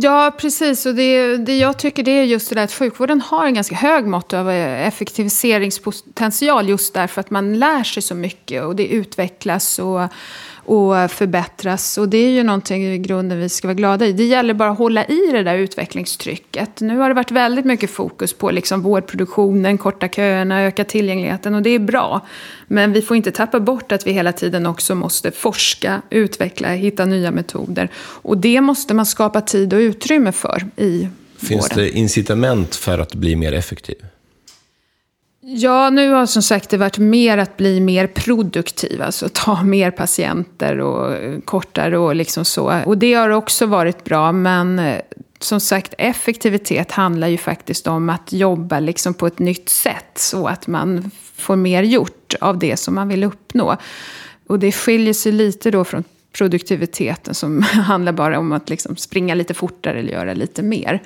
Ja, 0.00 0.34
precis. 0.38 0.86
Och 0.86 0.94
det, 0.94 1.36
det 1.36 1.56
jag 1.56 1.78
tycker 1.78 2.02
det 2.02 2.10
är 2.10 2.24
just 2.24 2.48
det 2.48 2.54
där 2.54 2.64
att 2.64 2.72
sjukvården 2.72 3.20
har 3.20 3.46
en 3.46 3.54
ganska 3.54 3.76
hög 3.76 4.06
mått 4.06 4.32
av 4.32 4.50
eh, 4.50 4.86
effektiviseringspotential 4.86 6.68
just 6.68 6.94
därför 6.94 7.20
att 7.20 7.30
man 7.30 7.58
lär 7.58 7.82
sig 7.82 8.02
så 8.02 8.14
mycket 8.14 8.64
och 8.64 8.76
det 8.76 8.86
utvecklas. 8.86 9.78
och 9.78 10.00
och 10.72 11.10
förbättras. 11.10 11.98
Och 11.98 12.08
det 12.08 12.18
är 12.18 12.30
ju 12.30 12.42
någonting 12.42 12.84
i 12.84 12.98
grunden 12.98 13.38
vi 13.38 13.48
ska 13.48 13.68
vara 13.68 13.74
glada 13.74 14.06
i. 14.06 14.12
Det 14.12 14.24
gäller 14.24 14.54
bara 14.54 14.70
att 14.70 14.78
hålla 14.78 15.04
i 15.04 15.32
det 15.32 15.42
där 15.42 15.56
utvecklingstrycket. 15.58 16.80
Nu 16.80 16.98
har 16.98 17.08
det 17.08 17.14
varit 17.14 17.30
väldigt 17.30 17.64
mycket 17.64 17.90
fokus 17.90 18.32
på 18.32 18.50
liksom 18.50 18.82
vårdproduktionen, 18.82 19.78
korta 19.78 20.08
köerna, 20.08 20.62
öka 20.62 20.84
tillgängligheten 20.84 21.54
och 21.54 21.62
det 21.62 21.70
är 21.70 21.78
bra. 21.78 22.20
Men 22.66 22.92
vi 22.92 23.02
får 23.02 23.16
inte 23.16 23.30
tappa 23.30 23.60
bort 23.60 23.92
att 23.92 24.06
vi 24.06 24.12
hela 24.12 24.32
tiden 24.32 24.66
också 24.66 24.94
måste 24.94 25.30
forska, 25.30 26.02
utveckla, 26.10 26.68
hitta 26.68 27.04
nya 27.04 27.30
metoder. 27.30 27.88
Och 27.96 28.38
det 28.38 28.60
måste 28.60 28.94
man 28.94 29.06
skapa 29.06 29.40
tid 29.40 29.74
och 29.74 29.78
utrymme 29.78 30.32
för 30.32 30.64
i 30.76 31.08
Finns 31.36 31.70
vården. 31.70 31.84
det 31.84 31.90
incitament 31.90 32.74
för 32.74 32.98
att 32.98 33.14
bli 33.14 33.36
mer 33.36 33.52
effektiv? 33.52 33.96
Ja, 35.44 35.90
nu 35.90 36.10
har 36.10 36.26
som 36.26 36.42
sagt 36.42 36.70
det 36.70 36.76
varit 36.76 36.98
mer 36.98 37.38
att 37.38 37.56
bli 37.56 37.80
mer 37.80 38.06
produktiv, 38.06 39.02
alltså 39.02 39.28
ta 39.32 39.62
mer 39.64 39.90
patienter 39.90 40.80
och 40.80 41.14
eh, 41.14 41.40
kortare 41.40 41.98
och 41.98 42.14
liksom 42.14 42.44
så. 42.44 42.82
Och 42.84 42.98
det 42.98 43.14
har 43.14 43.30
också 43.30 43.66
varit 43.66 44.04
bra, 44.04 44.32
men 44.32 44.78
eh, 44.78 45.00
som 45.38 45.60
sagt 45.60 45.94
effektivitet 45.98 46.92
handlar 46.92 47.28
ju 47.28 47.38
faktiskt 47.38 47.86
om 47.86 48.10
att 48.10 48.32
jobba 48.32 48.80
liksom 48.80 49.14
på 49.14 49.26
ett 49.26 49.38
nytt 49.38 49.68
sätt 49.68 50.12
så 50.14 50.46
att 50.46 50.66
man 50.66 51.10
får 51.36 51.56
mer 51.56 51.82
gjort 51.82 52.34
av 52.40 52.58
det 52.58 52.76
som 52.76 52.94
man 52.94 53.08
vill 53.08 53.24
uppnå. 53.24 53.76
Och 54.46 54.58
det 54.58 54.72
skiljer 54.72 55.14
sig 55.14 55.32
lite 55.32 55.70
då 55.70 55.84
från 55.84 56.04
produktiviteten 56.32 57.34
som 57.34 57.62
handlar 57.62 58.12
bara 58.12 58.38
om 58.38 58.52
att 58.52 58.70
liksom 58.70 58.96
springa 58.96 59.34
lite 59.34 59.54
fortare 59.54 59.98
eller 59.98 60.12
göra 60.12 60.34
lite 60.34 60.62
mer. 60.62 61.02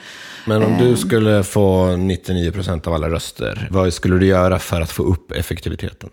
Men 0.46 0.62
om 0.62 0.78
du 0.78 0.96
skulle 0.96 1.44
få 1.44 1.96
99 1.96 2.52
procent 2.52 2.86
av 2.86 2.94
alla 2.94 3.10
röster, 3.10 3.68
vad 3.70 3.92
skulle 3.92 4.18
du 4.18 4.26
göra 4.26 4.58
för 4.58 4.80
att 4.80 4.90
få 4.90 5.02
upp 5.02 5.32
effektiviteten? 5.32 6.10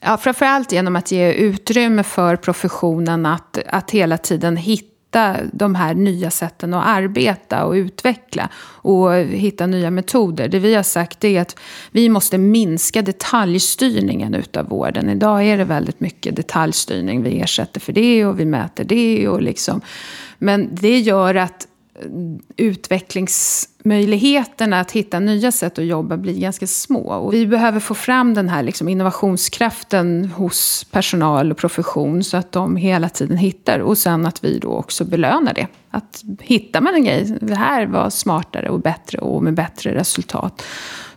Ja, 0.00 0.16
framförallt 0.16 0.72
genom 0.72 0.96
att 0.96 1.12
ge 1.12 1.32
utrymme 1.32 2.02
för 2.02 2.36
professionen 2.36 3.26
att, 3.26 3.58
att 3.66 3.90
hela 3.90 4.18
tiden 4.18 4.56
hitta 4.56 4.95
de 5.52 5.74
här 5.74 5.94
nya 5.94 6.30
sätten 6.30 6.74
att 6.74 6.86
arbeta 6.86 7.64
och 7.64 7.72
utveckla 7.72 8.48
och 8.66 9.14
hitta 9.14 9.66
nya 9.66 9.90
metoder. 9.90 10.48
Det 10.48 10.58
vi 10.58 10.74
har 10.74 10.82
sagt 10.82 11.24
är 11.24 11.40
att 11.40 11.58
vi 11.90 12.08
måste 12.08 12.38
minska 12.38 13.02
detaljstyrningen 13.02 14.34
utav 14.34 14.68
vården. 14.68 15.08
Idag 15.08 15.44
är 15.44 15.58
det 15.58 15.64
väldigt 15.64 16.00
mycket 16.00 16.36
detaljstyrning. 16.36 17.22
Vi 17.22 17.40
ersätter 17.40 17.80
för 17.80 17.92
det 17.92 18.26
och 18.26 18.40
vi 18.40 18.44
mäter 18.44 18.84
det. 18.84 19.28
Och 19.28 19.42
liksom. 19.42 19.80
Men 20.38 20.68
det 20.72 20.98
gör 20.98 21.34
att 21.34 21.66
utvecklingsmöjligheterna 22.56 24.80
att 24.80 24.90
hitta 24.90 25.20
nya 25.20 25.52
sätt 25.52 25.78
att 25.78 25.84
jobba 25.84 26.16
blir 26.16 26.40
ganska 26.40 26.66
små. 26.66 27.00
Och 27.00 27.34
vi 27.34 27.46
behöver 27.46 27.80
få 27.80 27.94
fram 27.94 28.34
den 28.34 28.48
här 28.48 28.62
liksom 28.62 28.88
innovationskraften 28.88 30.24
hos 30.24 30.86
personal 30.90 31.50
och 31.50 31.58
profession 31.58 32.24
så 32.24 32.36
att 32.36 32.52
de 32.52 32.76
hela 32.76 33.08
tiden 33.08 33.36
hittar. 33.36 33.78
Och 33.78 33.98
sen 33.98 34.26
att 34.26 34.44
vi 34.44 34.58
då 34.58 34.68
också 34.68 35.04
belönar 35.04 35.54
det. 35.54 35.66
Att 35.90 36.24
hittar 36.40 36.80
man 36.80 36.94
en 36.94 37.04
grej, 37.04 37.38
det 37.40 37.54
här 37.54 37.86
var 37.86 38.10
smartare 38.10 38.68
och 38.68 38.80
bättre 38.80 39.18
och 39.18 39.42
med 39.42 39.54
bättre 39.54 39.94
resultat. 39.94 40.62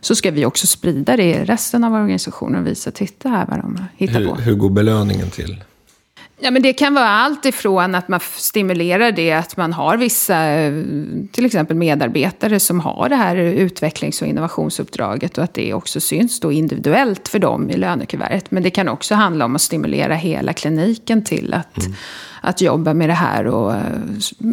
Så 0.00 0.14
ska 0.14 0.30
vi 0.30 0.46
också 0.46 0.66
sprida 0.66 1.16
det 1.16 1.24
i 1.24 1.44
resten 1.44 1.84
av 1.84 1.94
organisationen 1.94 2.60
och 2.60 2.66
visa, 2.66 2.90
titta 2.90 3.28
här 3.28 3.46
vad 3.46 3.58
de 3.58 3.84
hittar 3.96 4.26
på. 4.26 4.34
Hur 4.34 4.54
går 4.54 4.70
belöningen 4.70 5.30
till? 5.30 5.64
Ja, 6.42 6.50
men 6.50 6.62
det 6.62 6.72
kan 6.72 6.94
vara 6.94 7.08
allt 7.08 7.44
ifrån 7.44 7.94
att 7.94 8.08
man 8.08 8.20
stimulerar 8.36 9.12
det, 9.12 9.32
att 9.32 9.56
man 9.56 9.72
har 9.72 9.96
vissa, 9.96 10.44
eh, 10.44 10.72
till 11.32 11.46
exempel 11.46 11.76
medarbetare 11.76 12.60
som 12.60 12.80
har 12.80 13.08
det 13.08 13.16
här 13.16 13.36
utvecklings 13.36 14.22
och 14.22 14.28
innovationsuppdraget 14.28 15.38
och 15.38 15.44
att 15.44 15.54
det 15.54 15.74
också 15.74 16.00
syns 16.00 16.40
då 16.40 16.52
individuellt 16.52 17.28
för 17.28 17.38
dem 17.38 17.70
i 17.70 17.76
lönekuvertet. 17.76 18.50
Men 18.50 18.62
det 18.62 18.70
kan 18.70 18.88
också 18.88 19.14
handla 19.14 19.44
om 19.44 19.54
att 19.54 19.62
stimulera 19.62 20.14
hela 20.14 20.52
kliniken 20.52 21.24
till 21.24 21.54
att, 21.54 21.78
mm 21.78 21.94
att 22.40 22.60
jobba 22.60 22.94
med 22.94 23.08
det 23.08 23.14
här 23.14 23.46
och 23.46 23.74
eh, 23.74 23.82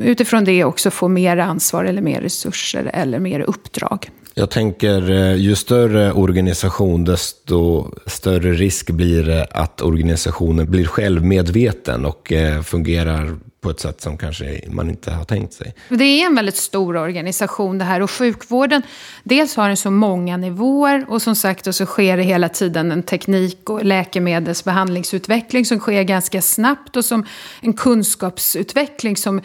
utifrån 0.01 0.43
det 0.43 0.63
också 0.63 0.91
få 0.91 1.07
mer 1.07 1.37
ansvar 1.37 1.85
eller 1.85 2.01
mer 2.01 2.21
resurser 2.21 2.91
eller 2.93 3.19
mer 3.19 3.39
uppdrag. 3.39 4.09
Jag 4.33 4.49
tänker, 4.49 5.11
eh, 5.11 5.35
ju 5.35 5.55
större 5.55 6.11
organisation, 6.11 7.03
desto 7.05 7.91
större 8.05 8.53
risk 8.53 8.89
blir 8.89 9.23
det 9.23 9.47
att 9.51 9.81
organisationen 9.81 10.71
blir 10.71 10.85
självmedveten 10.85 12.05
och 12.05 12.31
eh, 12.31 12.61
fungerar 12.61 13.35
på 13.67 13.71
ett 13.71 13.79
sätt 13.79 14.01
som 14.01 14.17
kanske 14.17 14.61
man 14.67 14.89
inte 14.89 15.11
har 15.11 15.23
tänkt 15.23 15.53
sig. 15.53 15.75
Det 15.89 16.03
är 16.03 16.25
en 16.25 16.35
väldigt 16.35 16.55
stor 16.55 16.97
organisation 16.97 17.77
det 17.77 17.85
här 17.85 18.01
och 18.01 18.11
sjukvården, 18.11 18.81
dels 19.23 19.55
har 19.55 19.67
den 19.67 19.77
så 19.77 19.91
många 19.91 20.37
nivåer 20.37 21.05
och 21.09 21.21
som 21.21 21.35
sagt 21.35 21.67
och 21.67 21.75
så 21.75 21.85
sker 21.85 22.17
det 22.17 22.23
hela 22.23 22.49
tiden 22.49 22.91
en 22.91 23.03
teknik 23.03 23.69
och 23.69 23.85
läkemedelsbehandlingsutveckling 23.85 25.65
som 25.65 25.79
sker 25.79 26.03
ganska 26.03 26.41
snabbt 26.41 26.95
och 26.95 27.05
som 27.05 27.25
en 27.61 27.73
kunskapsutveckling 27.73 29.17
som 29.17 29.41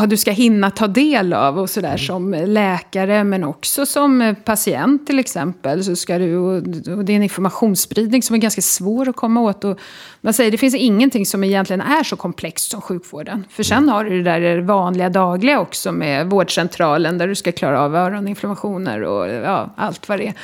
ja, 0.00 0.06
du 0.06 0.16
ska 0.16 0.30
hinna 0.30 0.70
ta 0.70 0.86
del 0.86 1.32
av 1.32 1.58
och 1.58 1.70
sådär 1.70 1.88
mm. 1.88 1.98
som 1.98 2.34
läkare 2.46 3.24
men 3.24 3.44
också 3.44 3.86
som 3.86 4.34
patient 4.44 5.06
till 5.06 5.18
exempel. 5.18 5.84
Så 5.84 5.96
ska 5.96 6.18
du, 6.18 6.36
och 6.36 6.62
det 7.04 7.12
är 7.12 7.16
en 7.16 7.22
informationsspridning 7.22 8.22
som 8.22 8.34
är 8.34 8.40
ganska 8.40 8.62
svår 8.62 9.08
att 9.08 9.16
komma 9.16 9.40
åt. 9.40 9.64
Och 9.64 9.78
man 10.20 10.32
säger, 10.32 10.50
det 10.50 10.58
finns 10.58 10.74
ingenting 10.74 11.26
som 11.26 11.44
egentligen 11.44 11.80
är 11.80 12.02
så 12.02 12.16
komplext 12.16 12.70
som 12.70 12.80
sjukvården. 12.80 13.44
För 13.50 13.62
sen 13.62 13.78
mm. 13.78 13.88
har 13.88 14.04
du 14.04 14.22
det 14.22 14.38
där 14.38 14.60
vanliga 14.60 15.08
dagliga 15.08 15.60
också 15.60 15.92
med 15.92 16.26
vårdcentralen 16.30 17.18
där 17.18 17.28
du 17.28 17.34
ska 17.34 17.52
klara 17.52 17.80
av 17.80 17.96
öroninflammationer 17.96 19.02
och 19.02 19.28
ja, 19.28 19.74
allt 19.76 20.08
vad 20.08 20.18
det 20.18 20.26
är. 20.26 20.34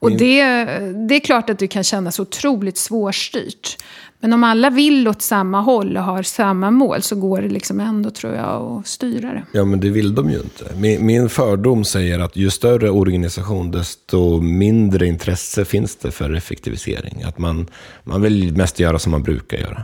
Och 0.00 0.12
det, 0.12 0.44
det 1.08 1.14
är 1.14 1.20
klart 1.20 1.50
att 1.50 1.58
det 1.58 1.66
kan 1.66 1.84
kännas 1.84 2.20
otroligt 2.20 2.76
svårstyrt. 2.76 3.76
Men 4.20 4.32
om 4.32 4.44
alla 4.44 4.70
vill 4.70 5.08
åt 5.08 5.22
samma 5.22 5.60
håll 5.60 5.96
och 5.96 6.02
har 6.02 6.22
samma 6.22 6.70
mål 6.70 7.02
så 7.02 7.16
går 7.16 7.42
det 7.42 7.48
liksom 7.48 7.80
ändå, 7.80 8.10
tror 8.10 8.34
jag, 8.34 8.62
att 8.62 8.86
styra 8.86 9.32
det. 9.32 9.42
Ja, 9.52 9.64
men 9.64 9.80
det 9.80 9.90
vill 9.90 10.14
de 10.14 10.30
ju 10.30 10.36
inte. 10.36 10.64
Min, 10.76 11.06
min 11.06 11.28
fördom 11.28 11.84
säger 11.84 12.18
att 12.18 12.36
ju 12.36 12.50
större 12.50 12.90
organisation, 12.90 13.70
desto 13.70 14.40
mindre 14.40 15.06
intresse 15.06 15.64
finns 15.64 15.96
det 15.96 16.10
för 16.10 16.34
effektivisering. 16.34 17.22
Att 17.22 17.38
man, 17.38 17.66
man 18.04 18.22
vill 18.22 18.56
mest 18.56 18.80
göra 18.80 18.98
som 18.98 19.10
man 19.10 19.22
brukar 19.22 19.58
göra. 19.58 19.82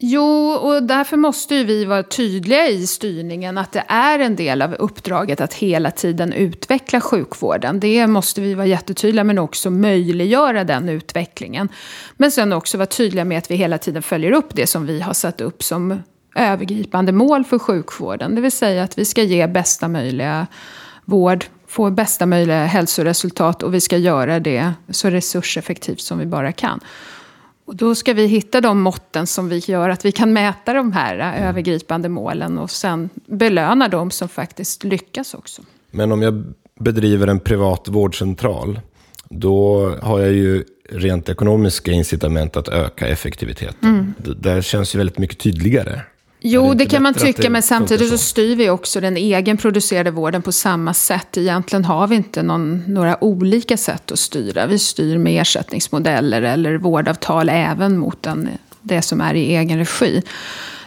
Jo, 0.00 0.50
och 0.50 0.82
därför 0.82 1.16
måste 1.16 1.54
ju 1.54 1.64
vi 1.64 1.84
vara 1.84 2.02
tydliga 2.02 2.68
i 2.68 2.86
styrningen 2.86 3.58
att 3.58 3.72
det 3.72 3.84
är 3.88 4.18
en 4.18 4.36
del 4.36 4.62
av 4.62 4.74
uppdraget 4.74 5.40
att 5.40 5.54
hela 5.54 5.90
tiden 5.90 6.32
utveckla 6.32 7.00
sjukvården. 7.00 7.80
Det 7.80 8.06
måste 8.06 8.40
vi 8.40 8.54
vara 8.54 8.66
jättetydliga 8.66 9.24
men 9.24 9.38
också 9.38 9.70
möjliggöra 9.70 10.64
den 10.64 10.88
utvecklingen. 10.88 11.68
Men 12.16 12.30
sen 12.30 12.52
också 12.52 12.78
vara 12.78 12.86
tydliga 12.86 13.24
med 13.24 13.38
att 13.38 13.50
vi 13.50 13.54
hela 13.54 13.78
tiden 13.78 14.02
följer 14.02 14.32
upp 14.32 14.48
det 14.54 14.66
som 14.66 14.86
vi 14.86 15.00
har 15.00 15.14
satt 15.14 15.40
upp 15.40 15.62
som 15.62 16.02
övergripande 16.34 17.12
mål 17.12 17.44
för 17.44 17.58
sjukvården. 17.58 18.34
Det 18.34 18.40
vill 18.40 18.52
säga 18.52 18.82
att 18.82 18.98
vi 18.98 19.04
ska 19.04 19.22
ge 19.22 19.46
bästa 19.46 19.88
möjliga 19.88 20.46
vård, 21.04 21.44
få 21.66 21.90
bästa 21.90 22.26
möjliga 22.26 22.64
hälsoresultat 22.64 23.62
och 23.62 23.74
vi 23.74 23.80
ska 23.80 23.96
göra 23.96 24.40
det 24.40 24.72
så 24.90 25.10
resurseffektivt 25.10 26.00
som 26.00 26.18
vi 26.18 26.26
bara 26.26 26.52
kan. 26.52 26.80
Och 27.68 27.76
då 27.76 27.94
ska 27.94 28.12
vi 28.12 28.26
hitta 28.26 28.60
de 28.60 28.80
måtten 28.80 29.26
som 29.26 29.48
vi 29.48 29.58
gör 29.58 29.88
att 29.88 30.04
vi 30.04 30.12
kan 30.12 30.32
mäta 30.32 30.72
de 30.72 30.92
här 30.92 31.14
mm. 31.14 31.48
övergripande 31.48 32.08
målen 32.08 32.58
och 32.58 32.70
sen 32.70 33.08
belöna 33.26 33.88
de 33.88 34.10
som 34.10 34.28
faktiskt 34.28 34.84
lyckas 34.84 35.34
också. 35.34 35.62
Men 35.90 36.12
om 36.12 36.22
jag 36.22 36.44
bedriver 36.80 37.26
en 37.26 37.40
privat 37.40 37.88
vårdcentral, 37.88 38.80
då 39.30 39.88
har 40.02 40.20
jag 40.20 40.32
ju 40.32 40.64
rent 40.90 41.28
ekonomiska 41.28 41.92
incitament 41.92 42.56
att 42.56 42.68
öka 42.68 43.08
effektiviteten. 43.08 43.88
Mm. 43.88 44.14
Det, 44.18 44.34
det 44.34 44.64
känns 44.64 44.94
ju 44.94 44.98
väldigt 44.98 45.18
mycket 45.18 45.38
tydligare. 45.38 46.00
Jo, 46.40 46.68
det, 46.68 46.74
det 46.74 46.86
kan 46.86 47.02
man 47.02 47.14
tycka, 47.14 47.50
men 47.50 47.62
samtidigt 47.62 48.08
så 48.08 48.18
styr 48.18 48.56
vi 48.56 48.70
också 48.70 49.00
den 49.00 49.16
egenproducerade 49.16 50.10
vården 50.10 50.42
på 50.42 50.52
samma 50.52 50.94
sätt. 50.94 51.36
Egentligen 51.36 51.84
har 51.84 52.06
vi 52.06 52.16
inte 52.16 52.42
någon, 52.42 52.82
några 52.86 53.24
olika 53.24 53.76
sätt 53.76 54.12
att 54.12 54.18
styra. 54.18 54.66
Vi 54.66 54.78
styr 54.78 55.18
med 55.18 55.40
ersättningsmodeller 55.40 56.42
eller 56.42 56.78
vårdavtal 56.78 57.48
även 57.48 57.98
mot 57.98 58.22
den, 58.22 58.48
det 58.82 59.02
som 59.02 59.20
är 59.20 59.34
i 59.34 59.56
egen 59.56 59.78
regi. 59.78 60.22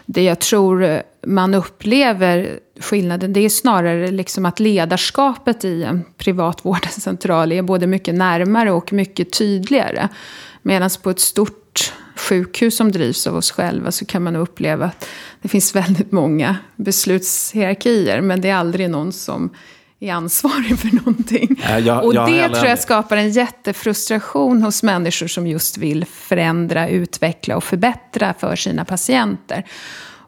Det 0.05 0.23
jag 0.23 0.39
tror 0.39 1.01
man 1.27 1.53
upplever 1.53 2.59
skillnaden, 2.79 3.33
det 3.33 3.39
är 3.39 3.49
snarare 3.49 4.11
liksom 4.11 4.45
att 4.45 4.59
ledarskapet 4.59 5.65
i 5.65 5.83
en 5.83 6.03
privat 6.17 6.65
vårdcentral 6.65 7.51
är 7.51 7.61
både 7.61 7.87
mycket 7.87 8.15
närmare 8.15 8.71
och 8.71 8.93
mycket 8.93 9.33
tydligare. 9.33 10.07
Medan 10.61 10.89
på 11.03 11.09
ett 11.09 11.19
stort 11.19 11.60
sjukhus 12.31 12.75
som 12.75 12.91
drivs 12.91 13.27
av 13.27 13.35
oss 13.35 13.51
själva 13.51 13.91
så 13.91 14.05
kan 14.05 14.23
man 14.23 14.35
uppleva 14.35 14.85
att 14.85 15.07
det 15.41 15.47
finns 15.47 15.75
väldigt 15.75 16.11
många 16.11 16.57
beslutshierarkier 16.75 18.21
men 18.21 18.41
det 18.41 18.49
är 18.49 18.55
aldrig 18.55 18.89
någon 18.89 19.13
som 19.13 19.49
är 19.99 20.13
ansvarig 20.13 20.79
för 20.79 20.95
någonting. 20.95 21.61
Äh, 21.63 21.79
jag, 21.79 22.05
och 22.05 22.15
jag 22.15 22.31
det 22.31 22.49
tror 22.49 22.67
jag 22.67 22.79
skapar 22.79 23.17
en 23.17 23.31
jättefrustration 23.31 24.61
hos 24.61 24.83
människor 24.83 25.27
som 25.27 25.47
just 25.47 25.77
vill 25.77 26.05
förändra, 26.05 26.89
utveckla 26.89 27.57
och 27.57 27.63
förbättra 27.63 28.33
för 28.39 28.55
sina 28.55 28.85
patienter. 28.85 29.65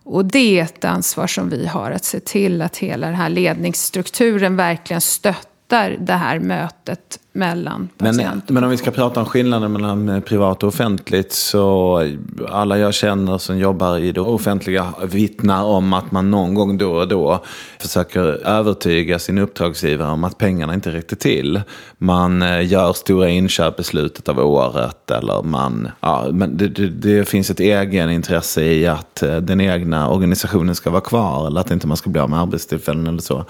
Och 0.03 0.25
det 0.25 0.59
är 0.59 0.63
ett 0.63 0.85
ansvar 0.85 1.27
som 1.27 1.49
vi 1.49 1.67
har, 1.67 1.91
att 1.91 2.05
se 2.05 2.19
till 2.19 2.61
att 2.61 2.77
hela 2.77 3.07
den 3.07 3.15
här 3.15 3.29
ledningsstrukturen 3.29 4.55
verkligen 4.55 5.01
stöttar 5.01 5.97
det 5.99 6.13
här 6.13 6.39
mötet 6.39 7.19
mellan. 7.33 7.89
Men, 7.97 8.41
men 8.47 8.63
om 8.63 8.69
vi 8.69 8.77
ska 8.77 8.91
prata 8.91 9.19
om 9.19 9.25
skillnaden 9.25 9.71
mellan 9.71 10.09
eh, 10.09 10.19
privat 10.19 10.63
och 10.63 10.69
offentligt 10.69 11.31
så 11.31 12.01
alla 12.49 12.77
jag 12.77 12.93
känner 12.93 13.37
som 13.37 13.57
jobbar 13.57 13.97
i 13.97 14.11
det 14.11 14.21
offentliga 14.21 14.93
vittnar 15.03 15.63
om 15.63 15.93
att 15.93 16.11
man 16.11 16.31
någon 16.31 16.53
gång 16.53 16.77
då 16.77 16.91
och 16.91 17.07
då 17.07 17.43
försöker 17.79 18.21
övertyga 18.47 19.19
sin 19.19 19.37
uppdragsgivare 19.37 20.11
om 20.11 20.23
att 20.23 20.37
pengarna 20.37 20.73
inte 20.73 20.91
räcker 20.91 21.15
till. 21.15 21.61
Man 21.97 22.41
eh, 22.41 22.67
gör 22.67 22.93
stora 22.93 23.29
inköp 23.29 23.79
i 23.79 23.83
slutet 23.83 24.29
av 24.29 24.39
året 24.39 25.11
eller 25.11 25.43
man, 25.43 25.89
ja, 25.99 26.27
men 26.31 26.57
det, 26.57 26.67
det, 26.67 26.87
det 26.87 27.29
finns 27.29 27.49
ett 27.49 27.59
egenintresse 27.59 28.63
i 28.63 28.87
att 28.87 29.23
eh, 29.23 29.35
den 29.35 29.61
egna 29.61 30.09
organisationen 30.09 30.75
ska 30.75 30.89
vara 30.89 31.01
kvar 31.01 31.47
eller 31.47 31.61
att 31.61 31.71
inte 31.71 31.87
man 31.87 31.97
ska 31.97 32.09
bli 32.09 32.21
av 32.21 32.29
med 32.29 32.39
arbetstillfällen 32.39 33.07
eller 33.07 33.21
så. 33.21 33.45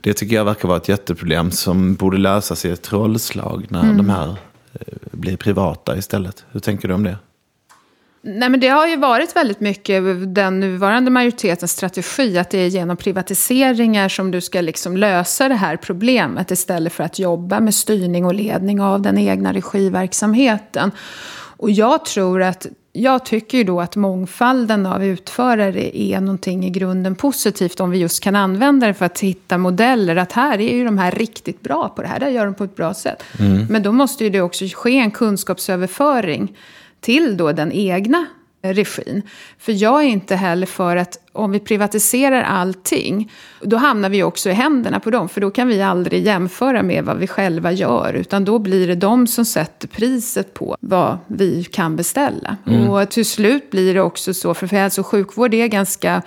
Det 0.00 0.12
tycker 0.12 0.36
jag 0.36 0.44
verkar 0.44 0.68
vara 0.68 0.78
ett 0.78 0.88
jätteproblem 0.88 1.50
som 1.50 1.94
borde 1.94 2.18
lösas 2.18 2.64
i 2.64 2.70
ett 2.70 2.92
roll 2.92 3.17
trollslag 3.18 3.66
när 3.68 3.82
mm. 3.82 3.96
de 3.96 4.08
här 4.08 4.28
eh, 4.72 4.96
blir 5.10 5.36
privata 5.36 5.96
istället? 5.96 6.44
Hur 6.52 6.60
tänker 6.60 6.88
du 6.88 6.94
om 6.94 7.04
det? 7.04 7.16
Nej, 8.22 8.48
men 8.48 8.60
det 8.60 8.68
har 8.68 8.86
ju 8.86 8.96
varit 8.96 9.36
väldigt 9.36 9.60
mycket 9.60 10.02
den 10.34 10.60
nuvarande 10.60 11.10
majoritetens 11.10 11.72
strategi. 11.72 12.38
Att 12.38 12.50
det 12.50 12.58
är 12.58 12.66
genom 12.66 12.96
privatiseringar 12.96 14.08
som 14.08 14.30
du 14.30 14.40
ska 14.40 14.60
liksom 14.60 14.96
lösa 14.96 15.48
det 15.48 15.54
här 15.54 15.76
problemet. 15.76 16.50
Istället 16.50 16.92
för 16.92 17.04
att 17.04 17.18
jobba 17.18 17.60
med 17.60 17.74
styrning 17.74 18.24
och 18.24 18.34
ledning 18.34 18.80
av 18.80 19.02
den 19.02 19.18
egna 19.18 19.52
regiverksamheten. 19.52 20.90
Och 21.56 21.70
jag 21.70 22.04
tror 22.04 22.42
att 22.42 22.66
jag 22.98 23.24
tycker 23.24 23.58
ju 23.58 23.64
då 23.64 23.80
att 23.80 23.96
mångfalden 23.96 24.86
av 24.86 25.04
utförare 25.04 25.98
är 25.98 26.20
någonting 26.20 26.66
i 26.66 26.70
grunden 26.70 27.14
positivt 27.14 27.80
om 27.80 27.90
vi 27.90 27.98
just 27.98 28.22
kan 28.22 28.36
använda 28.36 28.86
det 28.86 28.94
för 28.94 29.06
att 29.06 29.20
hitta 29.20 29.58
modeller. 29.58 30.16
Att 30.16 30.32
här 30.32 30.60
är 30.60 30.76
ju 30.76 30.84
de 30.84 30.98
här 30.98 31.10
riktigt 31.10 31.60
bra 31.60 31.88
på 31.88 32.02
det 32.02 32.08
här, 32.08 32.20
det 32.20 32.30
gör 32.30 32.44
de 32.44 32.54
på 32.54 32.64
ett 32.64 32.76
bra 32.76 32.94
sätt. 32.94 33.22
Mm. 33.38 33.66
Men 33.70 33.82
då 33.82 33.92
måste 33.92 34.24
ju 34.24 34.30
det 34.30 34.40
också 34.40 34.64
ske 34.74 34.98
en 34.98 35.10
kunskapsöverföring 35.10 36.56
till 37.00 37.36
då 37.36 37.52
den 37.52 37.72
egna 37.72 38.26
regin. 38.62 39.22
För 39.58 39.82
jag 39.82 40.02
är 40.02 40.06
inte 40.06 40.36
heller 40.36 40.66
för 40.66 40.96
att 40.96 41.18
om 41.32 41.50
vi 41.50 41.60
privatiserar 41.60 42.42
allting, 42.42 43.32
då 43.60 43.76
hamnar 43.76 44.08
vi 44.08 44.22
också 44.22 44.50
i 44.50 44.52
händerna 44.52 45.00
på 45.00 45.10
dem. 45.10 45.28
För 45.28 45.40
då 45.40 45.50
kan 45.50 45.68
vi 45.68 45.82
aldrig 45.82 46.26
jämföra 46.26 46.82
med 46.82 47.04
vad 47.04 47.16
vi 47.16 47.26
själva 47.26 47.72
gör. 47.72 48.12
Utan 48.12 48.44
då 48.44 48.58
blir 48.58 48.86
det 48.86 48.94
de 48.94 49.26
som 49.26 49.44
sätter 49.44 49.88
priset 49.88 50.54
på 50.54 50.76
vad 50.80 51.18
vi 51.26 51.64
kan 51.64 51.96
beställa. 51.96 52.56
Mm. 52.66 52.90
Och 52.90 53.10
till 53.10 53.26
slut 53.26 53.70
blir 53.70 53.94
det 53.94 54.00
också 54.00 54.34
så, 54.34 54.54
för 54.54 54.66
hälso 54.66 55.00
och 55.00 55.06
sjukvård 55.06 55.54
är 55.54 55.66
ganska 55.66 56.22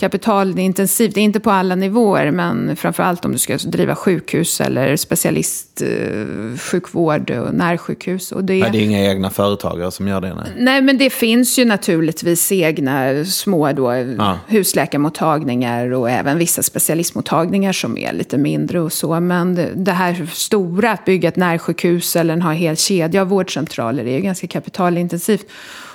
kapitalintensivt. 0.00 1.16
Inte 1.16 1.40
på 1.40 1.50
alla 1.50 1.74
nivåer, 1.74 2.30
men 2.30 2.76
framförallt 2.76 3.24
om 3.24 3.32
du 3.32 3.38
ska 3.38 3.56
driva 3.56 3.94
sjukhus 3.94 4.60
eller 4.60 4.96
specialistsjukvård 4.96 7.30
och 7.30 7.54
närsjukhus. 7.54 8.32
Och 8.32 8.44
det, 8.44 8.60
nej, 8.60 8.70
det 8.72 8.78
är 8.78 8.82
inga 8.82 9.10
egna 9.10 9.30
företagare 9.30 9.90
som 9.90 10.08
gör 10.08 10.20
det? 10.20 10.34
Nej, 10.34 10.52
nej 10.56 10.82
men 10.82 10.98
det 10.98 11.10
finns 11.10 11.58
ju 11.58 11.64
naturligtvis 11.64 12.52
egna 12.52 13.24
små 13.24 13.72
då, 13.72 13.94
ja. 14.18 14.38
husläkarmottagningar 14.46 15.92
och 15.92 16.10
även 16.10 16.38
vissa 16.38 16.62
specialistmottagningar 16.62 17.72
som 17.72 17.98
är 17.98 18.12
lite 18.12 18.38
mindre 18.38 18.80
och 18.80 18.92
så. 18.92 19.20
Men 19.20 19.54
det, 19.54 19.68
det 19.74 19.92
här 19.92 20.30
stora, 20.32 20.92
att 20.92 21.04
bygga 21.04 21.28
ett 21.28 21.36
närsjukhus 21.36 22.16
eller 22.16 22.36
ha 22.36 22.50
en 22.50 22.56
hel 22.56 22.76
kedja 22.76 23.22
av 23.22 23.28
vårdcentraler, 23.28 24.04
är 24.04 24.16
ju 24.16 24.20
ganska 24.20 24.46
kapitalintensivt. 24.46 25.46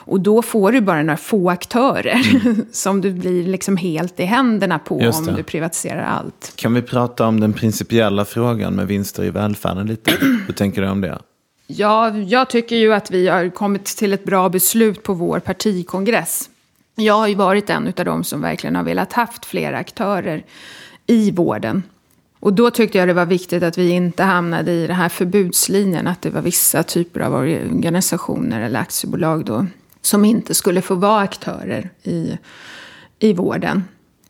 Och 0.08 0.20
då 0.20 0.42
får 0.42 0.72
du 0.72 0.82
bara 0.82 1.04
några 1.04 1.18
få 1.18 1.50
aktörer 1.50 2.40
mm. 2.44 2.66
som 2.72 3.02
du 3.02 3.12
blir 3.12 3.44
liksom 3.44 3.78
helt 3.78 4.20
i 4.20 4.24
händerna 4.24 4.80
på 4.80 4.96
om 4.98 5.36
du 5.36 5.44
privatiserar 5.44 6.04
allt. 6.04 6.54
Kan 6.56 6.74
vi 6.74 6.82
prata 6.82 7.28
om 7.28 7.40
den 7.40 7.54
principiella 7.54 8.26
frågan 8.26 8.74
med 8.74 8.88
vinster 8.88 9.24
i 9.24 9.30
välfärden 9.30 9.88
lite? 9.88 10.12
Hur 10.48 10.54
tänker 10.54 10.82
du 10.82 10.90
om 10.90 11.02
det? 11.02 11.20
Ja, 11.68 12.18
jag 12.18 12.50
tycker 12.50 12.76
ju 12.76 12.94
att 12.94 13.12
vi 13.12 13.28
har 13.28 13.50
kommit 13.50 13.86
till 13.86 14.14
ett 14.14 14.24
bra 14.24 14.50
beslut 14.50 15.04
på 15.04 15.14
vår 15.14 15.40
partikongress. 15.40 16.50
Jag 16.96 17.14
har 17.14 17.28
ju 17.28 17.36
varit 17.36 17.70
en 17.70 17.94
av 17.98 18.06
dem 18.06 18.24
som 18.24 18.42
verkligen 18.42 18.76
har 18.76 18.84
velat 18.84 19.14
haft 19.14 19.46
fler 19.46 19.74
aktörer 19.74 20.44
i 21.08 21.32
vården. 21.32 21.84
Och 22.40 22.54
då 22.54 22.72
tyckte 22.72 22.98
jag 22.98 23.08
det 23.08 23.14
var 23.14 23.26
viktigt 23.26 23.64
att 23.64 23.78
vi 23.78 23.90
inte 23.90 24.24
hamnade 24.24 24.72
i 24.72 24.88
den 24.88 24.96
här 24.96 25.10
förbudslinjen, 25.10 26.08
att 26.08 26.22
det 26.22 26.30
var 26.30 26.42
vissa 26.42 26.84
typer 26.84 27.20
av 27.20 27.34
organisationer 27.34 28.62
eller 28.62 28.80
aktiebolag 28.80 29.46
då 29.46 29.66
som 30.06 30.26
inte 30.26 30.54
skulle 30.54 30.82
få 30.82 30.96
vara 30.96 31.22
aktörer 31.22 31.90
i, 32.04 32.38
i 33.20 33.34
vården. 33.34 33.84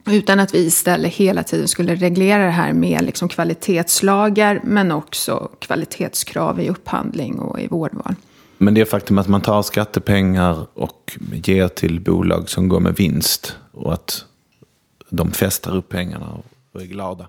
Utan 0.08 0.40
att 0.40 0.54
vi 0.54 0.58
istället 0.58 1.14
hela 1.14 1.44
tiden 1.44 1.68
skulle 1.68 1.96
reglera 1.96 2.46
det 2.46 2.52
här 2.52 2.74
med 2.74 3.02
liksom 3.06 3.30
kvalitetslagar 3.30 4.62
men 4.64 4.92
också 4.92 5.52
kvalitetskrav 5.60 6.60
i 6.62 6.70
upphandling 6.70 7.40
och 7.40 7.60
i 7.60 7.68
vårdval. 7.68 8.16
Men 8.58 8.74
det 8.74 8.86
faktum 8.86 9.18
att 9.18 9.28
man 9.28 9.42
tar 9.42 9.62
skattepengar 9.62 10.68
och 10.74 11.18
ger 11.32 11.68
till 11.68 12.02
bolag 12.02 12.50
som 12.50 12.70
går 12.70 12.80
med 12.80 12.96
vinst 12.96 13.58
och 13.72 13.94
att 13.94 14.26
de 15.10 15.32
fästar 15.32 15.76
upp 15.76 15.90
pengarna 15.90 16.38
och 16.72 16.82
är 16.82 16.86
glada. 16.86 17.28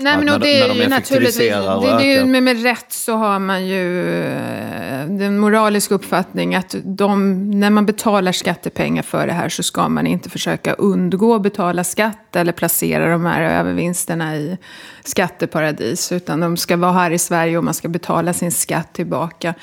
Nej, 0.00 0.16
men 0.16 0.26
när, 0.26 0.38
det 0.38 0.60
är 0.60 0.74
ju 0.74 0.88
naturligtvis, 0.88 1.36
det, 1.36 1.96
det 1.98 2.14
är 2.14 2.24
med, 2.24 2.42
med 2.42 2.62
rätt 2.62 2.92
så 2.92 3.16
har 3.16 3.38
man 3.38 3.66
ju 3.66 4.14
eh, 4.20 5.06
den 5.06 5.38
moraliska 5.38 5.94
uppfattning 5.94 6.54
att 6.54 6.74
de, 6.84 7.50
när 7.50 7.70
man 7.70 7.86
betalar 7.86 8.32
skattepengar 8.32 9.02
för 9.02 9.26
det 9.26 9.32
här 9.32 9.48
så 9.48 9.62
ska 9.62 9.88
man 9.88 10.06
inte 10.06 10.30
försöka 10.30 10.72
undgå 10.72 11.34
att 11.34 11.42
betala 11.42 11.84
skatt 11.84 12.36
eller 12.36 12.52
placera 12.52 13.10
de 13.10 13.26
här 13.26 13.42
övervinsterna 13.42 14.36
i 14.36 14.58
skatteparadis. 15.04 16.12
Utan 16.12 16.40
de 16.40 16.56
ska 16.56 16.76
vara 16.76 16.92
här 16.92 17.10
i 17.10 17.18
Sverige 17.18 17.58
och 17.58 17.64
man 17.64 17.74
ska 17.74 17.88
betala 17.88 18.32
sin 18.32 18.52
skatt 18.52 18.92
tillbaka. 18.92 19.54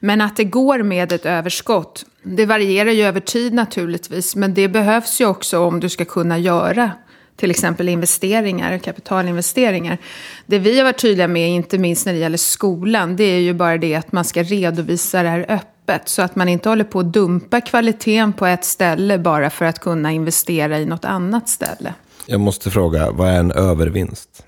Men 0.00 0.20
att 0.20 0.36
det 0.36 0.44
går 0.44 0.82
med 0.82 1.12
ett 1.12 1.26
överskott, 1.26 2.04
det 2.22 2.46
varierar 2.46 2.90
ju 2.90 3.02
över 3.02 3.20
tid 3.20 3.54
naturligtvis. 3.54 4.36
Men 4.36 4.54
det 4.54 4.68
behövs 4.68 5.20
ju 5.20 5.26
också 5.26 5.58
om 5.60 5.80
du 5.80 5.88
ska 5.88 6.04
kunna 6.04 6.38
göra 6.38 6.90
till 7.36 7.50
exempel 7.50 7.88
investeringar, 7.88 8.78
kapitalinvesteringar. 8.78 9.98
Det 10.46 10.58
vi 10.58 10.78
har 10.78 10.84
varit 10.84 10.98
tydliga 10.98 11.28
med, 11.28 11.50
inte 11.50 11.78
minst 11.78 12.06
när 12.06 12.12
det 12.12 12.18
gäller 12.18 12.38
skolan, 12.38 13.16
det 13.16 13.24
är 13.24 13.40
ju 13.40 13.54
bara 13.54 13.78
det 13.78 13.94
att 13.94 14.12
man 14.12 14.24
ska 14.24 14.42
redovisa 14.42 15.22
det 15.22 15.28
här 15.28 15.46
öppet. 15.48 16.08
Så 16.08 16.22
att 16.22 16.36
man 16.36 16.48
inte 16.48 16.68
håller 16.68 16.84
på 16.84 17.00
att 17.00 17.12
dumpa 17.12 17.60
kvaliteten 17.60 18.32
på 18.32 18.46
ett 18.46 18.64
ställe 18.64 19.18
bara 19.18 19.50
för 19.50 19.64
att 19.64 19.78
kunna 19.78 20.12
investera 20.12 20.78
i 20.78 20.86
något 20.86 21.04
annat 21.04 21.48
ställe. 21.48 21.94
Jag 22.26 22.40
måste 22.40 22.70
fråga, 22.70 23.10
vad 23.10 23.28
är 23.28 23.38
en 23.38 23.52
övervinst? 23.52 24.42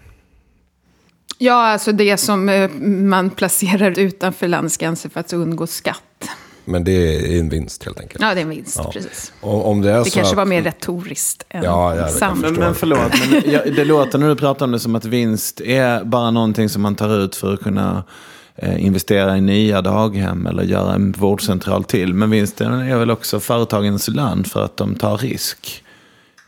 Ja, 1.38 1.66
alltså 1.66 1.92
det 1.92 2.16
som 2.16 2.48
eh, 2.48 2.70
man 2.80 3.30
placerar 3.30 3.98
utanför 3.98 4.48
landets 4.48 4.76
gränser 4.76 5.08
för 5.08 5.20
att 5.20 5.32
undgå 5.32 5.66
skatt. 5.66 6.02
Men 6.68 6.84
det 6.84 6.92
är 7.36 7.40
en 7.40 7.48
vinst 7.48 7.84
helt 7.84 8.00
enkelt. 8.00 8.20
Ja, 8.22 8.34
det 8.34 8.40
är 8.40 8.42
en 8.42 8.48
vinst, 8.48 8.80
ja. 8.84 8.90
precis. 8.92 9.32
Om, 9.40 9.62
om 9.62 9.80
det 9.80 9.90
är 9.90 10.04
det 10.04 10.10
kanske 10.10 10.20
att... 10.20 10.36
var 10.36 10.44
mer 10.44 10.62
retoriskt 10.62 11.44
än 11.48 11.62
ja, 11.62 11.96
ja, 11.96 12.08
sant. 12.08 12.40
Men, 12.40 12.54
men 12.54 12.74
förlåt, 12.74 13.12
men 13.30 13.42
jag, 13.52 13.74
det 13.76 13.84
låter 13.84 14.18
när 14.18 14.28
du 14.28 14.36
pratar 14.36 14.66
om 14.66 14.72
det 14.72 14.80
som 14.80 14.94
att 14.94 15.04
vinst 15.04 15.60
är 15.60 16.04
bara 16.04 16.30
någonting 16.30 16.68
som 16.68 16.82
man 16.82 16.94
tar 16.94 17.18
ut 17.18 17.36
för 17.36 17.54
att 17.54 17.60
kunna 17.60 18.04
eh, 18.56 18.84
investera 18.84 19.36
i 19.36 19.40
nya 19.40 19.82
daghem 19.82 20.46
eller 20.46 20.62
göra 20.62 20.94
en 20.94 21.12
vårdcentral 21.12 21.84
till. 21.84 22.14
Men 22.14 22.30
vinsten 22.30 22.72
är 22.72 22.98
väl 22.98 23.10
också 23.10 23.40
företagens 23.40 24.08
lön 24.08 24.44
för 24.44 24.64
att 24.64 24.76
de 24.76 24.94
tar 24.94 25.18
risk. 25.18 25.84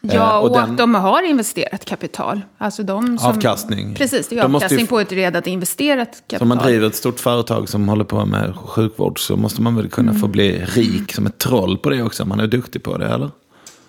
Ja, 0.01 0.30
eh, 0.30 0.36
och, 0.36 0.44
och 0.44 0.57
den, 0.57 0.70
att 0.70 0.76
de 0.76 0.94
har 0.94 1.22
investerat 1.22 1.84
kapital. 1.84 2.40
Alltså 2.59 2.82
de 2.82 3.18
som, 3.18 3.30
avkastning. 3.30 3.94
Precis, 3.94 4.28
det 4.28 4.38
är 4.38 4.42
de 4.42 4.55
avkastning 4.55 4.80
ju, 4.80 4.86
på 4.86 5.01
ett 5.01 5.12
redan 5.12 5.42
investerat 5.44 6.22
kapital. 6.26 6.42
Om 6.42 6.48
man 6.48 6.59
driver 6.59 6.86
ett 6.86 6.94
stort 6.94 7.20
företag 7.20 7.68
som 7.68 7.88
håller 7.88 8.05
på 8.05 8.26
med 8.26 8.57
sjukvård 8.57 9.20
så 9.26 9.36
måste 9.36 9.62
man 9.62 9.76
väl 9.76 9.88
kunna 9.88 10.11
mm. 10.11 10.20
få 10.20 10.28
bli 10.28 10.64
rik 10.64 11.12
som 11.12 11.26
ett 11.26 11.38
troll 11.38 11.78
på 11.78 11.90
det 11.90 12.03
också, 12.03 12.22
om 12.22 12.28
man 12.28 12.40
är 12.40 12.46
duktig 12.46 12.82
på 12.82 12.98
det, 12.98 13.07
eller? 13.07 13.30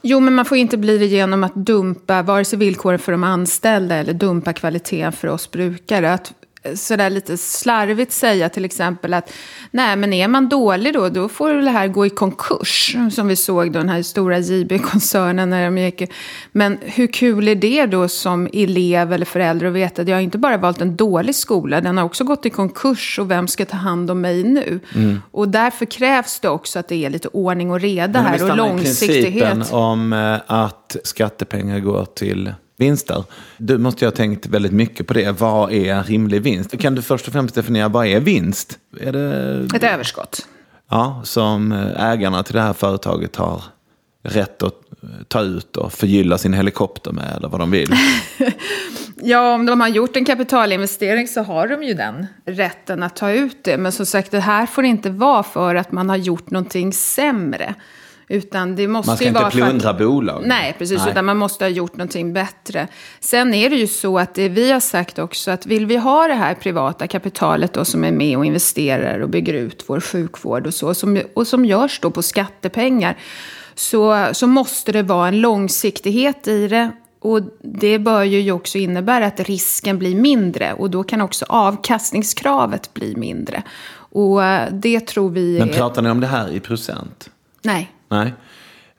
Jo, 0.01 0.19
men 0.19 0.35
man 0.35 0.45
får 0.45 0.57
inte 0.57 0.77
bli 0.77 0.97
det 0.97 1.05
genom 1.05 1.43
att 1.43 1.55
dumpa 1.55 2.21
vare 2.21 2.45
sig 2.45 2.59
villkoren 2.59 2.99
för 2.99 3.11
de 3.11 3.23
anställda 3.23 3.95
eller 3.95 4.13
dumpa 4.13 4.53
kvaliteten 4.53 5.11
för 5.11 5.27
oss 5.27 5.51
brukare. 5.51 6.13
Att 6.13 6.33
sådär 6.75 7.09
lite 7.09 7.37
slarvigt 7.37 8.11
säga 8.11 8.49
till 8.49 8.65
exempel 8.65 9.13
att 9.13 9.33
nej 9.71 9.95
men 9.95 10.13
är 10.13 10.27
man 10.27 10.49
dålig 10.49 10.93
då, 10.93 11.09
då 11.09 11.29
får 11.29 11.53
det 11.53 11.69
här 11.69 11.87
gå 11.87 12.05
i 12.05 12.09
konkurs. 12.09 12.95
Som 13.11 13.27
vi 13.27 13.35
såg 13.35 13.71
då 13.71 13.79
den 13.79 13.89
här 13.89 14.01
stora 14.01 14.39
JB-koncernen 14.39 15.49
när 15.49 15.65
de 15.65 15.77
gick. 15.77 16.11
Men 16.51 16.77
hur 16.81 17.07
kul 17.07 17.47
är 17.47 17.55
det 17.55 17.85
då 17.85 18.07
som 18.07 18.49
elev 18.53 19.13
eller 19.13 19.25
förälder 19.25 19.67
att 19.67 19.73
veta 19.73 20.01
att 20.01 20.07
jag 20.07 20.21
inte 20.21 20.37
bara 20.37 20.57
valt 20.57 20.81
en 20.81 20.95
dålig 20.95 21.35
skola, 21.35 21.81
den 21.81 21.97
har 21.97 22.05
också 22.05 22.23
gått 22.23 22.45
i 22.45 22.49
konkurs 22.49 23.19
och 23.19 23.31
vem 23.31 23.47
ska 23.47 23.65
ta 23.65 23.77
hand 23.77 24.11
om 24.11 24.21
mig 24.21 24.43
nu? 24.43 24.79
Mm. 24.95 25.21
Och 25.31 25.49
därför 25.49 25.85
krävs 25.85 26.39
det 26.39 26.49
också 26.49 26.79
att 26.79 26.87
det 26.87 27.05
är 27.05 27.09
lite 27.09 27.27
ordning 27.27 27.71
och 27.71 27.79
reda 27.79 28.19
här 28.19 28.51
och 28.51 28.57
långsiktighet. 28.57 29.71
om 29.71 30.13
eh, 30.13 30.39
att 30.47 30.95
skattepengar 31.03 31.79
går 31.79 32.05
till 32.05 32.53
vinster. 32.81 33.23
Du 33.57 33.77
måste 33.77 34.05
ju 34.05 34.07
ha 34.07 34.15
tänkt 34.15 34.47
väldigt 34.47 34.71
mycket 34.71 35.07
på 35.07 35.13
det. 35.13 35.39
Vad 35.39 35.71
är 35.71 35.93
en 35.93 36.03
rimlig 36.03 36.41
vinst? 36.41 36.79
Kan 36.79 36.95
du 36.95 37.01
först 37.01 37.27
och 37.27 37.33
främst 37.33 37.55
definiera 37.55 37.87
vad 37.87 38.07
är 38.07 38.19
vinst? 38.19 38.79
Är 38.99 39.11
det... 39.11 39.67
Ett 39.75 39.83
överskott. 39.83 40.47
Ja, 40.89 41.21
som 41.23 41.71
ägarna 41.97 42.43
till 42.43 42.55
det 42.55 42.61
här 42.61 42.73
företaget 42.73 43.35
har 43.35 43.63
rätt 44.23 44.63
att 44.63 44.73
ta 45.27 45.41
ut 45.41 45.77
och 45.77 45.93
förgylla 45.93 46.37
sin 46.37 46.53
helikopter 46.53 47.11
med 47.11 47.33
eller 47.37 47.49
vad 47.49 47.59
de 47.59 47.71
vill. 47.71 47.93
ja, 49.21 49.53
om 49.53 49.65
de 49.65 49.81
har 49.81 49.87
gjort 49.87 50.15
en 50.15 50.25
kapitalinvestering 50.25 51.27
så 51.27 51.41
har 51.41 51.67
de 51.67 51.83
ju 51.83 51.93
den 51.93 52.27
rätten 52.45 53.03
att 53.03 53.15
ta 53.15 53.31
ut 53.31 53.63
det. 53.63 53.77
Men 53.77 53.91
som 53.91 54.05
sagt, 54.05 54.31
det 54.31 54.39
här 54.39 54.65
får 54.65 54.83
inte 54.83 55.09
vara 55.09 55.43
för 55.43 55.75
att 55.75 55.91
man 55.91 56.09
har 56.09 56.17
gjort 56.17 56.49
någonting 56.49 56.93
sämre. 56.93 57.75
Utan 58.31 58.75
det 58.75 58.87
måste 58.87 59.09
man 59.09 59.17
ska 59.17 59.27
inte 59.27 59.49
plundra 59.51 59.93
bolag. 59.93 60.43
Nej, 60.45 60.75
precis. 60.77 60.97
Nej. 60.97 61.11
Utan 61.11 61.25
man 61.25 61.37
måste 61.37 61.65
ha 61.65 61.69
gjort 61.69 61.95
någonting 61.95 62.33
bättre. 62.33 62.87
Sen 63.19 63.53
är 63.53 63.69
det 63.69 63.75
ju 63.75 63.87
så 63.87 64.19
att 64.19 64.33
det 64.33 64.49
vi 64.49 64.71
har 64.71 64.79
sagt 64.79 65.19
också 65.19 65.51
att 65.51 65.65
vill 65.65 65.85
vi 65.85 65.97
ha 65.97 66.27
det 66.27 66.33
här 66.33 66.53
privata 66.53 67.07
kapitalet 67.07 67.73
då 67.73 67.85
som 67.85 68.03
är 68.03 68.11
med 68.11 68.37
och 68.37 68.45
investerar 68.45 69.19
och 69.19 69.29
bygger 69.29 69.53
ut 69.53 69.83
vår 69.87 69.99
sjukvård 69.99 70.67
och 70.67 70.73
så. 70.73 70.93
Som, 70.93 71.21
och 71.33 71.47
som 71.47 71.65
görs 71.65 71.99
då 71.99 72.11
på 72.11 72.21
skattepengar. 72.21 73.17
Så, 73.75 74.29
så 74.33 74.47
måste 74.47 74.91
det 74.91 75.03
vara 75.03 75.27
en 75.27 75.41
långsiktighet 75.41 76.47
i 76.47 76.67
det. 76.67 76.91
Och 77.19 77.41
det 77.61 77.99
bör 77.99 78.23
ju 78.23 78.51
också 78.51 78.77
innebära 78.77 79.25
att 79.25 79.39
risken 79.39 79.99
blir 79.99 80.15
mindre. 80.15 80.73
Och 80.73 80.89
då 80.89 81.03
kan 81.03 81.21
också 81.21 81.45
avkastningskravet 81.49 82.93
bli 82.93 83.15
mindre. 83.15 83.63
Och 83.93 84.43
eh, 84.43 84.73
det 84.73 84.99
tror 84.99 85.29
vi... 85.29 85.59
Men 85.59 85.69
pratar 85.69 86.01
ni 86.01 86.09
om 86.09 86.19
det 86.19 86.27
här 86.27 86.51
i 86.51 86.59
procent? 86.59 87.29
Nej. 87.61 87.91
Nej. 88.11 88.33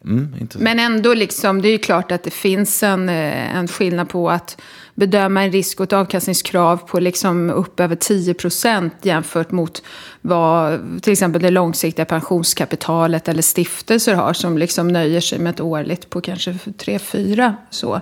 Mm, 0.05 0.49
Men 0.55 0.79
ändå, 0.79 1.15
liksom, 1.15 1.63
det 1.63 1.69
är 1.69 1.73
ju 1.73 1.79
klart 1.79 2.13
att 2.13 2.23
det 2.23 2.31
finns 2.31 2.83
en, 2.83 3.09
eh, 3.09 3.57
en 3.57 3.69
skillnad 3.69 4.09
på 4.09 4.31
att 4.31 4.61
bedöma 4.95 5.43
en 5.43 5.53
risk 5.53 5.81
och 5.81 5.85
ett 5.85 5.93
avkastningskrav 5.93 6.77
på 6.77 7.01
liksom 7.01 7.51
upp 7.51 7.81
över 7.81 7.97
10 7.97 8.35
procent 8.35 8.95
jämfört 9.03 9.51
mot 9.51 9.83
vad 10.21 10.81
till 11.03 11.13
exempel 11.13 11.43
det 11.43 11.51
långsiktiga 11.51 12.05
pensionskapitalet 12.05 13.29
eller 13.29 13.43
stiftelser 13.43 14.15
har 14.15 14.33
som 14.33 14.59
liksom 14.59 14.89
nöjer 14.89 15.21
sig 15.21 15.39
med 15.39 15.51
ett 15.51 15.61
årligt 15.61 16.11
på 16.11 16.21
kanske 16.21 16.53
3-4 16.53 17.55
så. 17.71 18.01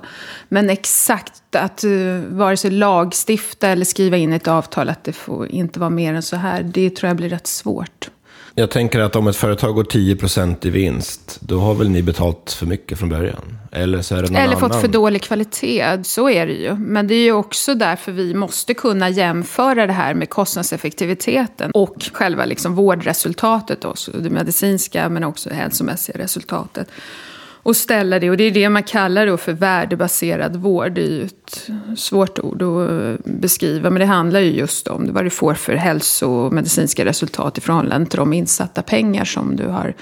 Men 0.48 0.70
exakt 0.70 1.56
att 1.56 1.84
uh, 1.84 2.20
vare 2.28 2.56
sig 2.56 2.70
lagstifta 2.70 3.68
eller 3.68 3.84
skriva 3.84 4.16
in 4.16 4.32
i 4.32 4.36
ett 4.36 4.48
avtal 4.48 4.88
att 4.88 5.04
det 5.04 5.12
får 5.12 5.48
inte 5.48 5.80
vara 5.80 5.90
mer 5.90 6.14
än 6.14 6.22
så 6.22 6.36
här, 6.36 6.62
det 6.62 6.90
tror 6.90 7.08
jag 7.08 7.16
blir 7.16 7.28
rätt 7.28 7.46
svårt. 7.46 8.10
Jag 8.54 8.70
tänker 8.70 9.00
att 9.00 9.16
om 9.16 9.26
ett 9.28 9.36
företag 9.36 9.74
går 9.74 9.84
10% 9.84 10.66
i 10.66 10.70
vinst, 10.70 11.38
då 11.40 11.60
har 11.60 11.74
väl 11.74 11.90
ni 11.90 12.02
betalt 12.02 12.52
för 12.52 12.66
mycket 12.66 12.98
från 12.98 13.08
början? 13.08 13.58
Eller 13.72 14.02
så 14.02 14.14
är 14.14 14.22
det 14.22 14.28
någon 14.28 14.36
Eller 14.36 14.56
annan. 14.56 14.70
fått 14.70 14.80
för 14.80 14.88
dålig 14.88 15.22
kvalitet, 15.22 16.04
så 16.04 16.30
är 16.30 16.46
det 16.46 16.52
ju. 16.52 16.74
Men 16.74 17.06
det 17.06 17.14
är 17.14 17.24
ju 17.24 17.32
också 17.32 17.74
därför 17.74 18.12
vi 18.12 18.34
måste 18.34 18.74
kunna 18.74 19.08
jämföra 19.08 19.86
det 19.86 19.92
här 19.92 20.14
med 20.14 20.30
kostnadseffektiviteten 20.30 21.70
och 21.74 22.10
själva 22.12 22.44
liksom 22.44 22.74
vårdresultatet, 22.74 23.84
också, 23.84 24.10
det 24.12 24.30
medicinska 24.30 25.08
men 25.08 25.24
också 25.24 25.50
hälsomässiga 25.50 26.18
resultatet 26.18 26.88
och 27.62 27.76
ställa 27.76 28.18
det. 28.18 28.30
Och 28.30 28.36
det 28.36 28.44
är 28.44 28.50
det 28.50 28.68
man 28.68 28.82
kallar 28.82 29.26
då 29.26 29.36
för 29.36 29.52
värdebaserad 29.52 30.56
vård. 30.56 30.92
Det 30.92 31.02
är 31.02 31.08
ju 31.08 31.24
ett 31.24 31.70
svårt 31.96 32.38
ord 32.38 32.62
att 32.62 33.24
beskriva. 33.24 33.90
Men 33.90 34.00
det 34.00 34.06
handlar 34.06 34.40
ju 34.40 34.50
just 34.50 34.88
om 34.88 35.12
vad 35.12 35.24
du 35.24 35.30
får 35.30 35.54
för 35.54 35.74
hälso 35.74 36.26
och 36.26 36.52
medicinska 36.52 37.04
resultat 37.04 37.58
i 37.58 37.60
förhållande 37.60 38.10
till 38.10 38.18
de 38.18 38.32
insatta 38.32 38.82
pengar 38.82 39.24
som 39.24 39.56
du 39.56 39.66
har 39.66 39.94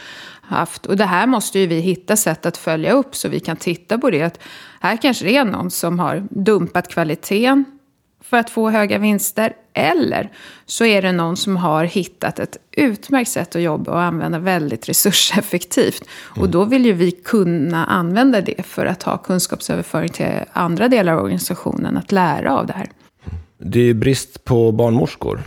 haft. 0.42 0.86
Och 0.86 0.96
det 0.96 1.04
här 1.04 1.26
måste 1.26 1.58
ju 1.58 1.66
vi 1.66 1.80
hitta 1.80 2.16
sätt 2.16 2.46
att 2.46 2.56
följa 2.56 2.92
upp 2.92 3.16
så 3.16 3.28
vi 3.28 3.40
kan 3.40 3.56
titta 3.56 3.98
på 3.98 4.10
det. 4.10 4.22
Att 4.22 4.38
här 4.80 4.96
kanske 4.96 5.24
det 5.24 5.36
är 5.36 5.44
någon 5.44 5.70
som 5.70 5.98
har 5.98 6.26
dumpat 6.30 6.88
kvaliteten 6.88 7.77
för 8.20 8.36
att 8.36 8.50
få 8.50 8.70
höga 8.70 8.98
vinster. 8.98 9.52
Eller 9.72 10.30
så 10.66 10.84
är 10.84 11.02
det 11.02 11.12
någon 11.12 11.36
som 11.36 11.56
har 11.56 11.84
hittat 11.84 12.38
ett 12.38 12.56
utmärkt 12.72 13.30
sätt 13.30 13.56
att 13.56 13.62
jobba 13.62 13.92
och 13.92 14.02
använda 14.02 14.38
väldigt 14.38 14.88
resurseffektivt. 14.88 16.02
Mm. 16.02 16.42
Och 16.42 16.48
då 16.48 16.64
vill 16.64 16.86
ju 16.86 16.92
vi 16.92 17.10
kunna 17.10 17.84
använda 17.86 18.40
det 18.40 18.66
för 18.66 18.86
att 18.86 19.02
ha 19.02 19.18
kunskapsöverföring 19.18 20.08
till 20.08 20.32
andra 20.52 20.88
delar 20.88 21.12
av 21.12 21.22
organisationen, 21.22 21.96
att 21.96 22.12
lära 22.12 22.58
av 22.58 22.66
det 22.66 22.72
här. 22.72 22.88
Det 23.58 23.80
är 23.80 23.94
brist 23.94 24.44
på 24.44 24.72
barnmorskor. 24.72 25.40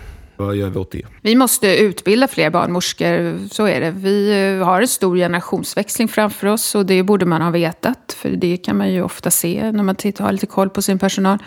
Vad 0.46 0.56
gör 0.56 0.70
vi 0.70 0.80
åt 0.80 0.92
det? 0.92 1.02
Vi 1.22 1.36
måste 1.36 1.78
utbilda 1.78 2.28
fler 2.28 2.50
barnmorskor, 2.50 3.48
så 3.52 3.66
är 3.66 3.82
det. 3.82 3.92
Vi 3.92 4.46
eh, 4.60 4.66
har 4.66 4.82
en 4.82 4.88
stor 4.88 5.18
generationsväxling 5.18 6.08
framför 6.08 6.48
oss 6.48 6.76
och 6.76 6.86
det 6.86 7.04
borde 7.04 7.26
man 7.26 7.42
ha 7.42 7.50
vetat. 7.50 8.16
För 8.18 8.30
det 8.30 8.58
kan 8.58 8.78
man 8.78 8.94
ju 8.94 9.02
ofta 9.02 9.32
se 9.32 9.72
när 9.72 9.84
man 9.84 9.96
tittar, 9.96 10.26
har 10.26 10.32
lite 10.32 10.46
koll 10.46 10.70
på 10.70 10.82
sin 10.82 11.00
personal. 11.00 11.38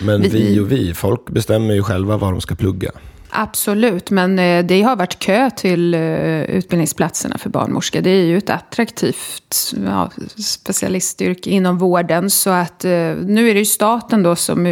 Men 0.00 0.22
vi, 0.22 0.28
vi 0.28 0.60
och 0.60 0.72
vi, 0.72 0.94
folk 0.94 1.30
bestämmer 1.30 1.74
ju 1.74 1.82
själva 1.82 2.16
vad 2.16 2.32
de 2.32 2.40
ska 2.40 2.54
plugga. 2.54 2.90
Absolut, 3.32 4.10
men 4.10 4.38
eh, 4.38 4.64
det 4.64 4.82
har 4.82 4.96
varit 4.96 5.18
kö 5.18 5.50
till 5.50 5.94
eh, 5.94 6.42
utbildningsplatserna 6.42 7.38
för 7.38 7.50
barnmorskor. 7.50 8.00
Det 8.00 8.10
är 8.10 8.24
ju 8.24 8.38
ett 8.38 8.50
attraktivt 8.50 9.74
ja, 9.86 10.10
specialistyrke 10.36 11.50
inom 11.50 11.78
vården. 11.78 12.30
Så 12.30 12.50
att 12.50 12.84
nu 12.84 13.50
är 13.50 13.54
det 13.54 13.60
ju 13.60 13.64
staten 13.64 14.22
då 14.22 14.36
som 14.36 14.66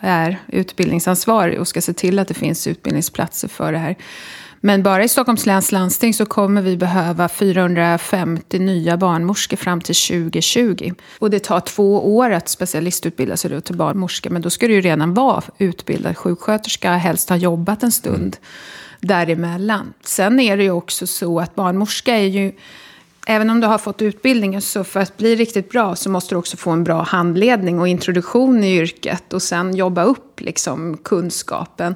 är 0.00 0.38
utbildningsansvarig 0.48 1.60
och 1.60 1.68
ska 1.68 1.80
se 1.80 1.92
till 1.92 2.18
att 2.18 2.28
det 2.28 2.34
finns 2.34 2.66
utbildningsplatser 2.66 3.48
för 3.48 3.72
det 3.72 3.78
här. 3.78 3.96
Men 4.60 4.82
bara 4.82 5.04
i 5.04 5.08
Stockholms 5.08 5.46
läns 5.46 5.72
landsting 5.72 6.14
så 6.14 6.26
kommer 6.26 6.62
vi 6.62 6.76
behöva 6.76 7.28
450 7.28 8.58
nya 8.58 8.96
barnmorskor 8.96 9.56
fram 9.56 9.80
till 9.80 9.94
2020. 9.94 10.92
Och 11.18 11.30
det 11.30 11.38
tar 11.38 11.60
två 11.60 12.16
år 12.16 12.30
att 12.30 12.48
specialistutbilda 12.48 13.36
sig 13.36 13.60
till 13.60 13.76
barnmorska. 13.76 14.30
Men 14.30 14.42
då 14.42 14.50
ska 14.50 14.66
du 14.66 14.74
ju 14.74 14.80
redan 14.80 15.14
vara 15.14 15.42
utbildad 15.58 16.16
sjuksköterska, 16.16 16.92
helst 16.92 17.28
ha 17.28 17.36
jobbat 17.36 17.82
en 17.82 17.92
stund 17.92 18.16
mm. 18.16 18.38
däremellan. 19.00 19.92
Sen 20.02 20.40
är 20.40 20.56
det 20.56 20.62
ju 20.62 20.70
också 20.70 21.06
så 21.06 21.40
att 21.40 21.54
barnmorska 21.54 22.16
är 22.16 22.26
ju 22.26 22.52
även 23.30 23.50
om 23.50 23.60
du 23.60 23.66
har 23.66 23.78
fått 23.78 24.02
utbildningen 24.02 24.62
så 24.62 24.84
för 24.84 25.00
att 25.00 25.16
bli 25.16 25.36
riktigt 25.36 25.70
bra 25.70 25.96
så 25.96 26.10
måste 26.10 26.34
du 26.34 26.38
också 26.38 26.56
få 26.56 26.70
en 26.70 26.84
bra 26.84 27.02
handledning 27.02 27.80
och 27.80 27.88
introduktion 27.88 28.64
i 28.64 28.76
yrket 28.76 29.32
och 29.32 29.42
sen 29.42 29.76
jobba 29.76 30.02
upp 30.02 30.40
liksom 30.40 30.96
kunskapen. 30.96 31.94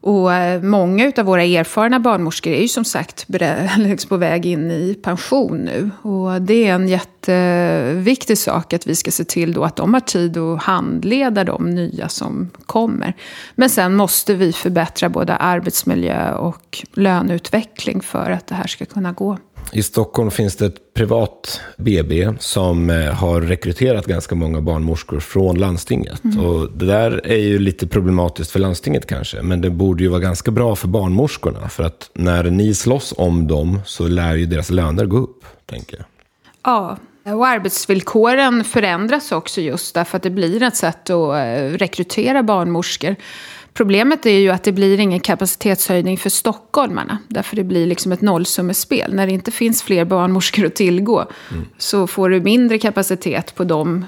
Och 0.00 0.32
eh, 0.32 0.62
många 0.62 1.12
av 1.16 1.24
våra 1.24 1.42
erfarna 1.42 2.00
barnmorskor 2.00 2.52
är 2.52 2.62
ju 2.62 2.68
som 2.68 2.84
sagt 2.84 3.26
på 4.08 4.16
väg 4.16 4.46
in 4.46 4.70
i 4.70 4.98
pension 5.02 5.58
nu. 5.58 5.90
Och 6.02 6.42
det 6.42 6.66
är 6.68 6.74
en 6.74 6.88
jätteviktig 6.88 8.38
sak 8.38 8.72
att 8.72 8.86
vi 8.86 8.96
ska 8.96 9.10
se 9.10 9.24
till 9.24 9.52
då 9.52 9.64
att 9.64 9.76
de 9.76 9.94
har 9.94 10.00
tid 10.00 10.36
att 10.36 10.62
handleda 10.62 11.44
de 11.44 11.70
nya 11.70 12.08
som 12.08 12.50
kommer. 12.66 13.14
Men 13.54 13.70
sen 13.70 13.94
måste 13.94 14.34
vi 14.34 14.52
förbättra 14.52 15.08
både 15.08 15.36
arbetsmiljö 15.36 16.32
och 16.32 16.84
löneutveckling 16.92 18.00
för 18.00 18.30
att 18.30 18.46
det 18.46 18.54
här 18.54 18.66
ska 18.66 18.84
kunna 18.84 19.12
gå. 19.12 19.38
I 19.72 19.82
Stockholm 19.82 20.30
finns 20.30 20.56
det 20.56 20.66
ett 20.66 20.94
privat 20.94 21.60
BB 21.76 22.32
som 22.38 22.90
eh, 22.90 23.12
har 23.12 23.40
rekryterat 23.40 24.06
ganska 24.06 24.34
många 24.34 24.60
barnmorskor 24.60 25.20
från 25.20 25.58
landstinget. 25.58 26.24
Mm. 26.24 26.44
Och 26.44 26.70
det 26.72 26.86
där 26.86 27.20
är 27.24 27.36
ju 27.36 27.58
lite 27.58 27.86
problematiskt 27.86 28.50
för 28.50 28.60
landstinget 28.60 29.06
kanske, 29.06 29.42
men 29.42 29.60
det 29.60 29.70
borde 29.70 30.02
ju 30.02 30.08
vara 30.08 30.20
ganska 30.20 30.50
bra 30.50 30.76
för 30.76 30.88
barnmorskorna. 30.88 31.68
För 31.68 31.84
att 31.84 32.10
när 32.14 32.44
ni 32.44 32.74
slåss 32.74 33.14
om 33.16 33.46
dem 33.46 33.80
så 33.84 34.08
lär 34.08 34.34
ju 34.34 34.46
deras 34.46 34.70
löner 34.70 35.06
gå 35.06 35.16
upp, 35.16 35.44
tänker 35.66 35.96
jag. 35.96 36.06
Ja, 36.64 36.98
och 37.34 37.46
arbetsvillkoren 37.46 38.64
förändras 38.64 39.32
också 39.32 39.60
just 39.60 39.94
därför 39.94 40.16
att 40.16 40.22
det 40.22 40.30
blir 40.30 40.62
ett 40.62 40.76
sätt 40.76 41.10
att 41.10 41.34
eh, 41.34 41.78
rekrytera 41.78 42.42
barnmorskor. 42.42 43.16
Problemet 43.76 44.26
är 44.26 44.38
ju 44.38 44.50
att 44.50 44.62
det 44.62 44.72
blir 44.72 45.00
ingen 45.00 45.20
kapacitetshöjning 45.20 46.18
för 46.18 46.30
stockholmarna. 46.30 47.18
Därför 47.28 47.56
det 47.56 47.64
blir 47.64 47.86
liksom 47.86 48.12
ett 48.12 48.20
nollsummespel. 48.20 49.14
När 49.14 49.26
det 49.26 49.32
inte 49.32 49.50
finns 49.50 49.82
fler 49.82 50.04
barnmorskor 50.04 50.66
att 50.66 50.74
tillgå 50.74 51.26
mm. 51.50 51.64
så 51.78 52.06
får 52.06 52.30
du 52.30 52.40
mindre 52.40 52.78
kapacitet 52.78 53.54
på 53.54 53.64
de 53.64 54.04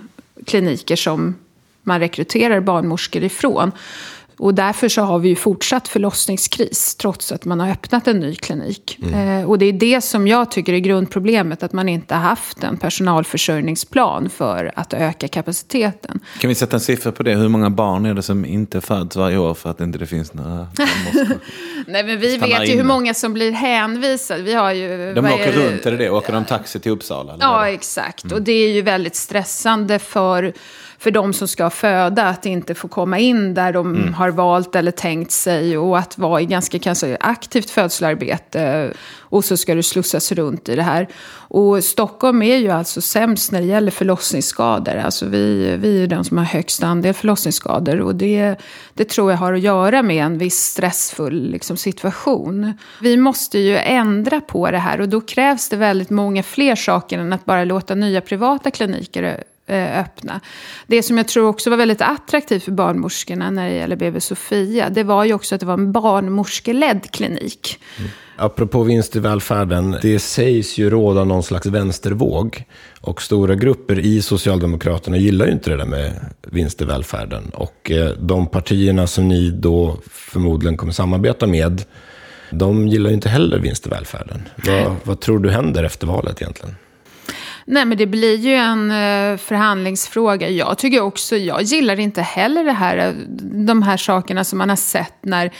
kliniker 0.46 0.96
som 0.96 1.34
man 1.82 2.00
rekryterar 2.00 2.60
barnmorskor 2.60 3.24
ifrån. 3.24 3.72
Och 4.38 4.54
därför 4.54 4.88
så 4.88 5.02
har 5.02 5.18
vi 5.18 5.28
ju 5.28 5.36
fortsatt 5.36 5.88
förlossningskris 5.88 6.94
trots 6.96 7.32
att 7.32 7.44
man 7.44 7.60
har 7.60 7.70
öppnat 7.70 8.08
en 8.08 8.20
ny 8.20 8.34
klinik. 8.34 8.98
Mm. 9.02 9.40
Eh, 9.40 9.48
och 9.48 9.58
det 9.58 9.66
är 9.66 9.72
det 9.72 10.00
som 10.00 10.28
jag 10.28 10.50
tycker 10.50 10.72
är 10.72 10.78
grundproblemet, 10.78 11.62
att 11.62 11.72
man 11.72 11.88
inte 11.88 12.14
har 12.14 12.22
haft 12.22 12.64
en 12.64 12.76
personalförsörjningsplan 12.76 14.30
för 14.30 14.72
att 14.76 14.94
öka 14.94 15.28
kapaciteten. 15.28 16.20
Kan 16.40 16.48
vi 16.48 16.54
sätta 16.54 16.76
en 16.76 16.80
siffra 16.80 17.12
på 17.12 17.22
det? 17.22 17.34
Hur 17.34 17.48
många 17.48 17.70
barn 17.70 18.06
är 18.06 18.14
det 18.14 18.22
som 18.22 18.44
inte 18.44 18.80
föds 18.80 19.16
varje 19.16 19.38
år 19.38 19.54
för 19.54 19.70
att 19.70 19.80
inte 19.80 19.98
det 19.98 20.06
finns 20.06 20.34
några 20.34 20.68
Nej, 21.86 22.04
men 22.04 22.20
vi 22.20 22.36
vet 22.36 22.68
ju 22.68 22.76
hur 22.76 22.84
många 22.84 23.14
som 23.14 23.32
blir 23.32 23.52
hänvisade. 23.52 24.42
Vi 24.42 24.54
har 24.54 24.72
ju, 24.72 25.14
de 25.14 25.26
åker 25.26 25.52
runt, 25.52 25.86
är 25.86 25.90
det 25.90 25.96
det? 25.96 26.10
Åker 26.10 26.32
de 26.32 26.44
taxi 26.44 26.80
till 26.80 26.92
Uppsala? 26.92 27.36
Ja, 27.40 27.68
exakt. 27.68 28.24
Mm. 28.24 28.36
Och 28.36 28.42
det 28.42 28.52
är 28.52 28.68
ju 28.68 28.82
väldigt 28.82 29.16
stressande 29.16 29.98
för 29.98 30.52
för 30.98 31.10
de 31.10 31.32
som 31.32 31.48
ska 31.48 31.70
föda 31.70 32.28
att 32.28 32.46
inte 32.46 32.74
få 32.74 32.88
komma 32.88 33.18
in 33.18 33.54
där 33.54 33.72
de 33.72 33.94
mm. 33.94 34.14
har 34.14 34.30
valt 34.30 34.76
eller 34.76 34.90
tänkt 34.90 35.30
sig 35.30 35.78
och 35.78 35.98
att 35.98 36.18
vara 36.18 36.40
i 36.40 36.46
ganska 36.46 36.78
kanske 36.78 37.16
aktivt 37.20 37.70
födselarbete 37.70 38.92
och 39.18 39.44
så 39.44 39.56
ska 39.56 39.74
du 39.74 39.82
slussas 39.82 40.32
runt 40.32 40.68
i 40.68 40.76
det 40.76 40.82
här. 40.82 41.08
Och 41.50 41.84
Stockholm 41.84 42.42
är 42.42 42.56
ju 42.56 42.70
alltså 42.70 43.00
sämst 43.00 43.52
när 43.52 43.60
det 43.60 43.66
gäller 43.66 43.90
förlossningsskador. 43.90 44.96
Alltså 44.96 45.26
vi, 45.26 45.76
vi 45.76 46.02
är 46.02 46.06
de 46.06 46.24
som 46.24 46.38
har 46.38 46.44
högst 46.44 46.82
andel 46.82 47.14
förlossningsskador 47.14 48.00
och 48.00 48.14
det, 48.14 48.56
det 48.94 49.08
tror 49.08 49.30
jag 49.30 49.38
har 49.38 49.52
att 49.52 49.60
göra 49.60 50.02
med 50.02 50.24
en 50.24 50.38
viss 50.38 50.58
stressfull 50.58 51.50
liksom, 51.50 51.76
situation. 51.76 52.72
Vi 53.02 53.16
måste 53.16 53.58
ju 53.58 53.76
ändra 53.78 54.40
på 54.40 54.70
det 54.70 54.78
här 54.78 55.00
och 55.00 55.08
då 55.08 55.20
krävs 55.20 55.68
det 55.68 55.76
väldigt 55.76 56.10
många 56.10 56.42
fler 56.42 56.76
saker 56.76 57.18
än 57.18 57.32
att 57.32 57.44
bara 57.44 57.64
låta 57.64 57.94
nya 57.94 58.20
privata 58.20 58.70
kliniker 58.70 59.44
öppna. 59.74 60.40
Det 60.86 61.02
som 61.02 61.16
jag 61.16 61.28
tror 61.28 61.48
också 61.48 61.70
var 61.70 61.76
väldigt 61.76 62.02
attraktivt 62.02 62.62
för 62.62 62.72
barnmorskorna 62.72 63.50
när 63.50 63.68
det 63.68 63.74
gäller 63.74 63.96
BB 63.96 64.20
Sofia, 64.20 64.90
det 64.90 65.02
var 65.02 65.24
ju 65.24 65.34
också 65.34 65.54
att 65.54 65.60
det 65.60 65.66
var 65.66 65.74
en 65.74 65.92
barnmorskeledd 65.92 67.10
klinik. 67.10 67.78
Mm. 67.98 68.10
Apropå 68.40 68.82
vinst 68.82 69.16
i 69.16 69.18
välfärden, 69.18 69.96
det 70.02 70.18
sägs 70.18 70.78
ju 70.78 70.90
råda 70.90 71.24
någon 71.24 71.42
slags 71.42 71.66
vänstervåg. 71.66 72.64
Och 73.00 73.22
stora 73.22 73.54
grupper 73.54 73.98
i 73.98 74.22
Socialdemokraterna 74.22 75.16
gillar 75.16 75.46
ju 75.46 75.52
inte 75.52 75.70
det 75.70 75.76
där 75.76 75.84
med 75.84 76.12
vinst 76.42 76.82
i 76.82 76.84
välfärden. 76.84 77.50
Och 77.54 77.90
eh, 77.90 78.10
de 78.18 78.46
partierna 78.46 79.06
som 79.06 79.28
ni 79.28 79.50
då 79.50 79.96
förmodligen 80.10 80.76
kommer 80.76 80.92
samarbeta 80.92 81.46
med, 81.46 81.82
de 82.50 82.88
gillar 82.88 83.10
ju 83.10 83.14
inte 83.14 83.28
heller 83.28 83.58
vinst 83.58 83.86
i 83.86 83.90
välfärden. 83.90 84.48
Vad, 84.66 84.96
vad 85.04 85.20
tror 85.20 85.38
du 85.38 85.50
händer 85.50 85.84
efter 85.84 86.06
valet 86.06 86.42
egentligen? 86.42 86.74
Nej, 87.70 87.84
men 87.84 87.98
det 87.98 88.06
blir 88.06 88.36
ju 88.36 88.54
en 88.54 88.90
eh, 88.90 89.36
förhandlingsfråga. 89.36 90.48
Jag 90.48 90.78
tycker 90.78 91.00
också, 91.00 91.36
jag 91.36 91.62
gillar 91.62 92.00
inte 92.00 92.22
heller 92.22 92.64
det 92.64 92.72
här, 92.72 92.96
eh, 92.96 93.12
de 93.66 93.82
här 93.82 93.96
sakerna 93.96 94.44
som 94.44 94.58
man 94.58 94.68
har 94.68 94.76
sett 94.76 95.14
när 95.20 95.52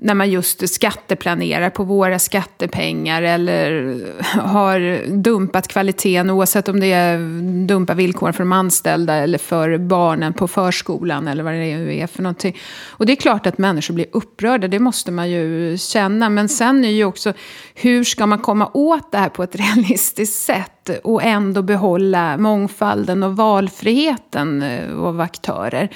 när 0.00 0.14
man 0.14 0.30
just 0.30 0.68
skatteplanerar 0.74 1.70
på 1.70 1.84
våra 1.84 2.18
skattepengar 2.18 3.22
eller 3.22 4.00
har 4.40 5.06
dumpat 5.16 5.68
kvaliteten 5.68 6.30
oavsett 6.30 6.68
om 6.68 6.80
det 6.80 6.92
är 6.92 7.18
dumpa 7.66 7.94
villkor 7.94 8.32
för 8.32 8.38
de 8.38 8.52
anställda 8.52 9.14
eller 9.14 9.38
för 9.38 9.78
barnen 9.78 10.32
på 10.32 10.48
förskolan 10.48 11.28
eller 11.28 11.42
vad 11.42 11.52
det 11.52 11.58
nu 11.58 11.96
är 11.96 12.06
för 12.06 12.22
någonting. 12.22 12.56
Och 12.88 13.06
det 13.06 13.12
är 13.12 13.16
klart 13.16 13.46
att 13.46 13.58
människor 13.58 13.94
blir 13.94 14.06
upprörda, 14.12 14.68
det 14.68 14.78
måste 14.78 15.12
man 15.12 15.30
ju 15.30 15.76
känna. 15.78 16.28
Men 16.28 16.48
sen 16.48 16.84
är 16.84 16.90
ju 16.90 17.04
också, 17.04 17.32
hur 17.74 18.04
ska 18.04 18.26
man 18.26 18.38
komma 18.38 18.70
åt 18.74 19.12
det 19.12 19.18
här 19.18 19.28
på 19.28 19.42
ett 19.42 19.56
realistiskt 19.56 20.42
sätt? 20.42 20.77
Eh, 20.88 20.96
och 20.96 21.22
ändå 21.22 21.62
behålla 21.62 22.36
mångfalden 22.36 23.22
och 23.22 23.36
valfriheten 23.36 24.62
eh, 24.62 24.98
av 24.98 25.20
aktörer. 25.20 25.88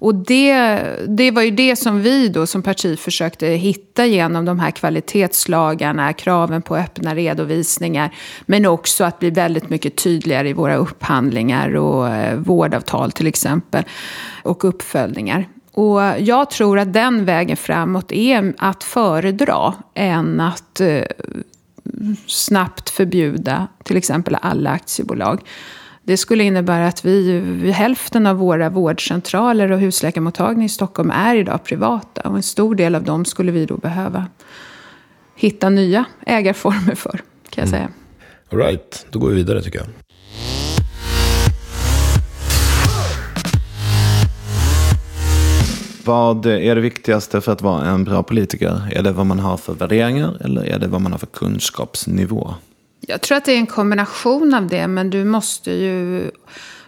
Och 0.00 0.14
det, 0.14 0.80
det 1.08 1.30
var 1.30 1.42
ju 1.42 1.50
det 1.50 1.76
som 1.76 2.02
vi 2.02 2.28
då 2.28 2.46
som 2.46 2.62
parti 2.62 2.98
försökte 2.98 3.46
hitta 3.46 4.06
genom 4.06 4.44
de 4.44 4.58
här 4.58 4.70
kvalitetslagarna, 4.70 6.12
kraven 6.12 6.62
på 6.62 6.76
öppna 6.76 7.14
redovisningar, 7.14 8.14
men 8.46 8.66
också 8.66 9.04
att 9.04 9.18
bli 9.18 9.30
väldigt 9.30 9.70
mycket 9.70 9.96
tydligare 9.96 10.48
i 10.48 10.52
våra 10.52 10.76
upphandlingar 10.76 11.76
och 11.76 12.08
eh, 12.08 12.36
vårdavtal 12.36 13.12
till 13.12 13.26
exempel, 13.26 13.84
och 14.42 14.64
uppföljningar. 14.64 15.48
Och 15.72 16.00
jag 16.18 16.50
tror 16.50 16.78
att 16.78 16.92
den 16.92 17.24
vägen 17.24 17.56
framåt 17.56 18.12
är 18.12 18.54
att 18.58 18.84
föredra 18.84 19.74
än 19.94 20.40
att 20.40 20.80
snabbt 22.26 22.90
förbjuda 22.90 23.68
till 23.84 23.96
exempel 23.96 24.34
alla 24.34 24.70
aktiebolag. 24.70 25.40
Det 26.02 26.16
skulle 26.16 26.44
innebära 26.44 26.86
att 26.86 27.04
vi, 27.04 27.40
hälften 27.70 28.26
av 28.26 28.36
våra 28.36 28.70
vårdcentraler 28.70 29.72
och 29.72 29.78
husläkarmottagningar 29.78 30.66
i 30.66 30.68
Stockholm 30.68 31.10
är 31.10 31.36
idag 31.36 31.64
privata. 31.64 32.20
Och 32.20 32.36
en 32.36 32.42
stor 32.42 32.74
del 32.74 32.94
av 32.94 33.04
dem 33.04 33.24
skulle 33.24 33.52
vi 33.52 33.66
då 33.66 33.76
behöva 33.76 34.26
hitta 35.34 35.68
nya 35.68 36.04
ägarformer 36.26 36.94
för, 36.94 37.20
kan 37.50 37.62
jag 37.62 37.68
säga. 37.68 37.82
Mm. 37.82 37.92
All 38.52 38.58
right, 38.58 39.06
då 39.10 39.18
går 39.18 39.28
vi 39.28 39.34
vidare 39.34 39.62
tycker 39.62 39.78
jag. 39.78 39.88
Vad 46.08 46.46
är 46.46 46.74
det 46.74 46.80
viktigaste 46.80 47.40
för 47.40 47.52
att 47.52 47.62
vara 47.62 47.86
en 47.86 48.04
bra 48.04 48.22
politiker? 48.22 48.80
Är 48.92 49.02
det 49.02 49.12
vad 49.12 49.26
man 49.26 49.38
har 49.38 49.56
för 49.56 49.74
värderingar 49.74 50.36
eller 50.40 50.64
är 50.64 50.78
det 50.78 50.86
vad 50.86 51.00
man 51.00 51.12
har 51.12 51.18
för 51.18 51.26
kunskapsnivå? 51.26 52.54
Jag 53.00 53.20
tror 53.20 53.38
att 53.38 53.44
det 53.44 53.52
är 53.52 53.56
en 53.56 53.66
kombination 53.66 54.54
av 54.54 54.66
det, 54.66 54.88
men 54.88 55.10
du 55.10 55.24
måste 55.24 55.70
ju 55.70 56.30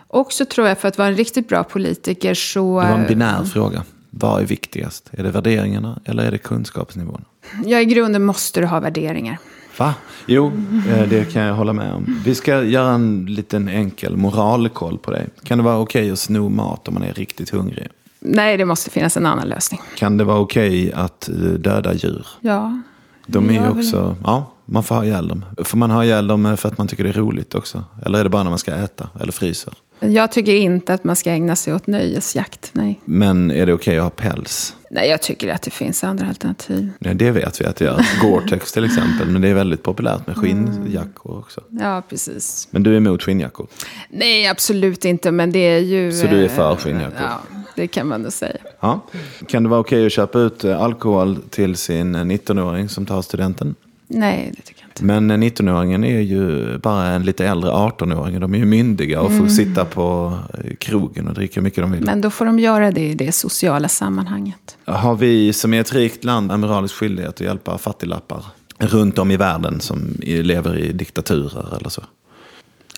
också, 0.07 0.45
tror 0.45 0.69
jag, 0.69 0.79
för 0.79 0.89
att 0.89 0.99
vara 0.99 1.09
en 1.09 1.17
riktigt 1.17 1.49
bra 1.49 1.65
politiker 1.65 2.35
så... 2.35 2.81
Det 2.81 2.87
var 2.87 2.99
en 2.99 3.07
binär 3.07 3.45
fråga. 3.45 3.85
Vad 4.11 4.43
är 4.43 4.47
viktigast? 4.47 5.11
Är 5.13 5.23
det 5.23 5.31
värderingarna 5.31 6.01
eller 6.05 6.25
är 6.25 6.31
det 6.31 6.39
kunskapsnivån? 6.39 7.25
Ja, 7.65 7.81
i 7.81 7.85
grunden 7.85 8.25
måste 8.25 8.61
du 8.61 8.67
ha 8.67 8.81
värderingar. 8.81 9.39
Va? 9.79 9.95
Jo, 10.27 10.53
eh, 10.89 11.09
det 11.09 11.33
kan 11.33 11.43
jag 11.43 11.55
hålla 11.55 11.73
med 11.73 11.93
om. 11.93 12.21
Vi 12.25 12.35
ska 12.35 12.63
göra 12.63 12.91
en 12.91 13.27
liten 13.27 13.69
enkel 13.69 14.17
moralkoll 14.17 14.99
på 14.99 15.11
dig. 15.11 15.29
Kan 15.43 15.59
det 15.59 15.65
vara 15.65 15.79
okej 15.79 16.03
okay 16.03 16.13
att 16.13 16.19
sno 16.19 16.49
mat 16.49 16.89
om 16.89 16.95
man 16.95 17.03
är 17.03 17.13
riktigt 17.13 17.51
hungrig? 17.51 17.89
Nej, 18.21 18.57
det 18.57 18.65
måste 18.65 18.91
finnas 18.91 19.17
en 19.17 19.27
annan 19.27 19.49
lösning. 19.49 19.81
Kan 19.97 20.17
det 20.17 20.25
vara 20.25 20.39
okej 20.39 20.89
okay 20.89 20.93
att 20.93 21.29
eh, 21.29 21.35
döda 21.35 21.95
djur? 21.95 22.27
Ja. 22.41 22.83
De 23.27 23.51
är 23.51 23.53
ju 23.53 23.69
också, 23.69 24.17
ja, 24.25 24.53
man 24.65 24.83
får 24.83 24.95
ha 24.95 25.05
ihjäl 25.05 25.29
dem. 25.29 25.45
Får 25.65 25.79
man 25.79 25.91
ha 25.91 26.05
ihjäl 26.05 26.27
dem 26.27 26.57
för 26.57 26.69
att 26.69 26.79
man 26.79 26.89
tycker 26.89 27.05
det 27.05 27.11
är 27.11 27.15
roligt 27.15 27.55
också? 27.55 27.85
Eller 28.07 28.19
är 28.19 28.25
det 28.25 28.31
bara 28.31 28.43
när 28.43 28.51
man 28.51 28.59
ska 28.59 28.75
äta 28.75 29.09
eller 29.21 29.33
fryser? 29.33 29.75
Jag 30.01 30.33
tycker 30.33 30.55
inte 30.55 30.95
att 30.95 31.05
man 31.05 31.17
ska 31.17 31.31
ägna 31.31 31.57
sig 31.57 31.75
åt 31.75 31.87
nöjesjakt, 31.87 32.71
nej. 32.73 33.01
Men 33.05 33.51
är 33.51 33.67
det 33.67 33.73
okej 33.73 33.75
okay 33.75 33.97
att 33.99 34.03
ha 34.03 34.11
päls? 34.11 34.77
Nej, 34.91 35.09
jag 35.09 35.23
tycker 35.23 35.49
att 35.55 35.63
det 35.63 35.71
finns 35.71 36.05
andra 36.05 36.29
alternativ. 36.29 36.91
Nej, 36.99 37.15
det 37.15 37.31
vet 37.31 37.61
vi 37.61 37.65
att 37.65 37.77
det 37.77 37.85
gör. 37.85 38.07
Gore-Tex 38.23 38.73
till 38.73 38.85
exempel. 38.85 39.29
Men 39.29 39.43
det 39.43 39.49
är 39.49 39.55
väldigt 39.55 39.83
populärt 39.83 40.27
med 40.27 40.37
skinnjackor 40.37 41.39
också. 41.39 41.61
Ja, 41.69 42.03
precis. 42.09 42.69
Men 42.71 42.83
du 42.83 42.93
är 42.93 42.97
emot 42.97 43.23
skinnjackor? 43.23 43.67
Nej, 44.09 44.47
absolut 44.47 45.05
inte. 45.05 45.31
Men 45.31 45.53
det 45.53 45.59
är 45.59 45.79
ju... 45.79 46.13
Så 46.13 46.27
du 46.27 46.45
är 46.45 46.49
för 46.49 46.77
skinnjackor? 46.77 47.21
Ja, 47.21 47.60
det 47.75 47.87
kan 47.87 48.09
man 48.09 48.23
nog 48.23 48.33
säga. 48.33 48.57
Ja. 48.81 49.01
Kan 49.49 49.63
det 49.63 49.69
vara 49.69 49.81
okej 49.81 50.07
att 50.07 50.13
köpa 50.13 50.39
ut 50.39 50.65
alkohol 50.65 51.39
till 51.51 51.77
sin 51.77 52.17
19-åring 52.17 52.89
som 52.89 53.07
tar 53.07 53.23
studenten? 53.23 53.75
Nej, 54.13 54.53
det 54.57 54.63
tycker 54.63 54.83
jag 54.83 54.89
inte. 54.91 55.05
Men 55.05 55.43
19-åringen 55.43 56.05
är 56.05 56.21
ju 56.21 56.79
bara 56.79 57.07
en 57.07 57.23
lite 57.23 57.47
äldre 57.47 57.71
18-åring. 57.71 58.41
De 58.41 58.55
är 58.55 58.59
ju 58.59 58.65
myndiga 58.65 59.21
och 59.21 59.31
får 59.31 59.37
mm. 59.37 59.51
sitta 59.51 59.85
på 59.85 60.39
krogen 60.79 61.29
och 61.29 61.35
dricka 61.35 61.61
mycket 61.61 61.83
de 61.83 61.93
vill. 61.93 62.05
Men 62.05 62.21
då 62.21 62.31
får 62.31 62.45
de 62.45 62.59
göra 62.59 62.91
det 62.91 63.09
i 63.09 63.15
det 63.15 63.33
sociala 63.33 63.89
sammanhanget. 63.89 64.77
Har 64.85 65.17
vi 65.17 65.53
som 65.53 65.75
är 65.75 65.81
ett 65.81 65.93
rikt 65.93 66.25
land 66.25 66.53
en 66.53 66.61
moralisk 66.61 66.95
skyldighet 66.95 67.35
att 67.35 67.41
hjälpa 67.41 67.79
fattiglappar 67.79 68.45
runt 68.79 69.19
om 69.19 69.31
i 69.31 69.37
världen 69.37 69.81
som 69.81 70.17
lever 70.23 70.79
i 70.79 70.93
diktaturer 70.93 71.77
eller 71.81 71.89
så? 71.89 72.03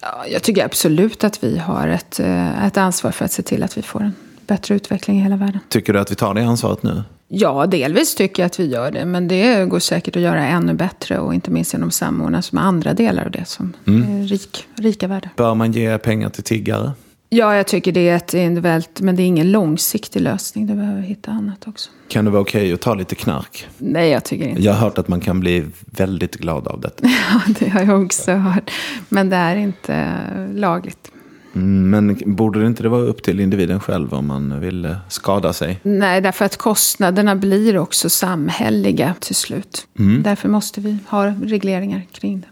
Ja, 0.02 0.24
jag 0.28 0.42
tycker 0.42 0.64
absolut 0.64 1.24
att 1.24 1.44
vi 1.44 1.58
har 1.58 1.88
ett, 1.88 2.20
eh, 2.20 2.66
ett 2.66 2.76
ansvar 2.76 3.10
för 3.10 3.24
att 3.24 3.32
se 3.32 3.42
till 3.42 3.62
att 3.62 3.78
vi 3.78 3.82
får 3.82 4.00
en 4.00 4.12
bättre 4.46 4.74
utveckling 4.74 5.18
i 5.18 5.22
hela 5.22 5.36
världen. 5.36 5.60
Tycker 5.68 5.92
du 5.92 5.98
att 5.98 6.10
vi 6.10 6.14
tar 6.14 6.34
det 6.34 6.44
ansvaret 6.44 6.82
nu? 6.82 7.02
Ja, 7.28 7.66
delvis 7.66 8.14
tycker 8.14 8.42
jag 8.42 8.46
att 8.46 8.60
vi 8.60 8.66
gör 8.66 8.90
det. 8.90 9.04
Men 9.04 9.28
det 9.28 9.68
går 9.68 9.78
säkert 9.78 10.16
att 10.16 10.22
göra 10.22 10.46
ännu 10.46 10.74
bättre. 10.74 11.18
Och 11.18 11.34
inte 11.34 11.50
minst 11.50 11.72
genom 11.72 11.90
samordnas 11.90 12.52
med 12.52 12.64
andra 12.64 12.94
delar 12.94 13.24
av 13.24 13.30
det 13.30 13.48
som 13.48 13.72
mm. 13.86 14.02
är 14.02 14.26
rik, 14.26 14.66
rika 14.74 15.08
världar. 15.08 15.30
Bör 15.36 15.54
man 15.54 15.72
ge 15.72 15.98
pengar 15.98 16.28
till 16.28 16.44
tiggare? 16.44 16.92
Ja, 17.34 17.56
jag 17.56 17.66
tycker 17.66 17.92
det 17.92 18.08
är 18.08 18.16
ett 18.16 18.34
individuellt, 18.34 19.00
men 19.00 19.16
det 19.16 19.22
är 19.22 19.24
ingen 19.24 19.52
långsiktig 19.52 20.20
lösning. 20.20 20.66
Du 20.66 20.74
behöver 20.74 21.00
hitta 21.00 21.30
annat 21.30 21.68
också. 21.68 21.90
Kan 22.08 22.24
det 22.24 22.30
vara 22.30 22.42
okej 22.42 22.62
okay 22.62 22.72
att 22.72 22.80
ta 22.80 22.94
lite 22.94 23.14
knark? 23.14 23.68
Nej, 23.78 24.10
jag 24.10 24.24
tycker 24.24 24.48
inte 24.48 24.62
Jag 24.62 24.72
har 24.72 24.80
hört 24.80 24.98
att 24.98 25.08
man 25.08 25.20
kan 25.20 25.40
bli 25.40 25.64
väldigt 25.84 26.36
glad 26.36 26.68
av 26.68 26.80
det. 26.80 26.90
ja, 27.02 27.40
det 27.58 27.68
har 27.68 27.80
jag 27.80 28.02
också 28.02 28.32
hört. 28.32 28.70
Men 29.08 29.28
det 29.30 29.36
är 29.36 29.56
inte 29.56 30.14
lagligt. 30.54 31.12
Mm, 31.54 31.90
men 31.90 32.34
borde 32.36 32.60
det 32.60 32.66
inte 32.66 32.88
vara 32.88 33.02
upp 33.02 33.22
till 33.22 33.40
individen 33.40 33.80
själv 33.80 34.14
om 34.14 34.26
man 34.26 34.60
vill 34.60 34.96
skada 35.08 35.52
sig? 35.52 35.80
Nej, 35.82 36.20
därför 36.20 36.44
att 36.44 36.56
kostnaderna 36.56 37.36
blir 37.36 37.78
också 37.78 38.10
samhälleliga 38.10 39.14
till 39.20 39.34
slut. 39.34 39.86
Mm. 39.98 40.22
Därför 40.22 40.48
måste 40.48 40.80
vi 40.80 40.98
ha 41.08 41.26
regleringar 41.26 42.02
kring 42.12 42.40
det. 42.40 42.46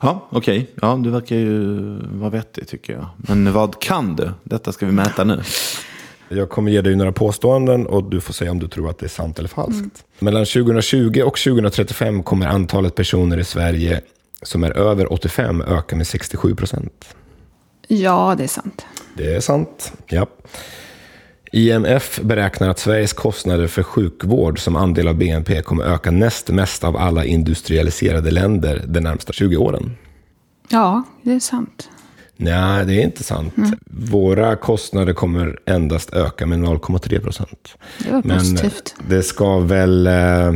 Ja, 0.00 0.28
okej. 0.30 0.58
Okay. 0.58 0.74
Ja, 0.82 1.00
du 1.04 1.10
verkar 1.10 1.36
ju 1.36 1.78
vara 2.12 2.30
vettig 2.30 2.68
tycker 2.68 2.92
jag. 2.92 3.06
Men 3.16 3.52
vad 3.52 3.80
kan 3.80 4.16
du? 4.16 4.30
Detta 4.42 4.72
ska 4.72 4.86
vi 4.86 4.92
mäta 4.92 5.24
nu. 5.24 5.42
Jag 6.28 6.48
kommer 6.48 6.70
ge 6.70 6.80
dig 6.80 6.96
några 6.96 7.12
påståenden 7.12 7.86
och 7.86 8.04
du 8.04 8.20
får 8.20 8.32
säga 8.32 8.50
om 8.50 8.58
du 8.58 8.68
tror 8.68 8.90
att 8.90 8.98
det 8.98 9.06
är 9.06 9.10
sant 9.10 9.38
eller 9.38 9.48
falskt. 9.48 9.78
Mm. 9.78 9.90
Mellan 10.18 10.44
2020 10.44 11.22
och 11.24 11.36
2035 11.38 12.22
kommer 12.22 12.46
antalet 12.46 12.94
personer 12.94 13.38
i 13.38 13.44
Sverige 13.44 14.00
som 14.42 14.64
är 14.64 14.70
över 14.70 15.12
85 15.12 15.60
öka 15.60 15.96
med 15.96 16.06
67 16.06 16.54
procent. 16.54 17.14
Ja, 17.88 18.34
det 18.38 18.44
är 18.44 18.48
sant. 18.48 18.86
Det 19.14 19.34
är 19.34 19.40
sant, 19.40 19.92
ja. 20.06 20.26
IMF 21.52 22.20
beräknar 22.22 22.68
att 22.68 22.78
Sveriges 22.78 23.12
kostnader 23.12 23.66
för 23.66 23.82
sjukvård 23.82 24.60
som 24.60 24.76
andel 24.76 25.08
av 25.08 25.14
BNP 25.14 25.62
kommer 25.62 25.84
öka 25.84 26.10
näst 26.10 26.48
mest 26.48 26.84
av 26.84 26.96
alla 26.96 27.24
industrialiserade 27.24 28.30
länder 28.30 28.84
de 28.86 29.00
närmsta 29.00 29.32
20 29.32 29.56
åren. 29.56 29.96
Ja, 30.68 31.02
det 31.22 31.32
är 31.32 31.40
sant. 31.40 31.88
Nej, 32.36 32.84
det 32.84 32.94
är 32.94 33.04
inte 33.04 33.24
sant. 33.24 33.56
Mm. 33.56 33.78
Våra 33.86 34.56
kostnader 34.56 35.12
kommer 35.12 35.58
endast 35.66 36.12
öka 36.12 36.46
med 36.46 36.58
0,3 36.58 37.20
procent. 37.20 37.76
Det 37.98 38.12
var 38.12 38.22
positivt. 38.22 38.94
Men 38.98 39.08
det 39.08 39.22
ska 39.22 39.58
väl 39.58 40.06
eh, 40.06 40.52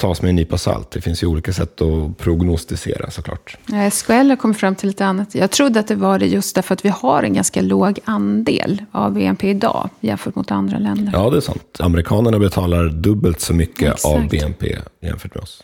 tas 0.00 0.22
med 0.22 0.28
en 0.28 0.36
nypa 0.36 0.58
salt. 0.58 0.90
Det 0.90 1.00
finns 1.00 1.22
ju 1.22 1.26
olika 1.26 1.52
sätt 1.52 1.80
att 1.80 2.18
prognostisera 2.18 3.10
såklart. 3.10 3.56
Ja, 3.66 3.90
SKL 3.90 4.12
har 4.12 4.36
kommit 4.36 4.58
fram 4.58 4.74
till 4.74 4.88
lite 4.88 5.06
annat. 5.06 5.34
Jag 5.34 5.50
trodde 5.50 5.80
att 5.80 5.88
det 5.88 5.94
var 5.94 6.18
det 6.18 6.26
just 6.26 6.54
därför 6.54 6.74
att 6.74 6.84
vi 6.84 6.88
har 6.88 7.22
en 7.22 7.34
ganska 7.34 7.62
låg 7.62 7.98
andel 8.04 8.82
av 8.92 9.12
BNP 9.12 9.50
idag 9.50 9.90
jämfört 10.00 10.34
mot 10.34 10.50
andra 10.50 10.78
länder. 10.78 11.12
Ja, 11.12 11.30
det 11.30 11.36
är 11.36 11.40
sant. 11.40 11.76
Amerikanerna 11.78 12.38
betalar 12.38 12.88
dubbelt 12.88 13.40
så 13.40 13.54
mycket 13.54 13.94
Exakt. 13.94 14.04
av 14.04 14.28
BNP 14.28 14.76
jämfört 15.00 15.34
med 15.34 15.42
oss, 15.42 15.62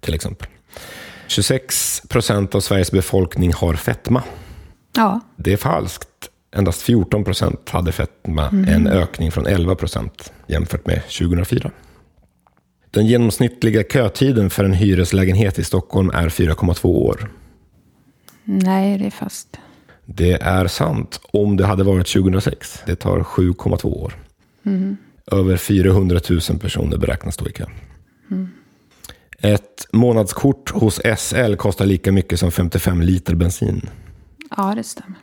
till 0.00 0.14
exempel. 0.14 0.48
26 1.26 2.02
procent 2.08 2.54
av 2.54 2.60
Sveriges 2.60 2.92
befolkning 2.92 3.52
har 3.52 3.74
fetma. 3.74 4.22
Ja. 4.96 5.20
Det 5.36 5.52
är 5.52 5.56
falskt. 5.56 6.08
Endast 6.56 6.82
14 6.82 7.24
procent 7.24 7.70
hade 7.70 7.92
fetma, 7.92 8.48
mm. 8.48 8.68
en 8.68 8.86
ökning 8.86 9.32
från 9.32 9.46
11 9.46 9.74
procent 9.74 10.32
jämfört 10.46 10.86
med 10.86 11.02
2004. 11.02 11.70
Den 12.94 13.06
genomsnittliga 13.06 13.82
kötiden 13.82 14.50
för 14.50 14.64
en 14.64 14.72
hyreslägenhet 14.72 15.58
i 15.58 15.64
Stockholm 15.64 16.10
är 16.10 16.28
4,2 16.28 16.86
år. 16.86 17.30
Nej, 18.44 18.98
det 18.98 19.06
är 19.06 19.10
fast. 19.10 19.58
Det 20.04 20.32
är 20.32 20.66
sant 20.66 21.20
om 21.22 21.56
det 21.56 21.66
hade 21.66 21.84
varit 21.84 22.06
2006. 22.06 22.82
Det 22.86 22.96
tar 22.96 23.20
7,2 23.20 23.86
år. 23.86 24.14
Mm. 24.66 24.96
Över 25.32 25.56
400 25.56 26.20
000 26.30 26.58
personer 26.60 26.96
beräknas 26.96 27.34
stå 27.34 27.48
i 27.48 27.52
kö. 27.52 27.64
Mm. 28.30 28.48
Ett 29.38 29.86
månadskort 29.92 30.70
hos 30.70 31.00
SL 31.18 31.54
kostar 31.54 31.86
lika 31.86 32.12
mycket 32.12 32.40
som 32.40 32.50
55 32.50 33.02
liter 33.02 33.34
bensin. 33.34 33.90
Ja, 34.56 34.74
det 34.76 34.84
stämmer. 34.84 35.18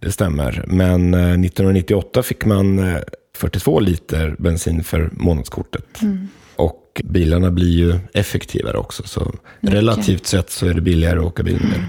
Det 0.00 0.12
stämmer. 0.12 0.64
Men 0.66 1.14
1998 1.14 2.20
eh, 2.20 2.24
fick 2.24 2.44
man 2.44 2.96
42 3.36 3.78
eh, 3.78 3.84
liter 3.84 4.36
bensin 4.38 4.84
för 4.84 5.10
månadskortet. 5.12 6.02
Mm. 6.02 6.28
Och 6.94 7.00
bilarna 7.04 7.50
blir 7.50 7.70
ju 7.78 7.98
effektivare 8.14 8.76
också. 8.76 9.02
Så 9.06 9.32
relativt 9.60 10.26
sett 10.26 10.50
så 10.50 10.66
är 10.66 10.74
det 10.74 10.80
billigare 10.80 11.18
att 11.18 11.24
åka 11.24 11.42
bil 11.42 11.60
med. 11.60 11.84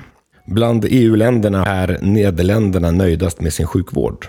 Bland 0.45 0.85
EU-länderna 0.89 1.65
är 1.65 1.97
Nederländerna 2.01 2.91
nöjdast 2.91 3.41
med 3.41 3.53
sin 3.53 3.67
sjukvård. 3.67 4.27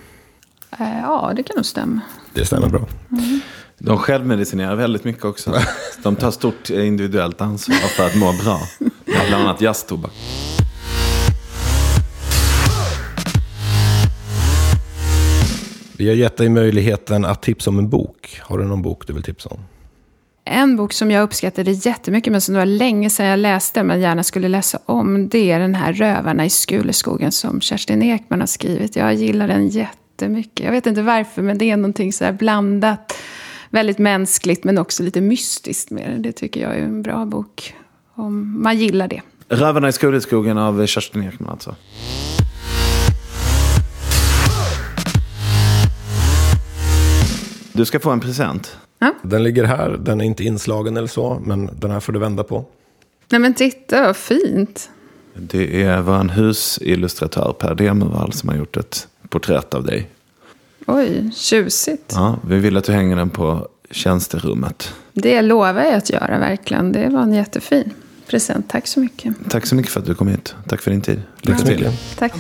Eh, 0.79 0.99
Ja, 1.03 1.33
det 1.37 1.43
kan 1.43 1.57
nog 1.57 1.67
stämma. 1.67 2.01
Det 2.35 2.45
stämmer 2.45 2.69
bra. 2.69 2.87
De 3.79 3.99
självmedicinerar 3.99 4.75
väldigt 4.77 5.05
mycket 5.05 5.25
också. 5.25 5.55
De 6.03 6.17
tar 6.17 6.31
stort 6.31 6.71
individuellt 6.71 7.41
ansvar 7.41 7.77
för 7.77 8.07
att 8.07 8.15
må 8.17 8.33
bra. 8.45 8.61
Bland 9.05 9.35
annat 9.35 9.61
jazztobak. 9.61 10.13
Vi 15.97 16.09
har 16.09 16.15
gett 16.15 16.37
dig 16.37 16.49
möjligheten 16.49 17.25
att 17.25 17.43
tipsa 17.43 17.71
om 17.71 17.79
en 17.79 17.89
bok. 17.89 18.41
Har 18.43 18.59
du 18.59 18.65
någon 18.65 18.83
bok 18.83 19.07
du 19.07 19.13
vill 19.13 19.23
tipsa 19.23 19.49
om? 19.49 19.59
En 20.47 20.77
bok 20.77 20.93
som 20.93 21.11
jag 21.11 21.23
uppskattade 21.23 21.71
jättemycket, 21.71 22.31
men 22.33 22.41
som 22.41 22.55
det 22.55 22.59
var 22.59 22.67
länge 22.67 23.11
sedan 23.11 23.27
jag 23.27 23.39
läste, 23.39 23.83
men 23.83 24.01
gärna 24.01 24.23
skulle 24.23 24.49
läsa 24.49 24.79
om, 24.87 25.29
det 25.29 25.51
är 25.51 25.59
den 25.59 25.75
här 25.75 25.93
Rövarna 25.93 26.45
i 26.45 26.51
Skuleskogen 26.51 27.33
som 27.33 27.61
Kerstin 27.61 28.03
Ekman 28.03 28.41
har 28.41 28.47
skrivit. 28.47 28.97
Jag 28.97 29.15
gillar 29.15 29.49
den 29.49 29.69
jättemycket. 29.69 30.65
Jag 30.65 30.73
vet 30.73 30.87
inte 30.87 31.03
varför, 31.03 31.43
men 31.43 31.59
det 31.59 31.71
är 31.71 31.77
någonting 31.77 32.13
så 32.13 32.25
här 32.25 32.33
blandat. 32.33 33.19
Väldigt 33.71 33.99
mänskligt, 33.99 34.65
men 34.65 34.79
också 34.79 35.03
lite 35.03 35.21
mystiskt 35.21 35.91
med 35.91 36.11
det. 36.11 36.19
Det 36.19 36.33
tycker 36.33 36.61
jag 36.61 36.77
är 36.77 36.83
en 36.83 37.03
bra 37.03 37.25
bok. 37.25 37.75
Om 38.15 38.63
man 38.63 38.79
gillar 38.79 39.09
det. 39.09 39.23
Rövarna 39.49 39.89
i 39.89 39.93
Skuleskogen 39.93 40.59
av 40.59 40.87
Kerstin 40.87 41.23
Ekman 41.23 41.51
alltså. 41.51 41.75
Du 47.73 47.85
ska 47.85 48.01
få 48.01 48.11
en 48.11 48.21
present. 48.21 48.77
Den 49.23 49.43
ligger 49.43 49.65
här. 49.65 49.91
Den 49.91 50.21
är 50.21 50.25
inte 50.25 50.45
inslagen 50.45 50.97
eller 50.97 51.09
så, 51.09 51.43
men 51.45 51.71
den 51.81 51.91
här 51.91 52.01
får 52.01 52.13
du 52.13 52.19
vända 52.19 52.45
på. 52.45 52.65
Nej 53.31 53.41
men 53.41 53.55
titta, 53.55 54.03
vad 54.07 54.17
fint. 54.17 54.91
Det 55.35 55.83
är 55.83 56.01
vår 56.01 56.29
husillustratör 56.29 57.53
Per 57.59 57.75
Demervall 57.75 58.33
som 58.33 58.49
har 58.49 58.57
gjort 58.57 58.77
ett 58.77 59.09
porträtt 59.29 59.75
av 59.75 59.85
dig. 59.85 60.11
Oj, 60.87 61.31
tjusigt. 61.35 62.13
Ja, 62.15 62.39
vi 62.49 62.59
vill 62.59 62.77
att 62.77 62.85
du 62.85 62.93
hänger 62.93 63.17
den 63.17 63.31
på 63.31 63.69
tjänsterummet. 63.91 64.93
Det 65.13 65.43
lovar 65.43 65.83
jag 65.85 65.95
att 65.95 66.11
göra 66.11 66.39
verkligen. 66.39 66.93
Det 66.93 67.09
var 67.09 67.23
en 67.23 67.33
jättefin 67.35 67.91
present. 68.27 68.69
Tack 68.69 68.87
så 68.87 69.01
mycket. 69.01 69.35
Tack 69.51 69.67
så 69.67 69.75
mycket 69.75 69.93
för 69.93 70.01
att 70.01 70.07
du 70.07 70.15
kom 70.15 70.29
hit. 70.29 70.55
Tack 70.69 70.83
för 70.83 70.91
din 70.91 71.01
tid. 71.01 71.23
Lycka 71.41 71.59
Tack 71.59 71.61
så 71.61 71.67
till. 71.67 71.77
mycket. 71.85 72.19
Tack. 72.19 72.33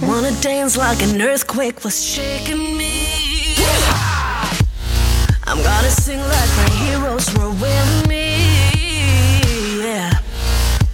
I'm 5.46 5.62
gonna 5.62 5.90
sing 5.90 6.20
like 6.20 6.50
my 6.56 6.70
heroes 6.82 7.28
were 7.34 7.50
with 7.50 8.08
me. 8.08 8.40
Yeah. 9.82 10.10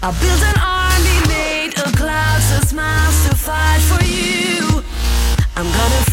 I'll 0.02 0.12
build 0.20 0.42
an 0.42 0.58
army 0.58 1.18
made 1.28 1.78
of 1.78 1.94
clouds 1.94 2.50
and 2.56 2.64
smiles 2.66 3.28
to 3.28 3.36
fight 3.36 3.80
for 3.90 4.02
you. 4.04 4.82
I'm 5.56 5.70
gonna 5.70 6.09